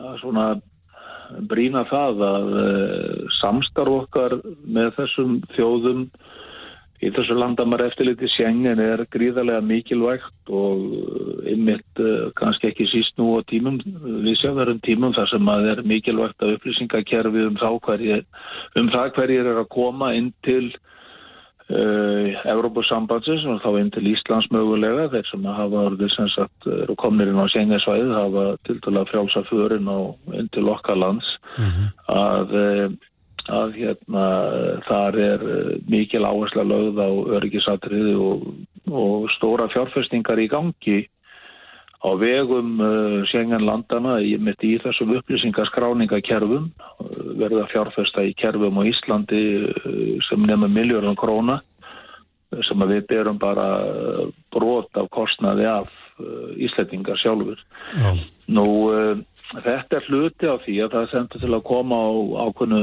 að 0.00 0.16
svona 0.18 0.46
brína 1.50 1.84
það 1.86 2.24
að 2.26 2.48
eh, 2.62 3.20
samstarf 3.38 3.96
okkar 4.00 4.34
með 4.66 4.90
þessum 4.96 5.36
þjóðum 5.54 6.08
í 7.00 7.10
þessu 7.16 7.36
landamar 7.38 7.82
eftirliti 7.86 8.28
sjengen 8.28 8.80
er 8.84 9.02
gríðarlega 9.12 9.62
mikilvægt 9.64 10.52
og 10.52 11.46
ymmit 11.48 12.02
eh, 12.02 12.28
kannski 12.36 12.70
ekki 12.70 12.88
síst 12.90 13.16
nú 13.20 13.38
á 13.38 13.46
tímum, 13.48 13.80
við 14.26 14.36
sjáðarum 14.42 14.82
tímum 14.84 15.16
þar 15.16 15.32
sem 15.32 15.50
að 15.54 15.70
er 15.72 15.82
mikilvægt 15.88 16.44
að 16.44 16.58
upplýsingakerfi 16.58 17.46
um, 17.48 17.58
um 18.82 18.92
það 18.92 19.12
hverjir 19.16 19.52
er 19.54 19.62
að 19.64 19.72
koma 19.72 20.14
inn 20.18 20.32
til 20.44 20.70
Uh, 21.70 22.34
Evrópusambandsins 22.50 23.44
og 23.46 23.60
þá 23.62 23.76
inn 23.78 23.90
til 23.94 24.08
Íslands 24.10 24.48
mögulega 24.50 25.04
þeir 25.12 25.28
sem 25.28 25.44
hafa 25.46 25.84
orðið 25.86 26.08
sem 26.16 26.30
sagt 26.32 26.66
eru 26.66 26.96
komnir 26.98 27.30
inn 27.30 27.38
á 27.38 27.46
sengesvæðið 27.52 28.10
hafa 28.16 28.42
til 28.66 28.74
dala 28.82 29.04
frjálsa 29.06 29.44
förin 29.46 29.86
á 29.86 29.98
inn 30.34 30.48
til 30.50 30.66
okkar 30.72 30.98
lands 30.98 31.28
mm 31.60 31.68
-hmm. 31.70 31.86
að, 32.10 32.56
eh, 32.64 32.88
að 33.50 33.78
hérna 33.78 34.26
þar 34.86 35.18
er 35.20 35.46
eh, 35.46 35.70
mikil 35.90 36.24
áhersla 36.26 36.64
lögð 36.66 37.00
á 37.02 37.10
öryggisatriði 37.38 38.14
og, 38.18 38.44
og 38.90 39.30
stóra 39.36 39.68
fjárfestingar 39.72 40.40
í 40.40 40.48
gangi 40.50 41.00
á 42.00 42.10
vegum 42.16 42.78
uh, 42.80 43.20
Schengen-landana 43.28 44.20
í, 44.24 44.32
í 44.40 44.74
þessum 44.80 45.12
upplýsingaskráningakerfum 45.18 46.70
uh, 46.70 47.08
verða 47.40 47.66
fjárfesta 47.72 48.24
í 48.24 48.32
kerfum 48.40 48.80
á 48.80 48.82
Íslandi 48.88 49.42
sem 50.28 50.46
nefnum 50.48 50.72
miljórum 50.72 51.18
króna 51.18 51.60
sem 52.66 52.80
við 52.88 53.04
berum 53.06 53.36
bara 53.38 53.66
brot 54.50 54.96
af 54.98 55.06
kostnaði 55.14 55.68
af 55.70 55.92
Íslandingar 56.58 57.16
sjálfur. 57.20 57.60
Já. 57.94 58.10
Nú 58.50 58.66
þetta 59.50 59.98
er 59.98 60.06
hluti 60.08 60.50
af 60.50 60.62
því 60.64 60.76
að 60.84 60.92
það 60.94 61.02
er 61.02 61.10
sendur 61.14 61.42
til 61.42 61.54
að 61.56 61.66
koma 61.70 61.96
á 61.98 62.10
ákvönu 62.46 62.80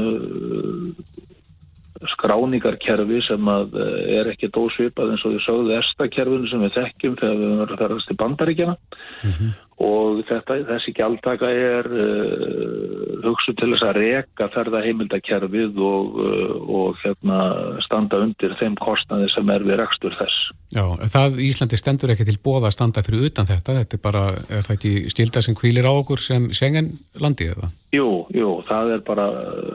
skráningarkerfi 2.14 3.22
sem 3.26 3.48
að 3.50 3.78
eh, 3.82 4.02
er 4.20 4.30
ekki 4.32 4.50
dósvipað 4.54 5.14
eins 5.14 5.24
og 5.26 5.34
við 5.34 5.46
sögðu 5.46 5.72
erstakerfinu 5.78 6.50
sem 6.50 6.62
við 6.62 6.76
þekkjum 6.76 7.16
þegar 7.18 7.40
við 7.40 7.48
verðum 7.48 7.74
að 7.74 7.82
ferast 7.82 8.10
til 8.10 8.18
bandaríkjana 8.22 8.76
mm 8.76 9.32
-hmm. 9.32 9.56
Og 9.78 10.22
þetta, 10.26 10.56
þessi 10.66 10.92
gjaldtaka 10.96 11.48
er 11.54 11.86
uh, 11.86 11.98
eh, 12.02 13.18
hugsu 13.22 13.54
til 13.58 13.70
þess 13.72 13.86
að 13.86 13.98
reka 14.00 14.48
ferða 14.50 14.80
heimildakerfið 14.82 15.78
og, 15.86 16.18
uh, 16.18 16.54
og 16.80 16.98
hérna, 17.04 17.38
standa 17.84 18.18
undir 18.24 18.56
þeim 18.58 18.74
kostnaði 18.82 19.28
sem 19.34 19.52
er 19.54 19.66
við 19.66 19.78
rekstur 19.78 20.16
þess. 20.18 20.48
Já, 20.74 20.82
það 21.14 21.38
Íslandi 21.46 21.78
stendur 21.78 22.12
ekki 22.12 22.26
til 22.26 22.40
bóða 22.42 22.72
að 22.72 22.74
standa 22.74 23.04
fyrir 23.06 23.28
utan 23.30 23.46
þetta, 23.48 23.76
þetta 23.78 23.98
er 23.98 24.02
bara, 24.02 24.24
er 24.50 24.66
það 24.66 24.74
ekki 24.74 24.94
stilda 25.14 25.44
sem 25.46 25.56
kvílir 25.58 25.86
á 25.86 25.92
okkur 25.94 26.26
sem 26.26 26.50
sengen 26.56 26.90
landið 27.22 27.54
eða? 27.54 27.70
Jú, 27.94 28.08
jú, 28.34 28.50
það 28.68 28.92
er 28.96 29.06
bara 29.06 29.28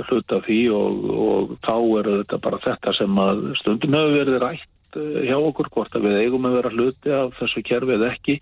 hlut 0.10 0.36
af 0.36 0.44
því 0.46 0.60
og, 0.76 1.08
og 1.30 1.56
þá 1.64 1.76
er 2.02 2.12
þetta 2.12 2.42
bara 2.44 2.62
þetta 2.68 2.94
sem 3.00 3.24
að 3.24 3.42
stundum 3.64 3.98
hefur 3.98 4.20
verið 4.20 4.40
rætt 4.44 5.00
eh, 5.00 5.24
hjá 5.32 5.38
okkur 5.40 5.72
hvort 5.74 5.98
að 5.98 6.06
við 6.10 6.20
eigum 6.26 6.46
að 6.50 6.60
vera 6.60 6.76
hluti 6.76 7.16
af 7.16 7.34
þessu 7.40 7.66
kerfið 7.72 8.06
ekki 8.12 8.38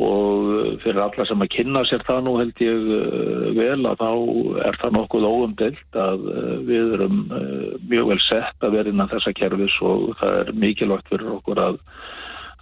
og 0.00 0.48
eh, 0.54 0.70
fyrir 0.82 1.02
alla 1.04 1.26
sem 1.28 1.42
að 1.44 1.52
kynna 1.54 1.82
sér 1.88 2.04
það 2.06 2.22
nú 2.26 2.36
held 2.40 2.62
ég 2.64 2.88
eh, 2.96 3.44
vel 3.56 3.80
að 3.90 4.00
þá 4.00 4.10
er 4.68 4.78
það 4.80 4.96
nokkuð 4.96 5.26
óumdelt 5.28 6.00
að 6.04 6.24
eh, 6.32 6.54
við 6.68 6.94
erum 6.96 7.20
mjög 7.90 8.12
vel 8.14 8.20
sett 8.24 8.64
að 8.66 8.78
vera 8.78 8.92
innan 8.92 9.12
þessa 9.12 9.34
kerfis 9.36 9.76
og 9.84 10.14
það 10.22 10.38
er 10.40 10.52
mikilvægt 10.64 11.12
fyrir 11.12 11.36
okkur 11.36 11.62
að 11.66 11.80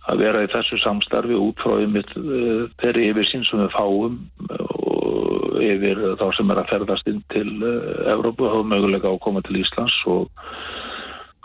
að 0.09 0.23
vera 0.23 0.41
í 0.41 0.49
þessu 0.49 0.79
samstarfi 0.81 1.37
út 1.37 1.59
frá 1.61 1.75
einmitt 1.83 2.15
uh, 2.17 2.63
þeirri 2.81 3.11
yfirsýn 3.11 3.43
sem 3.45 3.61
við 3.61 3.75
fáum 3.75 4.15
og 4.49 5.59
yfir 5.61 6.01
þá 6.17 6.25
sem 6.33 6.49
er 6.55 6.63
að 6.63 6.71
ferðast 6.71 7.11
inn 7.13 7.19
til 7.35 7.51
Evrópu 8.09 8.47
og 8.47 8.55
hafa 8.55 8.71
möguleika 8.71 9.13
á 9.13 9.13
að 9.13 9.21
koma 9.27 9.43
til 9.45 9.59
Íslands 9.61 9.99
og, 10.09 10.31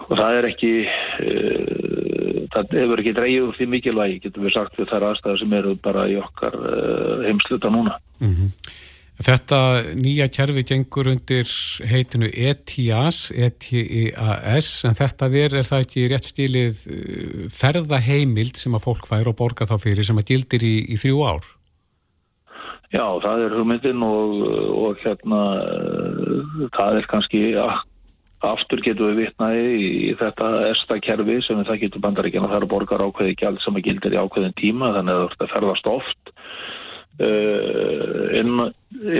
og 0.03 0.13
það 0.17 0.37
er 0.39 0.47
ekki 0.49 0.71
uh, 0.83 2.47
það 2.53 2.77
hefur 2.79 3.03
ekki 3.03 3.15
dreigið 3.17 3.47
úr 3.47 3.57
því 3.59 3.67
mikilvægi 3.73 4.21
getum 4.27 4.47
við 4.47 4.55
sagt 4.57 4.79
við 4.79 4.89
þær 4.91 5.07
aðstæður 5.11 5.41
sem 5.43 5.53
eru 5.59 5.75
bara 5.83 6.07
í 6.11 6.17
okkar 6.21 6.57
uh, 6.59 7.21
heimsluta 7.27 7.71
núna 7.73 7.99
Þetta 9.23 9.57
nýja 9.93 10.25
kerfi 10.33 10.63
gengur 10.65 11.05
undir 11.11 11.45
heitinu 11.85 12.25
E 12.33 12.47
ETIAS, 12.49 13.19
E-T-I-A-S, 13.37 14.69
en 14.89 14.97
þetta 14.97 15.27
er, 15.29 15.53
er 15.59 15.67
það 15.67 15.83
ekki 15.85 16.05
rétt 16.09 16.25
stílið 16.31 16.79
ferðaheimild 17.53 18.57
sem 18.57 18.73
að 18.73 18.87
fólk 18.87 19.05
fær 19.07 19.29
og 19.29 19.37
borga 19.37 19.67
þá 19.69 19.75
fyrir 19.83 20.07
sem 20.07 20.17
að 20.17 20.31
gildir 20.33 20.65
í, 20.65 20.73
í 20.89 20.97
þrjú 20.97 21.21
ár? 21.29 21.45
Já, 22.89 23.05
það 23.21 23.45
er 23.45 23.55
hugmyndin 23.59 24.03
og, 24.05 24.33
og 24.81 25.05
hérna 25.05 25.43
það 26.73 26.99
er 27.03 27.09
kannski 27.13 27.43
a- 27.53 27.81
aftur 28.51 28.81
getum 28.83 29.09
við 29.11 29.23
vitnaði 29.23 29.65
í, 29.73 29.89
þetta 30.19 30.49
ersta 30.69 30.99
kerfi 31.03 31.39
sem 31.45 31.59
við 31.59 31.69
það 31.69 31.81
getum 31.85 32.05
bandaríkjana 32.05 32.51
þar 32.51 32.65
að 32.65 32.71
borgar 32.73 33.03
ákveði 33.05 33.35
gjald 33.39 33.61
sem 33.63 33.79
að 33.79 33.85
gildir 33.87 34.15
í 34.15 34.21
ákveðin 34.21 34.57
tíma 34.59 34.93
þannig 34.97 35.21
að 35.21 35.37
að 35.43 35.53
ferðast 35.53 35.89
oft 35.91 36.33
uh, 37.21 38.25
inn, 38.39 38.65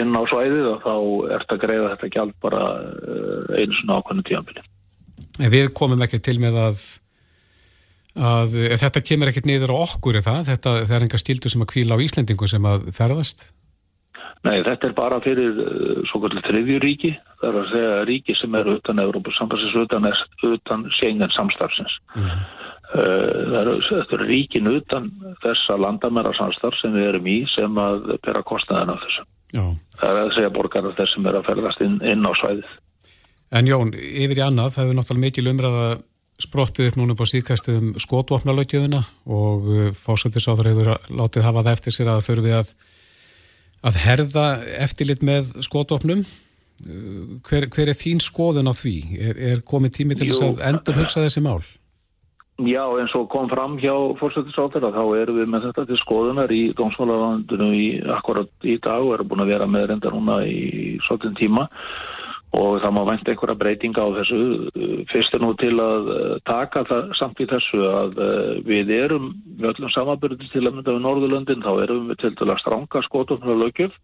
inn 0.02 0.18
á 0.18 0.22
svæðið 0.32 0.68
og 0.74 0.84
þá 0.84 0.94
ert 1.38 1.56
að 1.56 1.64
greiða 1.64 1.94
þetta 1.94 2.12
gjald 2.18 2.36
bara 2.44 2.66
uh, 2.82 3.56
einu 3.58 3.80
svona 3.80 4.00
ákveðinu 4.02 4.28
tímanbili. 4.30 4.68
En 5.42 5.54
við 5.54 5.72
komum 5.78 6.06
ekki 6.06 6.22
til 6.22 6.38
með 6.42 6.60
að, 6.62 6.84
að 8.20 8.56
eh, 8.62 8.78
þetta 8.78 9.02
kemur 9.02 9.32
ekkert 9.32 9.50
niður 9.50 9.74
á 9.74 9.78
okkur 9.88 10.20
er 10.20 10.26
það, 10.26 10.46
þetta 10.52 10.74
það 10.84 10.96
er 10.98 11.06
enga 11.08 11.22
skildu 11.22 11.52
sem 11.54 11.66
að 11.66 11.72
kvíla 11.74 11.98
á 11.98 12.04
Íslendingu 12.06 12.50
sem 12.50 12.68
að 12.70 12.90
ferðast. 12.94 13.48
Nei, 14.44 14.58
þetta 14.66 14.90
er 14.90 14.96
bara 14.98 15.22
fyrir 15.24 15.56
uh, 15.56 16.02
svo 16.10 16.20
kvöldur 16.24 16.44
þriðju 16.44 16.80
ríki, 16.84 17.14
það 17.40 17.50
er 17.50 17.60
að 17.62 17.70
segja 17.72 18.04
ríki 18.10 18.36
sem 18.36 18.56
eru 18.60 18.76
utan 18.80 19.00
Európa 19.00 19.32
sambansins, 19.38 19.78
utan, 19.80 20.10
utan 20.50 20.88
Schengen 20.98 21.32
samstarfsins. 21.36 21.96
Uh, 22.14 22.34
það 22.94 23.60
eru, 23.62 23.76
þetta 23.88 24.18
eru 24.18 24.28
ríkin 24.28 24.72
utan 24.74 25.12
þessa 25.46 25.78
landamæra 25.80 26.34
samstarf 26.38 26.76
sem 26.82 26.96
við 26.96 27.14
erum 27.14 27.30
í 27.32 27.38
sem 27.54 27.80
að 27.86 28.18
bera 28.26 28.44
kostnaðan 28.48 28.96
af 28.96 29.06
þessu. 29.06 29.28
Já. 29.54 29.64
Það 30.02 30.10
er 30.18 30.24
að 30.24 30.34
segja 30.38 30.56
borgarar 30.58 30.98
þess 30.98 31.16
sem 31.16 31.30
er 31.30 31.38
að 31.40 31.48
ferðast 31.48 31.86
inn, 31.86 32.00
inn 32.10 32.28
á 32.28 32.32
svæðið. 32.42 32.74
En 33.54 33.70
Jón, 33.70 33.94
yfir 33.94 34.40
í 34.42 34.44
annað, 34.44 34.74
það 34.74 34.84
hefur 34.84 34.98
náttúrulega 34.98 35.26
mikil 35.28 35.50
umræða 35.52 35.86
sprottið 36.42 36.90
upp 36.90 36.98
núna 37.00 37.16
á 37.16 37.26
síðkæstu 37.30 37.76
um 37.78 37.92
skotvopnalautjöfuna 38.02 39.04
og 39.30 39.68
fósættisáður 39.98 40.72
hefur 40.72 40.90
látið 41.14 41.46
hafa 41.46 41.64
það 41.64 41.78
eftir 41.78 41.96
sér 41.96 42.12
að 42.16 42.24
þurfi 42.28 42.56
að, 42.58 42.72
að 43.84 44.02
herða 44.06 44.48
eftirlit 44.84 45.24
með 45.26 45.54
skotvopnum. 45.66 46.26
Uh, 46.84 47.40
Hver, 47.48 47.70
hver 47.72 47.92
er 47.94 47.98
þín 47.98 48.20
skoðun 48.24 48.72
á 48.72 48.74
því? 48.76 48.98
Er, 49.20 49.40
er 49.52 49.64
komið 49.68 49.98
tími 50.00 50.18
til 50.20 50.32
þess 50.32 50.46
að 50.48 50.68
endur 50.72 51.00
hugsa 51.04 51.24
þessi 51.24 51.44
mál? 51.46 51.62
Já, 52.62 52.84
eins 53.02 53.14
og 53.18 53.32
kom 53.34 53.48
fram 53.50 53.80
hjá 53.82 53.94
fórsættisáður 54.20 54.92
þá 54.94 55.04
erum 55.18 55.38
við 55.40 55.48
með 55.50 55.64
þetta 55.68 55.86
til 55.90 55.96
skoðunar 55.98 56.52
í 56.54 56.62
dómsmálalandinu 56.78 57.70
í 57.74 57.86
akkurat 58.14 58.68
í 58.70 58.76
dag 58.84 59.02
og 59.02 59.16
erum 59.16 59.32
búin 59.32 59.42
að 59.42 59.54
vera 59.56 59.66
með 59.66 59.88
reynda 59.90 60.12
núna 60.14 60.36
í 60.46 61.00
svolítinn 61.08 61.40
tíma 61.40 61.66
og 62.54 62.78
það 62.84 62.92
má 62.94 63.02
vænt 63.08 63.30
einhverja 63.32 63.58
breytinga 63.58 64.04
á 64.06 64.10
þessu. 64.20 64.40
Fyrst 65.10 65.34
er 65.34 65.42
nú 65.42 65.54
til 65.58 65.74
að 65.82 66.10
eh, 66.14 66.34
taka 66.46 66.84
það 66.90 67.14
samt 67.18 67.40
í 67.42 67.48
þessu 67.50 67.80
að 67.90 68.20
eh, 68.22 68.50
við 68.68 68.92
erum 68.94 69.32
við 69.58 69.72
öllum 69.72 69.94
samanbyrði 69.94 70.50
til 70.52 70.62
að 70.68 70.76
mynda 70.76 70.94
við 70.94 71.06
Norðurlöndin 71.08 71.66
þá 71.66 71.72
erum 71.88 72.12
við 72.12 72.28
til 72.28 72.50
að 72.50 72.60
stranga 72.62 73.02
skotum 73.08 73.42
frá 73.42 73.56
lögjöf 73.58 73.96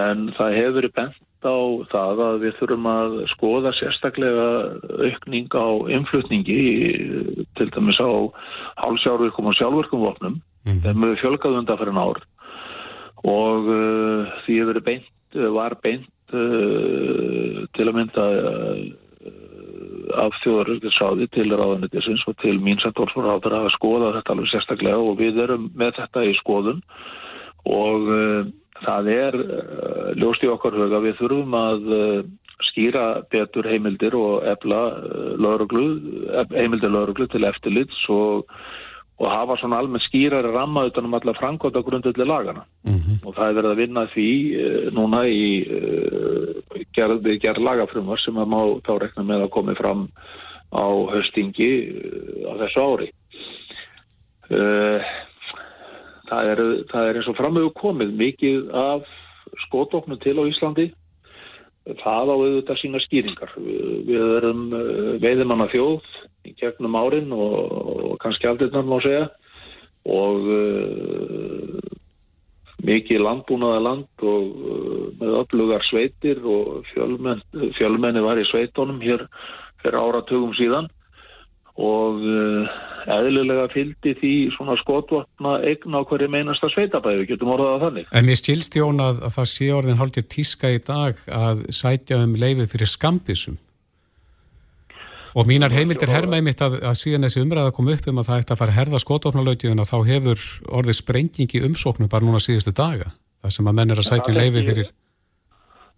en 0.00 0.28
það 0.38 0.56
hefur 0.56 0.76
verið 0.78 0.94
bent 1.00 1.18
á 1.44 1.56
það 1.90 2.20
að 2.28 2.36
við 2.44 2.56
þurfum 2.60 2.86
að 2.86 3.14
skoða 3.32 3.72
sérstaklega 3.74 4.46
aukning 5.08 5.48
á 5.56 5.66
innflutningi 5.96 6.58
í- 6.60 7.46
til 7.58 7.68
dæmis 7.74 7.98
á 8.00 8.08
hálsjárvirkum 8.84 9.50
og 9.50 9.56
sjálfvirkum 9.58 10.04
vopnum. 10.04 10.36
Þeim 10.84 11.06
við 11.08 11.18
fjölgaðu 11.24 11.58
undan 11.62 11.80
fyrir 11.80 11.98
ár. 11.98 12.20
Og 13.24 13.66
því 14.44 14.60
hefur 14.60 14.70
verið 14.70 14.86
beint, 14.86 15.10
var 15.56 15.74
beint 15.82 16.06
uh, 16.36 17.62
til 17.76 17.86
að 17.88 17.96
mynda 17.96 18.26
uh, 18.50 18.82
af 20.20 20.34
þjóðarökkursáði 20.42 21.28
til 21.34 21.48
ráðanitisins 21.52 22.24
og 22.28 22.36
til 22.42 22.56
mín 22.62 22.80
sem 22.82 22.94
dórfóráður 22.96 23.56
að 23.60 23.70
skoða 23.76 24.14
þetta 24.16 24.34
alveg 24.34 24.50
sérstaklega 24.50 25.04
og 25.04 25.18
við 25.20 25.40
erum 25.44 25.68
með 25.78 26.00
þetta 26.00 26.26
í 26.26 26.34
skoðun. 26.40 26.82
Og 27.68 28.10
uh, 28.10 28.50
það 28.84 29.10
er 29.14 29.40
uh, 29.40 30.10
ljóst 30.18 30.44
í 30.44 30.50
okkar 30.50 30.78
huga 30.78 31.02
við 31.04 31.18
þurfum 31.20 31.56
að 31.60 31.90
uh, 31.94 32.20
skýra 32.70 33.06
betur 33.32 33.66
heimildir 33.68 34.14
og 34.16 34.44
efla 34.46 34.80
heimildir 35.40 36.92
lögreglu 36.92 37.26
til 37.32 37.46
eftirlits 37.48 38.02
og, 38.12 38.50
og 39.20 39.28
hafa 39.28 39.56
svona 39.60 39.78
almenn 39.80 40.02
skýrari 40.06 40.48
ramma 40.54 40.86
utanum 40.88 41.14
alla 41.14 41.34
framkvæmda 41.36 41.82
grundöldi 41.84 42.24
lagana 42.24 42.64
og 43.24 43.34
það 43.36 43.46
er 43.46 43.56
verið 43.58 43.70
að 43.70 43.80
vinna 43.80 44.04
því 44.14 44.28
uh, 44.50 44.86
núna 44.96 45.22
í 45.28 45.46
uh, 45.68 46.84
gerð, 46.96 47.20
við 47.26 47.40
gerð 47.44 47.64
lagafrumar 47.66 48.20
sem 48.22 48.38
að 48.40 48.52
má 48.52 48.60
þá 48.86 48.92
rekna 49.02 49.26
með 49.28 49.44
að 49.44 49.52
komi 49.56 49.74
fram 49.78 50.06
á 50.72 50.86
höstingi 51.12 51.70
uh, 51.90 52.48
á 52.48 52.52
þessu 52.64 52.86
ári. 52.86 53.10
Það, 56.30 56.48
er, 56.52 56.60
það 56.90 57.08
er 57.08 57.18
eins 57.20 57.28
og 57.30 57.36
framöfu 57.38 57.70
komið 57.78 58.16
mikið 58.18 58.72
af 58.74 59.04
skotofnum 59.66 60.18
til 60.22 60.34
á 60.38 60.44
Íslandi. 60.48 60.88
Það 61.88 62.28
á 62.28 62.34
auðvitað 62.34 62.78
sína 62.80 63.00
skýringar. 63.00 63.52
Við, 63.56 64.24
erum 64.36 64.66
uh, 64.76 65.14
veiðimanna 65.22 65.68
þjóð 65.72 66.10
í 66.46 66.52
gegnum 66.60 66.98
árin 67.00 67.32
og, 67.32 67.56
og 68.10 68.18
kannski 68.22 68.48
aldrei 68.50 68.68
má 68.84 68.98
segja 69.00 69.30
og 70.10 70.46
uh, 70.48 71.80
mikið 72.84 73.24
landbúnaða 73.24 73.80
land 73.86 74.24
og 74.28 74.44
uh, 74.44 75.08
með 75.20 75.34
öflugar 75.40 75.84
sveitir 75.88 76.44
og 76.44 76.86
fjölmenn, 76.92 77.42
fjölmenni 77.78 78.22
var 78.24 78.40
í 78.40 78.46
sveitunum 78.48 79.00
hér 79.04 79.26
fyrir 79.80 80.00
áratugum 80.00 80.52
síðan 80.60 80.88
og 81.80 82.20
uh, 82.20 82.74
eðlilega 83.08 83.68
fylgdi 83.72 84.12
því 84.20 84.34
svona 84.54 84.76
skotvapna 84.80 85.56
eign 85.64 85.96
á 85.96 86.00
hverju 86.04 86.28
meinasta 86.32 86.68
sveitabæði, 86.74 87.22
við 87.22 87.32
getum 87.32 87.54
orðað 87.54 87.72
að 87.72 87.84
þannig. 87.86 88.12
En 88.12 88.28
mér 88.28 88.38
skilst 88.40 88.76
Jón 88.76 89.00
að, 89.02 89.22
að 89.26 89.34
það 89.38 89.50
sé 89.54 89.72
orðin 89.76 90.00
hálfgjör 90.00 90.28
tíska 90.36 90.72
í 90.74 90.78
dag 90.84 91.24
að 91.40 91.64
sætja 91.74 92.20
um 92.24 92.36
leifi 92.38 92.68
fyrir 92.74 92.92
skambisum. 92.92 93.58
Og 95.38 95.46
mínar 95.46 95.70
heimildir 95.70 96.10
herma 96.10 96.40
einmitt 96.40 96.62
að, 96.64 96.80
að 96.82 96.96
síðan 96.98 97.28
þessi 97.28 97.44
umræða 97.44 97.74
kom 97.76 97.90
upp 97.92 98.08
um 98.10 98.18
að 98.18 98.30
það 98.30 98.40
ætti 98.42 98.54
að 98.54 98.60
fara 98.60 98.72
að 98.74 98.78
herða 98.80 99.00
skotvopnalautjöfuna 99.04 99.86
þá 99.86 99.98
hefur 100.08 100.46
orðið 100.80 100.98
sprengingi 100.98 101.62
umsóknum 101.68 102.10
bara 102.10 102.26
núna 102.26 102.42
síðustu 102.42 102.74
daga. 102.74 103.12
Það 103.40 103.54
sem 103.56 103.70
að 103.70 103.78
menn 103.78 103.94
er 103.94 104.02
að 104.02 104.08
sætja 104.08 104.32
um 104.34 104.40
leifi 104.40 104.58
ég. 104.58 104.66
fyrir... 104.72 104.90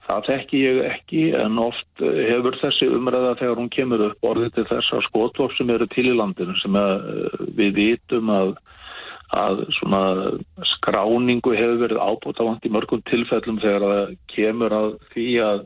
Það 0.02 0.26
þekki 0.28 0.60
ég 0.60 0.78
ekki 0.88 1.22
en 1.38 1.58
oft 1.62 2.02
eh, 2.02 2.20
hefur 2.32 2.58
þessi 2.58 2.88
umræða 2.90 3.36
þegar 3.40 3.60
hún 3.60 3.72
kemur 3.72 4.06
upp 4.08 4.28
orðið 4.32 4.56
til 4.56 4.66
þess 4.72 4.96
að 4.96 5.04
skotvop 5.08 5.54
sem 5.56 5.70
eru 5.70 5.88
til 5.92 6.08
í 6.10 6.14
landinu 6.18 6.56
sem 6.58 6.78
eh, 6.78 7.44
við 7.58 7.76
vitum 7.78 8.32
að, 8.34 8.56
að 9.38 9.62
skráningu 10.74 11.54
hefur 11.54 11.84
verið 11.84 12.02
ábútafant 12.02 12.66
í 12.66 12.72
mörgum 12.74 13.04
tilfellum 13.10 13.62
þegar 13.62 13.86
það 13.86 14.16
kemur 14.34 14.76
að 14.80 14.90
því 15.14 15.28
að, 15.46 15.62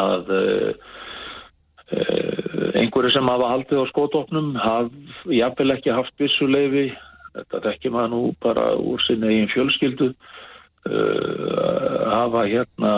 að 0.00 0.34
uh, 0.38 0.72
einhverju 2.78 3.10
sem 3.14 3.30
hafa 3.30 3.48
haldið 3.50 3.80
á 3.82 3.90
skotvopnum 3.90 4.50
haf 4.62 4.90
jafnvel 5.26 5.74
ekki 5.74 5.94
haft 5.94 6.14
vissuleifi 6.22 6.90
þetta 7.34 7.62
þekki 7.66 7.92
maður 7.94 8.12
nú 8.14 8.20
bara 8.42 8.66
úr 8.78 9.02
sinni 9.06 9.30
eigin 9.30 9.50
fjölskyldu 9.52 10.10
hafa 12.10 12.46
hérna 12.50 12.92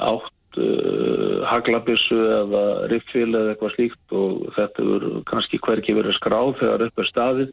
átt 0.00 0.60
uh, 0.60 1.42
haglabissu 1.50 2.18
eða 2.40 2.64
riffil 2.90 3.28
eða 3.28 3.54
eitthvað 3.54 3.74
slíkt 3.76 4.16
og 4.16 4.48
þetta 4.56 4.86
er 4.96 5.06
kannski 5.30 5.60
hverki 5.62 5.96
verið 5.96 6.18
skráð 6.18 6.56
þegar 6.62 6.86
upp 6.88 7.02
er 7.02 7.10
staðið. 7.10 7.52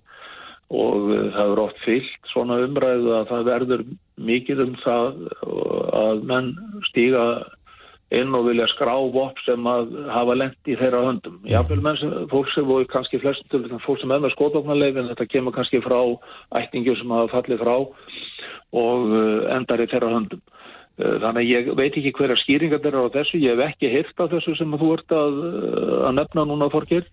Og 0.68 1.12
uh, 1.14 1.28
það 1.36 1.54
er 1.54 1.64
oft 1.64 1.84
fyllt 1.86 2.32
svona 2.34 2.60
umræðu 2.66 3.14
að 3.20 3.30
það 3.32 3.48
verður 3.52 3.86
mikið 4.30 4.64
um 4.66 4.76
það 4.84 5.22
að 6.02 6.26
menn 6.32 6.52
stíga 6.90 7.24
inn 8.16 8.36
og 8.36 8.46
vilja 8.48 8.68
skrá 8.72 8.94
vopp 9.12 9.40
sem 9.44 9.66
að 9.68 9.96
hafa 10.14 10.36
lent 10.40 10.70
í 10.70 10.76
þeirra 10.80 11.04
höndum. 11.10 11.40
Jáfnveil 11.48 11.84
menn 11.84 11.98
sem 12.00 12.14
fólk 12.32 12.52
sem 12.54 12.68
voru 12.68 12.88
kannski 12.88 13.20
flestum 13.20 13.68
fólk 13.84 14.00
sem 14.00 14.12
með 14.14 14.32
skótofnarleifin, 14.36 15.10
þetta 15.12 15.28
kemur 15.34 15.56
kannski 15.56 15.82
frá 15.84 16.00
ættingjum 16.62 17.00
sem 17.02 17.16
hafa 17.18 17.34
fallið 17.36 17.64
frá 17.66 17.76
og 18.78 19.12
uh, 19.12 19.44
endar 19.58 19.84
í 19.84 19.90
þeirra 19.92 20.14
höndum. 20.16 20.42
Uh, 20.98 21.18
þannig 21.24 21.44
að 21.44 21.52
ég 21.52 21.70
veit 21.76 22.00
ekki 22.00 22.16
hverja 22.16 22.40
skýringar 22.44 22.84
þeirra 22.84 23.04
á 23.12 23.16
þessu, 23.18 23.42
ég 23.44 23.56
hef 23.56 23.74
ekki 23.74 23.92
hirt 23.92 24.24
af 24.24 24.32
þessu 24.32 24.56
sem 24.60 24.80
þú 24.80 24.94
ert 24.96 25.16
að, 25.16 25.40
uh, 25.44 25.96
að 26.08 26.18
nefna 26.22 26.48
núna 26.48 26.72
Þorkir, 26.72 27.08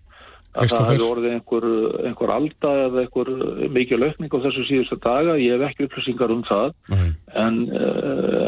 að 0.55 0.73
það 0.73 0.91
hefur 0.91 1.07
orðið 1.07 1.33
einhver, 1.35 1.67
einhver 2.09 2.35
alda 2.35 2.73
eða 2.85 3.03
einhver 3.03 3.31
mikið 3.75 4.03
lökning 4.03 4.37
á 4.37 4.43
þessu 4.45 4.67
síðustu 4.69 4.99
daga, 5.03 5.35
ég 5.41 5.55
hef 5.55 5.67
ekki 5.69 5.89
upplýsingar 5.89 6.35
um 6.35 6.45
það, 6.47 6.71
en, 7.45 7.59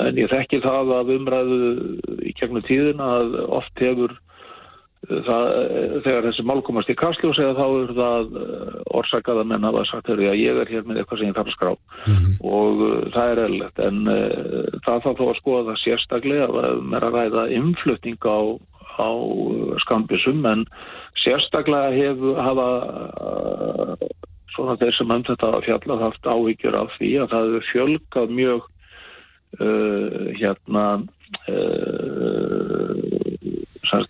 en 0.07 0.21
ég 0.21 0.31
þekki 0.31 0.63
það 0.65 0.95
af 0.99 1.11
umræðu 1.17 1.59
í 2.23 2.33
gegnum 2.39 2.65
tíðin 2.65 3.03
að 3.03 3.37
oft 3.59 3.83
hefur 3.83 4.15
það, 5.07 5.49
þegar 6.05 6.25
þessi 6.27 6.45
mál 6.47 6.61
komast 6.65 6.91
í 6.91 6.95
kastljósi 6.97 7.49
þá 7.57 7.65
er 7.65 7.91
það 7.97 8.39
orsakað 8.97 9.41
að 9.41 9.51
menn 9.51 9.67
hafa 9.67 9.83
sagt 9.87 10.09
að 10.11 10.23
ég 10.27 10.61
er 10.63 10.71
hér 10.71 10.87
með 10.87 11.01
eitthvað 11.01 11.21
sem 11.21 11.29
ég 11.29 11.37
þarf 11.37 11.51
að 11.51 11.57
skrá. 11.57 11.73
Mm 12.07 12.15
-hmm. 12.15 12.33
og 12.51 12.81
það 13.15 13.31
er 13.31 13.43
eðlilegt. 13.45 13.83
En 13.87 13.97
það 14.85 15.03
þarf 15.05 15.21
þó 15.21 15.27
að 15.27 15.39
skoða 15.41 15.67
það 15.69 15.83
sérstaklega 15.83 16.47
að 16.47 16.81
mér 16.91 17.07
að 17.07 17.19
ræða 17.19 17.45
influtning 17.59 18.19
á, 18.27 18.39
á 18.97 19.09
skambisum 19.85 20.45
en 20.49 20.65
sérstaklega 21.23 21.93
hef, 21.95 22.23
hafa 22.37 22.69
uh, 23.25 24.07
svona 24.55 24.77
þeir 24.81 24.97
sem 24.97 25.13
um 25.13 25.27
þetta 25.27 25.51
fjallað 25.65 26.05
haft 26.07 26.31
áhyggjur 26.33 26.79
af 26.81 26.95
því 26.97 27.11
að 27.21 27.29
það 27.33 27.47
hefur 27.47 27.69
fjölgað 27.73 28.35
mjög 28.41 28.73
hérna 30.37 30.85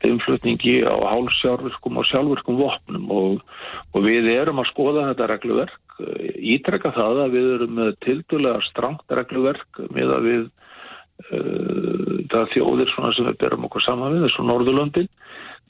influtningi 0.08 0.82
á 0.84 0.96
hálfsjárvirkum 1.14 2.00
og 2.02 2.08
sjálfvirkum 2.10 2.58
vopnum. 2.60 3.06
Og, 3.14 3.44
og 3.94 4.06
við 4.06 4.30
erum 4.34 4.62
að 4.62 4.70
skoða 4.72 5.08
þetta 5.12 5.30
regluverk 5.32 5.98
ítrekka 6.38 6.94
það 6.94 7.24
að 7.24 7.36
við 7.38 7.48
erum 7.56 7.74
með 7.80 7.92
tildulega 8.06 8.66
strangt 8.68 9.18
regluverk 9.20 9.82
með 9.96 10.14
að 10.14 10.28
við 10.28 10.44
uh, 10.46 10.57
það 11.28 12.52
þjóðir 12.54 12.94
sem 12.96 13.28
við 13.28 13.40
berum 13.42 13.66
okkur 13.68 13.84
saman 13.84 14.16
við 14.16 14.28
þessu 14.28 14.46
Norðurlöndin 14.48 15.10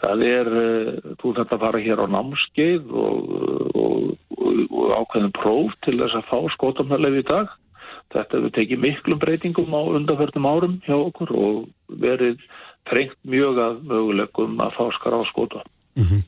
það 0.01 0.25
er, 0.27 0.49
uh, 0.51 1.13
þú 1.21 1.33
þetta 1.39 1.61
fara 1.61 1.83
hér 1.83 2.01
á 2.03 2.05
námskeið 2.13 2.91
og, 3.03 3.31
og, 3.73 3.95
og 4.37 4.91
ákveðin 5.01 5.33
próf 5.37 5.77
til 5.85 5.97
þess 6.01 6.19
að 6.19 6.27
fá 6.29 6.37
skotamhælið 6.55 7.21
í 7.21 7.23
dag 7.29 7.55
þetta 8.13 8.37
hefur 8.37 8.53
tekið 8.55 8.83
miklum 8.83 9.21
breytingum 9.23 9.73
á 9.73 9.81
undanförnum 9.97 10.47
árum 10.47 10.77
hjá 10.85 10.95
okkur 10.97 11.33
og 11.35 11.57
verið 12.03 12.37
þrengt 12.87 13.17
mjög 13.27 13.57
að 13.63 13.81
möguleikum 13.89 14.61
að 14.63 14.77
fá 14.77 14.85
skar 14.95 15.17
á 15.19 15.21
skóta. 15.27 15.65
Mm 15.97 16.05
-hmm. 16.05 16.21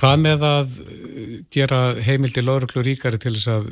Hvað 0.00 0.16
með 0.22 0.46
að 0.48 0.68
uh, 0.80 1.34
gera 1.52 1.80
heimildi 2.06 2.46
lauruglu 2.46 2.86
ríkari 2.86 3.18
til 3.18 3.34
þess 3.34 3.48
að 3.48 3.66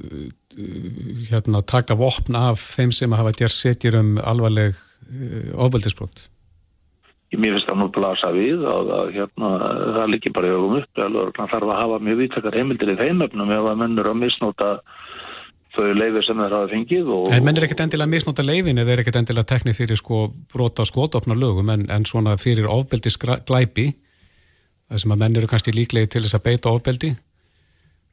hérna, 1.30 1.62
taka 1.62 1.94
vopn 1.94 2.34
af 2.36 2.59
þeim 2.59 2.92
sem 2.92 3.12
hafa 3.12 3.32
gert 3.32 3.55
setjir 3.55 3.94
um 3.94 4.18
alvarleg 4.18 4.74
uh, 5.07 5.55
ofveldisbrott? 5.66 6.28
Mér 7.36 7.59
finnst 7.59 7.68
það 7.68 7.80
nú 7.82 7.86
blasa 7.92 8.30
við 8.32 8.62
að, 8.64 8.90
að 8.99 9.11
hérna, 9.18 9.49
það 9.99 10.12
líkir 10.14 10.32
bara 10.32 10.49
í 10.49 10.55
augum 10.57 10.78
upp 10.78 11.03
að 11.03 11.12
lauruglan 11.12 11.51
þarf 11.53 11.68
að 11.68 11.80
hafa 11.82 11.99
mjög 12.07 12.20
vítakar 12.22 12.57
heimildir 12.57 12.92
í 12.94 12.99
þeim 13.03 13.24
öfnum 13.26 13.53
ef 13.53 13.68
að 13.68 13.80
mennur 13.82 14.09
að 14.09 14.20
misnóta 14.22 14.70
þau 15.76 15.92
leifir 15.92 16.24
sem 16.24 16.40
þeir 16.40 16.57
hafa 16.57 16.70
fengið 16.72 17.11
og... 17.12 17.28
En 17.36 17.44
menn 17.44 17.61
er 17.61 17.66
ekkert 17.68 17.84
endilega 17.84 18.12
misnóta 18.14 18.46
leifin 18.46 18.80
eða 18.80 18.94
er 18.94 19.03
ekkert 19.03 19.20
endilega 19.20 19.51
teknið 19.53 19.76
fyrir 19.82 20.01
sko 20.01 20.22
brota 20.55 20.86
skotopna 20.88 21.36
lögum 21.36 21.68
en, 21.74 21.84
en 21.92 22.09
svona 22.09 22.38
fyrir 22.40 22.70
ofbeldi 22.72 23.12
glæpi 23.20 23.90
það 24.88 25.03
sem 25.05 25.14
að 25.14 25.22
menn 25.22 25.36
eru 25.36 25.51
kannski 25.51 25.74
líklegi 25.76 26.14
til 26.14 26.24
þess 26.24 26.38
að 26.38 26.46
beita 26.49 26.72
ofbeldi 26.72 27.12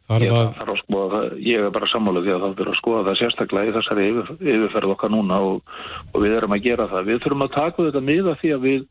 Ég, 0.06 0.30
að... 0.30 0.52
að 0.62 0.78
skoða, 0.84 1.22
ég 1.42 1.66
er 1.66 1.74
bara 1.74 1.90
sammálið 1.90 2.28
því 2.28 2.34
að 2.36 2.44
það 2.44 2.58
fyrir 2.60 2.74
að 2.74 2.80
skoða 2.82 3.06
það 3.08 3.20
sérstaklega 3.22 3.72
í 3.72 3.76
þessari 3.76 4.08
yfir, 4.12 4.32
yfirferð 4.44 4.94
okkar 4.94 5.14
núna 5.16 5.42
og, 5.42 5.76
og 6.12 6.22
við 6.22 6.38
erum 6.38 6.54
að 6.54 6.66
gera 6.68 6.90
það. 6.92 7.10
Við 7.10 7.24
þurfum 7.24 7.46
að 7.48 7.56
taka 7.56 7.88
þetta 7.88 8.06
miða 8.06 8.38
því 8.42 8.54
að 8.56 8.68
við 8.70 8.86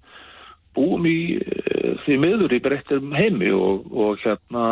búum 0.75 1.07
í 1.07 1.19
því 2.05 2.17
miður 2.19 2.57
í 2.57 2.63
breyttir 2.65 3.05
heimi 3.15 3.53
og, 3.55 3.87
og 3.95 4.19
hérna 4.25 4.65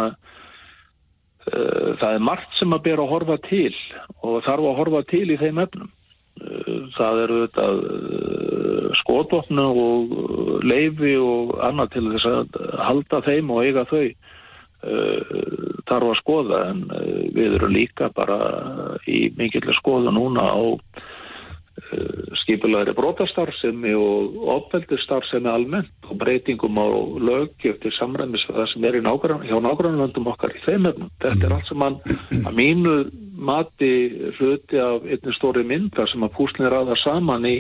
Eh, 1.43 1.89
það 1.99 2.15
er 2.15 2.23
margt 2.23 2.53
sem 2.55 2.71
að 2.71 2.85
bera 2.85 3.03
að 3.03 3.13
horfa 3.17 3.37
til 3.49 3.73
og 4.23 4.45
þarf 4.47 4.69
að 4.69 4.77
horfa 4.79 5.01
til 5.11 5.25
í 5.27 5.39
þeim 5.41 5.59
efnum. 5.65 5.89
Eh, 6.39 6.77
það 6.95 7.23
eru 7.25 7.39
þetta 7.41 7.65
eh, 7.73 8.85
skotofnu 9.01 9.65
og 9.83 10.15
leifi 10.63 11.17
og 11.19 11.57
annað 11.67 11.97
til 11.97 12.05
þess 12.13 12.29
að 12.31 12.61
halda 12.87 13.23
þeim 13.27 13.51
og 13.51 13.67
eiga 13.67 13.85
þau 13.91 14.05
þarf 14.83 16.09
að 16.11 16.19
skoða 16.19 16.61
en 16.73 16.81
við 17.37 17.59
erum 17.59 17.75
líka 17.75 18.09
bara 18.17 18.39
í 19.07 19.29
mikilvæg 19.39 19.77
skoða 19.79 20.11
núna 20.15 20.49
á 20.51 20.63
Eh, 21.73 22.37
skipulagri 22.43 22.93
brotastarfsemi 22.93 23.95
og 23.97 24.35
ofbeldistarfsemi 24.55 25.49
almennt 25.49 26.09
og 26.09 26.19
breytingum 26.21 26.77
á 26.77 26.89
lögjöf 27.17 27.79
til 27.81 27.93
samræmis 27.97 28.45
það 28.45 28.67
sem 28.69 28.85
er 28.85 28.99
nágrann, 29.01 29.47
hjá 29.49 29.57
nágrannvöndum 29.57 30.29
okkar 30.35 30.53
í 30.53 30.61
þeim 30.67 30.91
efnum. 30.91 31.09
Þetta 31.25 31.49
er 31.49 31.55
allt 31.57 31.71
sem 31.71 31.81
mann 31.81 31.97
að 32.45 32.59
mínu 32.61 32.95
mati 33.49 33.91
hluti 34.37 34.81
af 34.85 35.09
einni 35.09 35.37
stóri 35.39 35.65
myndar 35.65 36.13
sem 36.13 36.25
að 36.25 36.35
púslinir 36.37 36.77
aða 36.77 36.99
saman 37.01 37.49
í, 37.49 37.57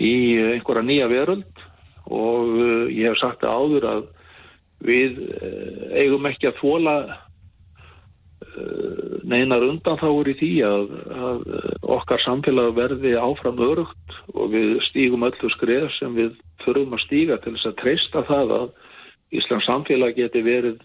í 0.00 0.14
einhverja 0.56 0.88
nýja 0.88 1.08
veröld 1.12 1.64
og 2.08 2.56
eh, 2.56 2.84
ég 2.96 3.12
hef 3.12 3.20
sagt 3.20 3.44
það 3.44 3.60
áður 3.60 3.88
að 3.92 4.04
við 4.84 5.22
eh, 5.40 6.02
eigum 6.02 6.28
ekki 6.28 6.50
að 6.50 6.60
þóla 6.60 6.96
Eh, 8.56 9.16
neinar 9.28 9.64
undanþáur 9.64 10.28
í 10.32 10.34
því 10.38 10.50
að, 10.64 10.90
að 11.12 11.42
okkar 11.92 12.22
samfélag 12.24 12.70
verði 12.76 13.12
áfram 13.20 13.58
örugt 13.64 14.14
og 14.32 14.52
við 14.54 14.78
stígum 14.86 15.26
öllu 15.28 15.50
skrið 15.52 15.88
sem 15.98 16.14
við 16.16 16.34
þurfum 16.64 16.96
að 16.96 17.02
stíga 17.04 17.36
til 17.42 17.52
þess 17.56 17.68
að 17.68 17.78
treysta 17.82 18.22
það 18.28 18.54
að 18.56 18.70
Íslands 19.36 19.68
samfélag 19.68 20.16
geti 20.16 20.44
verið 20.46 20.78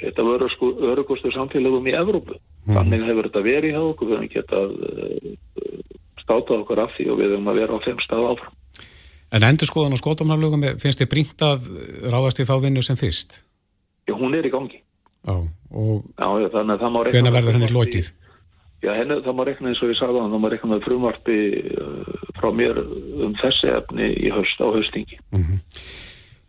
eitt 0.00 0.20
af 0.20 0.28
örugustu 0.28 1.32
samfélagum 1.32 1.88
í 1.88 1.96
Evrópu. 1.96 2.36
Mm. 2.66 2.76
Þannig 2.76 3.06
hefur 3.08 3.28
þetta 3.30 3.44
verið 3.46 3.76
hjá 3.76 3.82
okkur, 3.84 4.10
við 4.10 4.16
hefum 4.18 4.32
getað 4.34 4.76
státað 6.24 6.64
okkur 6.64 6.84
af 6.84 6.96
því 6.98 7.10
og 7.12 7.20
við 7.22 7.36
hefum 7.36 7.52
að 7.52 7.60
vera 7.62 7.80
á 7.80 7.84
þeim 7.86 8.04
stað 8.04 8.30
áfram. 8.34 8.60
En 9.34 9.42
endur 9.42 9.66
skoðan 9.66 9.96
á 9.96 9.98
skotumhaflugum, 9.98 10.62
finnst 10.78 11.00
þið 11.02 11.10
brínt 11.10 11.42
að 11.42 11.64
ráðast 12.12 12.38
í 12.38 12.46
þá 12.46 12.54
vinnu 12.62 12.82
sem 12.86 12.98
fyrst? 12.98 13.40
Já, 14.06 14.14
hún 14.14 14.36
er 14.38 14.46
í 14.46 14.52
gangi. 14.52 14.78
Já, 15.24 15.34
og 15.74 16.04
já. 16.14 16.28
Hvena 17.10 17.32
verður 17.34 17.58
henni 17.58 17.72
lótið? 17.72 18.12
Já, 18.84 18.92
henni, 18.98 19.16
það 19.24 19.36
má 19.38 19.44
rekna 19.48 19.70
eins 19.72 19.80
og 19.80 19.90
ég 19.90 19.98
sagði 19.98 20.20
á 20.20 20.22
hann, 20.22 20.34
það 20.34 20.42
má 20.44 20.48
rekna 20.52 20.78
frumvarpi 20.84 21.38
uh, 21.72 22.24
frá 22.36 22.50
mér 22.52 22.80
um 22.84 23.32
þessi 23.40 23.70
efni 23.72 24.10
í 24.20 24.32
höst 24.34 24.60
á 24.60 24.68
höstingi. 24.68 25.18
Mm 25.32 25.42
-hmm. 25.42 25.60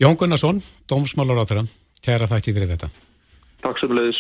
Jón 0.04 0.18
Gunnarsson, 0.20 0.60
dómsmálar 0.92 1.40
á 1.42 1.46
þeirra, 1.48 1.64
kæra 2.04 2.28
þakki 2.28 2.54
fyrir 2.54 2.74
þetta. 2.76 2.92
Takk 3.64 3.80
sem 3.80 3.96
leiðis. 3.96 4.20